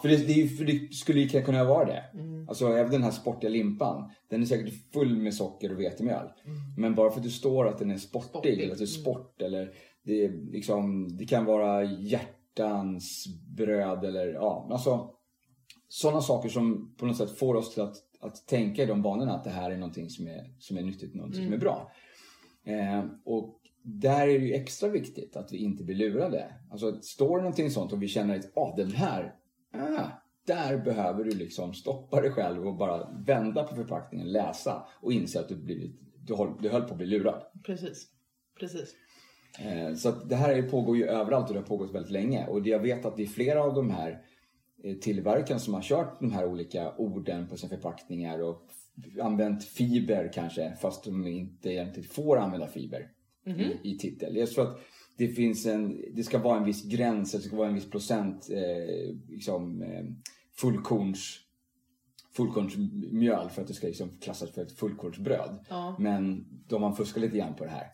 för 0.02 0.08
det, 0.08 0.16
det, 0.16 0.48
för 0.48 0.64
det 0.64 0.94
skulle 0.94 1.20
ju 1.20 1.42
kunna 1.42 1.64
vara 1.64 1.84
det. 1.84 2.04
Mm. 2.14 2.48
Alltså 2.48 2.66
även 2.66 2.92
den 2.92 3.02
här 3.02 3.10
sportiga 3.10 3.50
limpan, 3.50 4.10
den 4.30 4.42
är 4.42 4.46
säkert 4.46 4.92
full 4.92 5.16
med 5.16 5.34
socker 5.34 5.72
och 5.72 5.80
vetemjöl. 5.80 6.26
Men 6.76 6.94
bara 6.94 7.10
för 7.10 7.18
att 7.18 7.24
det 7.24 7.30
står 7.30 7.68
att 7.68 7.78
den 7.78 7.90
är 7.90 7.96
sportig, 7.96 8.24
Mm. 8.24 8.28
Sportig, 8.28 8.62
eller 8.62 8.72
att 8.72 8.78
det 8.78 8.84
är 8.84 8.96
mm. 8.96 9.02
sport 9.02 9.42
eller 9.42 9.70
det, 10.04 10.24
är 10.24 10.52
liksom, 10.52 11.08
det 11.16 11.24
kan 11.26 11.44
vara 11.44 11.84
hjärtans 11.84 13.26
bröd 13.56 14.04
eller 14.04 14.26
ja, 14.26 14.68
alltså 14.70 15.10
sådana 15.88 16.20
saker 16.20 16.48
som 16.48 16.94
på 16.96 17.06
något 17.06 17.16
sätt 17.16 17.38
får 17.38 17.54
oss 17.54 17.74
till 17.74 17.82
att, 17.82 17.96
att 18.20 18.46
tänka 18.46 18.82
i 18.82 18.86
de 18.86 19.02
banorna 19.02 19.32
att 19.34 19.44
det 19.44 19.50
här 19.50 19.70
är 19.70 19.76
någonting 19.76 20.10
som 20.10 20.26
är, 20.26 20.54
som 20.58 20.76
är 20.76 20.82
nyttigt, 20.82 21.14
någonting 21.14 21.40
Mm. 21.40 21.50
som 21.50 21.54
är 21.54 21.60
bra. 21.60 21.92
Eh, 22.64 23.04
och 23.24 23.60
där 23.86 24.28
är 24.28 24.38
det 24.38 24.46
ju 24.46 24.54
extra 24.54 24.88
viktigt 24.88 25.36
att 25.36 25.52
vi 25.52 25.58
inte 25.58 25.84
blir 25.84 25.94
lurade. 25.96 26.54
Alltså 26.70 27.00
står 27.02 27.36
det 27.36 27.42
någonting 27.42 27.70
sånt 27.70 27.92
och 27.92 28.02
vi 28.02 28.08
känner 28.08 28.38
att 28.38 28.56
ah, 28.56 28.76
den 28.76 28.90
här, 28.90 29.34
ah, 29.72 30.06
där 30.46 30.78
behöver 30.78 31.24
du 31.24 31.30
liksom 31.30 31.74
stoppa 31.74 32.20
dig 32.20 32.30
själv 32.30 32.66
och 32.66 32.76
bara 32.76 33.08
vända 33.26 33.64
på 33.64 33.74
förpackningen, 33.76 34.32
läsa 34.32 34.86
och 35.00 35.12
inse 35.12 35.40
att 35.40 35.48
du, 35.48 35.56
blivit, 35.56 36.00
du, 36.26 36.34
håll, 36.34 36.58
du 36.62 36.68
höll 36.68 36.82
på 36.82 36.90
att 36.90 36.96
bli 36.96 37.06
lurad. 37.06 37.42
Precis. 37.66 38.06
Precis. 38.60 38.94
Eh, 39.60 39.94
Så 39.94 40.10
det 40.10 40.36
här 40.36 40.54
är- 40.54 40.62
pågår 40.70 40.96
ju 40.96 41.04
överallt 41.06 41.48
och 41.48 41.54
det 41.54 41.60
har 41.60 41.66
pågått 41.66 41.94
väldigt 41.94 42.12
länge. 42.12 42.46
Och 42.46 42.66
jag 42.66 42.78
vet 42.80 43.04
att 43.04 43.16
det 43.16 43.22
är 43.22 43.26
flera 43.26 43.62
av 43.62 43.74
de 43.74 43.90
här 43.90 44.22
eh, 44.84 44.94
tillverkarna 44.96 45.60
som 45.60 45.74
har 45.74 45.82
kört 45.82 46.20
de 46.20 46.32
här 46.32 46.46
olika 46.46 46.92
orden 46.96 47.48
på 47.48 47.56
sina 47.56 47.70
förpackningar 47.70 48.42
och 48.42 48.62
använt 49.22 49.64
fiber 49.64 50.30
kanske 50.34 50.76
fast 50.80 51.04
de 51.04 51.26
inte 51.26 51.70
egentligen 51.70 52.08
får 52.08 52.38
använda 52.38 52.66
fiber 52.66 53.10
i, 53.46 53.90
i 53.90 53.98
titel. 53.98 54.36
Just 54.36 54.54
för 54.54 54.62
att 54.62 54.80
det 55.16 55.28
finns 55.28 55.66
en, 55.66 56.02
det 56.14 56.22
ska 56.22 56.38
vara 56.38 56.58
en 56.58 56.64
viss 56.64 56.84
gräns, 56.84 57.32
det 57.32 57.40
ska 57.40 57.56
vara 57.56 57.68
en 57.68 57.74
viss 57.74 57.90
procent 57.90 58.50
eh, 58.50 59.14
liksom, 59.28 59.82
eh, 59.82 60.04
fullkorns 60.52 61.40
fullkornsmjöl 62.36 63.48
för 63.50 63.62
att 63.62 63.68
det 63.68 63.74
ska 63.74 63.86
liksom 63.86 64.18
klassas 64.20 64.50
för 64.50 64.62
ett 64.62 64.72
fullkornsbröd. 64.72 65.64
Ja. 65.68 65.96
Men 65.98 66.46
de 66.68 66.82
har 66.82 66.92
fuskat 66.92 67.22
lite 67.22 67.38
grann 67.38 67.54
på 67.54 67.64
det 67.64 67.70
här. 67.70 67.86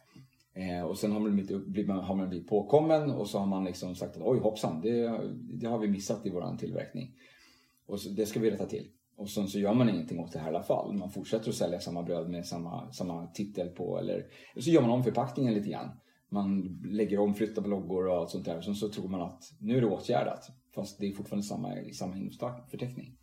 Eh, 0.55 0.85
och 0.85 0.99
sen 0.99 1.13
har 1.13 1.21
man, 1.21 1.35
blivit, 1.35 1.67
blivit, 1.67 1.91
har 1.91 2.15
man 2.15 2.29
blivit 2.29 2.49
påkommen 2.49 3.11
och 3.11 3.29
så 3.29 3.39
har 3.39 3.47
man 3.47 3.65
liksom 3.65 3.95
sagt 3.95 4.17
att 4.17 4.23
oj 4.23 4.39
hoppsan, 4.39 4.81
det, 4.81 5.21
det 5.33 5.67
har 5.67 5.79
vi 5.79 5.89
missat 5.89 6.27
i 6.27 6.31
våran 6.31 6.59
tillverkning. 6.59 7.15
Och 7.87 8.01
så, 8.01 8.09
det 8.09 8.27
ska 8.27 8.41
vi 8.41 8.51
rätta 8.51 8.67
till. 8.67 8.89
Och 9.21 9.29
sen 9.29 9.49
så 9.49 9.59
gör 9.59 9.75
man 9.75 9.89
ingenting 9.89 10.21
åt 10.21 10.33
det 10.33 10.39
här 10.39 10.47
i 10.47 10.55
alla 10.55 10.62
fall. 10.62 10.93
Man 10.93 11.11
fortsätter 11.11 11.49
att 11.49 11.55
sälja 11.55 11.81
samma 11.81 12.03
bröd 12.03 12.31
med 12.31 12.47
samma, 12.47 12.93
samma 12.93 13.27
titel 13.27 13.68
på 13.68 13.99
eller, 13.99 14.14
eller 14.53 14.62
så 14.62 14.71
gör 14.71 14.81
man 14.81 14.91
om 14.91 15.05
förpackningen 15.05 15.55
lite 15.55 15.68
grann. 15.71 15.89
Man 16.29 16.81
lägger 16.85 17.21
om, 17.21 17.35
flyttar 17.35 17.62
på 17.62 17.68
loggor 17.68 18.09
och 18.09 18.16
allt 18.16 18.31
sånt 18.31 18.45
där. 18.45 18.61
Sen 18.61 18.75
så 18.75 18.89
tror 18.89 19.09
man 19.09 19.21
att 19.21 19.43
nu 19.59 19.77
är 19.77 19.81
det 19.81 19.87
åtgärdat. 19.87 20.51
Fast 20.75 21.01
det 21.01 21.07
är 21.07 21.12
fortfarande 21.12 21.47
samma, 21.47 21.68
samma 21.93 22.16
innehållsförteckning. 22.16 23.16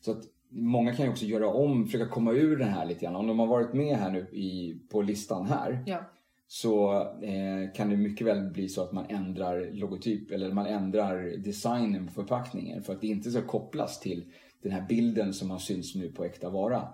Så 0.00 0.10
att 0.10 0.22
många 0.48 0.94
kan 0.94 1.04
ju 1.06 1.10
också 1.12 1.24
göra 1.24 1.48
om, 1.48 1.86
försöka 1.86 2.08
komma 2.08 2.32
ur 2.32 2.56
den 2.56 2.68
här 2.68 2.86
lite 2.86 3.00
grann. 3.00 3.16
Om 3.16 3.26
de 3.26 3.38
har 3.38 3.46
varit 3.46 3.74
med 3.74 3.96
här 3.96 4.10
nu 4.10 4.20
i, 4.32 4.80
på 4.90 5.02
listan 5.02 5.46
här 5.46 5.82
Ja. 5.86 5.98
så 6.46 6.92
eh, 7.22 7.72
kan 7.74 7.90
det 7.90 7.96
mycket 7.96 8.26
väl 8.26 8.50
bli 8.50 8.68
så 8.68 8.82
att 8.82 8.92
man 8.92 9.06
ändrar 9.08 9.70
logotyp 9.72 10.30
eller 10.30 10.52
man 10.52 10.66
ändrar 10.66 11.36
designen 11.36 12.06
på 12.06 12.12
förpackningen 12.12 12.82
för 12.82 12.92
att 12.92 13.00
det 13.00 13.06
inte 13.06 13.30
ska 13.30 13.42
kopplas 13.42 14.00
till 14.00 14.24
den 14.62 14.72
här 14.72 14.86
bilden 14.88 15.34
som 15.34 15.50
har 15.50 15.58
synts 15.58 15.94
nu 15.94 16.12
på 16.12 16.24
äkta 16.24 16.50
vara. 16.50 16.88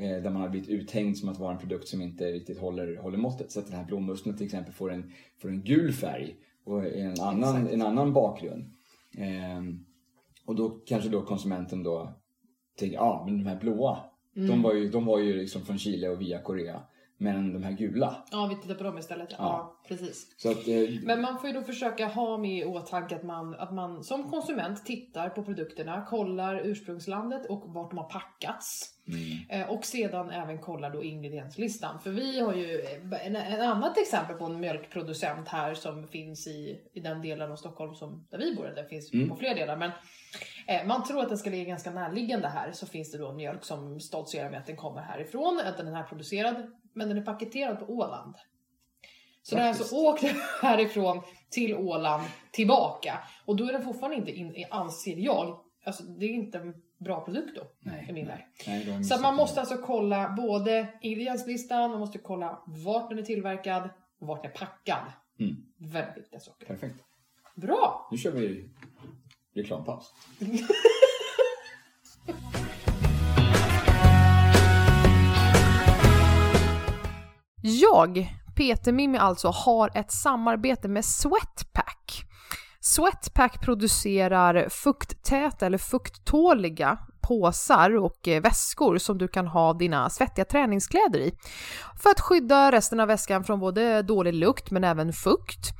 Eh, 0.00 0.22
där 0.22 0.30
man 0.30 0.42
har 0.42 0.48
blivit 0.48 0.68
uthängd 0.68 1.16
som 1.16 1.28
att 1.28 1.38
vara 1.38 1.52
en 1.52 1.58
produkt 1.58 1.88
som 1.88 2.02
inte 2.02 2.32
riktigt 2.32 2.58
håller, 2.58 2.96
håller 2.96 3.18
måttet. 3.18 3.52
Så 3.52 3.60
att 3.60 3.66
den 3.66 3.76
här 3.76 3.84
blåmusseln 3.84 4.36
till 4.36 4.46
exempel 4.46 4.72
får 4.72 4.92
en, 4.92 5.12
får 5.38 5.48
en 5.48 5.62
gul 5.62 5.92
färg 5.92 6.36
och 6.64 6.86
en 6.86 7.20
annan, 7.20 7.68
en 7.68 7.82
annan 7.82 8.12
bakgrund. 8.12 8.64
Eh, 9.18 9.62
och 10.46 10.56
då 10.56 10.70
kanske 10.70 11.08
då 11.08 11.22
konsumenten 11.22 11.82
då 11.82 12.12
tänker, 12.78 12.96
ja 12.96 13.02
ah, 13.02 13.24
men 13.24 13.38
de 13.38 13.46
här 13.46 13.60
blåa, 13.60 13.98
de 14.34 14.62
var 14.62 14.74
ju, 14.74 14.90
de 14.90 15.04
var 15.04 15.18
ju 15.18 15.36
liksom 15.36 15.62
från 15.62 15.78
Chile 15.78 16.08
och 16.08 16.20
via 16.20 16.38
Korea. 16.38 16.80
Men 17.22 17.52
de 17.52 17.62
här 17.62 17.72
gula, 17.72 18.24
ja, 18.30 18.46
vi 18.46 18.56
tittar 18.62 18.74
på 18.74 18.84
dem 18.84 18.98
istället. 18.98 19.28
Ja, 19.30 19.36
Ja. 19.38 19.76
precis. 19.88 20.26
att, 20.44 20.68
eh, 20.68 21.02
Men 21.02 21.20
man 21.20 21.38
får 21.38 21.48
ju 21.50 21.54
då 21.54 21.62
försöka 21.62 22.06
ha 22.06 22.38
med 22.38 22.58
i 22.58 22.64
åtanke 22.64 23.16
att 23.16 23.22
man, 23.22 23.54
att 23.54 23.72
man 23.74 24.04
som 24.04 24.30
konsument 24.30 24.86
tittar 24.86 25.28
på 25.28 25.42
produkterna, 25.44 26.06
kollar 26.08 26.60
ursprungslandet 26.64 27.46
och 27.46 27.62
vart 27.66 27.90
de 27.90 27.98
har 27.98 28.08
packats. 28.10 28.88
Eh, 29.48 29.70
Och 29.70 29.84
sedan 29.84 30.30
även 30.30 30.58
kollar 30.58 30.90
då 30.90 31.02
ingredienslistan. 31.04 32.00
För 32.00 32.10
vi 32.10 32.40
har 32.40 32.54
ju 32.54 32.80
eh, 32.80 33.26
en, 33.26 33.36
en 33.36 33.60
annat 33.60 33.98
exempel 33.98 34.36
på 34.36 34.44
en 34.44 34.60
mjölkproducent 34.60 35.48
här 35.48 35.74
som 35.74 36.08
finns 36.08 36.46
i, 36.46 36.80
i 36.92 37.00
den 37.00 37.22
delen 37.22 37.52
av 37.52 37.56
Stockholm 37.56 37.94
som, 37.94 38.26
där 38.30 38.38
vi 38.38 38.54
bor. 38.56 38.72
Det 38.76 38.84
finns 38.88 39.10
på 39.28 39.36
fler 39.36 39.54
delar. 39.54 39.76
Men 39.76 39.90
eh, 40.66 40.86
man 40.86 41.04
tror 41.04 41.20
att 41.22 41.28
den 41.28 41.38
ska 41.38 41.50
ligga 41.50 41.64
ganska 41.64 41.90
närliggande 41.90 42.48
här. 42.48 42.72
Så 42.72 42.86
finns 42.86 43.12
det 43.12 43.18
då 43.18 43.32
mjölk 43.32 43.64
som 43.64 44.00
stoltserar 44.00 44.50
med 44.50 44.60
att 44.60 44.66
den 44.66 44.76
kommer 44.76 45.00
härifrån. 45.00 45.60
Att 45.64 45.76
den 45.76 45.88
är 45.94 46.02
producerad. 46.02 46.72
Men 46.94 47.08
den 47.08 47.18
är 47.18 47.22
paketerad 47.22 47.78
på 47.78 47.92
Åland. 47.92 48.34
Så 49.42 49.54
den 49.54 49.64
har 49.64 49.68
alltså 49.68 49.96
åkt 49.96 50.22
härifrån 50.62 51.20
till 51.50 51.74
Åland 51.74 52.22
tillbaka. 52.50 53.18
Och 53.44 53.56
då 53.56 53.64
är 53.64 53.72
den 53.72 53.82
fortfarande 53.82 54.16
inte, 54.16 54.32
in, 54.32 54.64
anser 54.70 55.16
jag, 55.16 55.60
alltså 55.84 56.02
det 56.02 56.26
är 56.26 56.30
inte 56.30 56.58
en 56.58 56.74
bra 56.98 57.24
produkt 57.24 57.56
då. 57.56 57.62
Nej, 57.80 58.06
i 58.08 58.12
min 58.12 58.26
nej. 58.26 58.48
Nej, 58.66 59.04
Så 59.04 59.20
man 59.20 59.34
måste 59.34 59.60
alltså 59.60 59.76
kolla 59.76 60.34
både 60.36 60.88
ingredienslistan, 61.00 61.90
man 61.90 62.00
måste 62.00 62.18
kolla 62.18 62.62
vart 62.66 63.10
den 63.10 63.18
är 63.18 63.22
tillverkad 63.22 63.90
och 64.20 64.26
vart 64.26 64.42
den 64.42 64.50
är 64.50 64.56
packad. 64.56 65.12
Mm. 65.40 65.56
Väldigt 65.76 66.16
viktiga 66.16 66.40
saker. 66.40 66.66
Perfekt. 66.66 66.96
Bra! 67.54 68.08
Nu 68.10 68.18
kör 68.18 68.30
vi 68.30 68.68
reklampaus. 69.54 70.12
Jag, 77.62 78.36
Peter 78.56 78.92
Mimmi 78.92 79.18
alltså, 79.18 79.48
har 79.48 79.90
ett 79.94 80.12
samarbete 80.12 80.88
med 80.88 81.04
Sweatpack. 81.04 82.24
Sweatpack 82.80 83.60
producerar 83.60 84.68
fukttäta 84.68 85.66
eller 85.66 85.78
fukttåliga 85.78 86.98
påsar 87.20 87.96
och 87.96 88.28
eh, 88.28 88.42
väskor 88.42 88.98
som 88.98 89.18
du 89.18 89.28
kan 89.28 89.46
ha 89.46 89.72
dina 89.72 90.10
svettiga 90.10 90.44
träningskläder 90.44 91.18
i. 91.18 91.32
För 92.02 92.10
att 92.10 92.20
skydda 92.20 92.72
resten 92.72 93.00
av 93.00 93.08
väskan 93.08 93.44
från 93.44 93.60
både 93.60 94.02
dålig 94.02 94.34
lukt 94.34 94.70
men 94.70 94.84
även 94.84 95.12
fukt. 95.12 95.70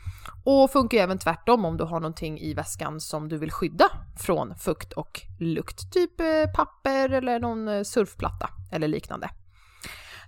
Och 0.45 0.71
funkar 0.71 0.99
ju 0.99 1.05
även 1.05 1.19
tvärtom 1.19 1.65
om 1.65 1.77
du 1.77 1.85
har 1.85 2.01
någonting 2.01 2.41
i 2.41 2.55
väskan 2.55 3.01
som 3.01 3.29
du 3.29 3.39
vill 3.39 3.51
skydda 3.51 3.89
från 4.19 4.55
fukt 4.55 4.93
och 4.93 5.21
lukt. 5.41 5.93
Typ 5.93 6.21
eh, 6.21 6.53
papper 6.55 7.11
eller 7.11 7.41
någon 7.41 7.69
eh, 7.69 7.83
surfplatta 7.83 8.49
eller 8.73 8.89
liknande. 8.89 9.31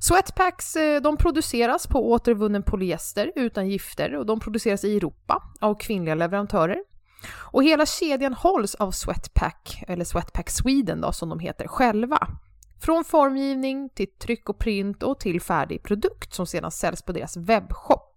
Sweatpacks 0.04 0.76
eh, 0.76 1.02
de 1.02 1.16
produceras 1.16 1.86
på 1.86 2.10
återvunnen 2.10 2.62
polyester 2.62 3.32
utan 3.36 3.68
gifter 3.68 4.16
och 4.16 4.26
de 4.26 4.40
produceras 4.40 4.84
i 4.84 4.96
Europa 4.96 5.42
av 5.60 5.74
kvinnliga 5.74 6.14
leverantörer. 6.14 6.78
Och 7.36 7.64
hela 7.64 7.86
kedjan 7.86 8.34
hålls 8.34 8.74
av 8.74 8.90
Sweatpack, 8.90 9.82
eller 9.88 10.04
Sweatpack 10.04 10.50
Sweden 10.50 11.00
då 11.00 11.12
som 11.12 11.28
de 11.28 11.38
heter 11.38 11.66
själva. 11.66 12.28
Från 12.80 13.04
formgivning 13.04 13.88
till 13.88 14.08
tryck 14.18 14.48
och 14.48 14.58
print 14.58 15.02
och 15.02 15.20
till 15.20 15.40
färdig 15.40 15.82
produkt 15.82 16.34
som 16.34 16.46
sedan 16.46 16.70
säljs 16.70 17.02
på 17.02 17.12
deras 17.12 17.36
webbshop. 17.36 18.13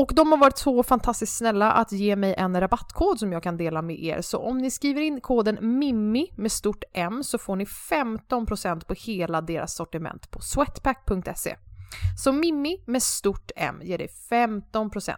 Och 0.00 0.12
de 0.14 0.32
har 0.32 0.38
varit 0.38 0.58
så 0.58 0.82
fantastiskt 0.82 1.36
snälla 1.36 1.72
att 1.72 1.92
ge 1.92 2.16
mig 2.16 2.34
en 2.38 2.60
rabattkod 2.60 3.18
som 3.18 3.32
jag 3.32 3.42
kan 3.42 3.56
dela 3.56 3.82
med 3.82 4.00
er. 4.04 4.20
Så 4.20 4.38
om 4.38 4.58
ni 4.58 4.70
skriver 4.70 5.00
in 5.00 5.20
koden 5.20 5.78
MIMMI 5.78 6.32
med 6.36 6.52
stort 6.52 6.84
M 6.92 7.24
så 7.24 7.38
får 7.38 7.56
ni 7.56 7.64
15% 7.64 8.84
på 8.84 8.94
hela 8.94 9.40
deras 9.40 9.76
sortiment 9.76 10.30
på 10.30 10.40
sweatpack.se. 10.40 11.56
Så 12.24 12.32
Mimmi 12.32 12.82
med 12.86 13.02
stort 13.02 13.50
M 13.56 13.80
ger 13.82 13.98
dig 13.98 14.08
15%. 14.30 15.14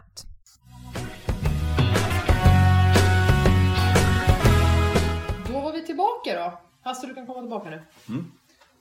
Då 5.47 5.59
var 5.59 5.73
vi 5.73 5.85
tillbaka 5.85 6.33
då. 6.33 6.61
Hasse, 6.83 7.07
du 7.07 7.13
kan 7.13 7.27
komma 7.27 7.41
tillbaka 7.41 7.69
nu. 7.69 7.81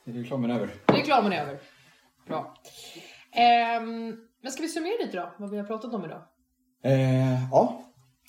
Är 0.05 0.13
reklamen 0.13 0.51
över? 0.51 0.75
Reklamen 0.87 1.33
är 1.33 1.43
över. 1.43 1.59
Bra. 2.27 2.55
Ehm, 3.33 4.17
men 4.43 4.53
ska 4.53 4.63
vi 4.63 4.69
summera 4.69 5.05
lite 5.05 5.17
då, 5.17 5.33
vad 5.39 5.51
vi 5.51 5.59
har 5.59 5.65
pratat 5.65 5.95
om 5.95 6.05
idag? 6.05 6.23
Eh, 6.85 7.51
ja, 7.51 7.83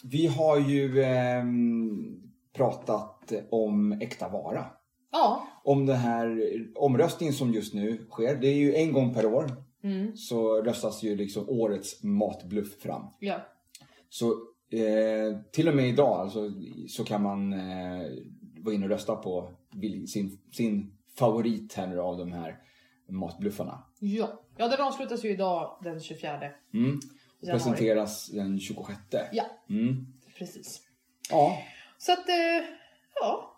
vi 0.04 0.28
har 0.28 0.60
ju 0.60 1.04
ehm, 1.04 2.22
pratat 2.54 3.32
om 3.52 3.92
äkta 3.92 4.30
vara. 4.30 4.66
Ja. 5.12 5.48
Om 5.64 5.86
den 5.86 5.98
här 5.98 6.40
omröstningen 6.76 7.34
som 7.34 7.54
just 7.54 7.74
nu 7.74 8.06
sker. 8.10 8.36
Det 8.36 8.48
är 8.48 8.56
ju 8.56 8.76
en 8.76 8.94
gång 8.94 9.14
per 9.14 9.26
år. 9.26 9.52
Mm. 9.84 10.16
Så 10.16 10.62
röstas 10.62 11.04
ju 11.04 11.16
liksom 11.16 11.50
årets 11.50 12.04
matbluff 12.04 12.82
fram. 12.82 13.04
Ja. 13.20 13.36
Så 14.10 14.32
eh, 14.72 15.38
till 15.52 15.68
och 15.68 15.76
med 15.76 15.90
idag 15.90 16.20
alltså, 16.20 16.52
så 16.88 17.04
kan 17.04 17.24
man 17.24 17.54
eh, 17.54 18.08
vara 18.64 18.76
inne 18.76 18.86
och 18.86 18.92
rösta 18.92 19.16
på 19.16 19.52
sin, 20.08 20.40
sin 20.52 20.98
favorit 21.18 21.74
här 21.74 21.88
nu 21.88 22.00
av 22.00 22.18
de 22.18 22.32
här 22.32 22.58
matbluffarna. 23.10 23.84
Ja. 24.00 24.43
Ja, 24.58 24.68
den 24.68 24.82
avslutas 24.82 25.26
ju 25.26 25.30
idag 25.30 25.78
den 25.84 26.00
24. 26.00 26.40
Mm. 26.74 27.00
Presenteras 27.46 28.28
den 28.28 28.60
26. 28.60 29.00
Ja, 29.32 29.46
Mm. 29.70 30.06
precis. 30.38 30.82
Ja, 31.30 31.58
Så 31.98 32.12
att, 32.14 32.30
eh, 32.30 32.36
ja. 33.22 33.50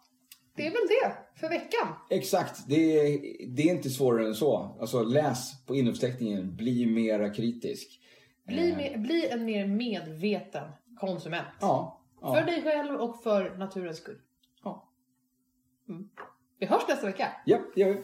Det 0.56 0.68
är 0.68 0.72
väl 0.72 0.88
det 0.88 1.39
för 1.39 1.50
veckan. 1.50 1.88
exakt. 2.10 2.68
Det 2.68 2.76
är, 3.00 3.20
det 3.48 3.62
är 3.64 3.72
inte 3.76 3.89
svårare 3.89 4.28
än 4.28 4.36
så. 4.36 4.78
Alltså 4.80 5.04
läs 5.04 5.66
på 5.66 5.76
innehållsförteckningen. 5.76 6.56
Bli 6.56 6.86
mera 6.86 7.30
kritisk. 7.30 8.02
Bli, 8.48 8.70
Eh, 8.72 8.78
mer, 8.78 8.98
bli 8.98 9.28
en 9.30 9.46
mer 9.46 9.68
medveten 9.68 10.70
konsument. 11.00 11.48
Ja. 11.62 12.02
ja. 12.22 12.36
För 12.36 12.41
dig 12.46 12.62
själv 12.64 12.96
och 13.02 13.24
för 13.24 13.58
naturens 13.58 13.98
skull. 13.98 14.20
Ja. 14.64 14.89
Mm. 15.89 16.10
Vi 16.60 16.66
hörs 16.66 16.88
nästa 16.88 17.06
vecka. 17.06 17.28
Ja, 17.46 17.58
det 17.76 17.82
gör 17.82 17.89
vi. 17.93 18.00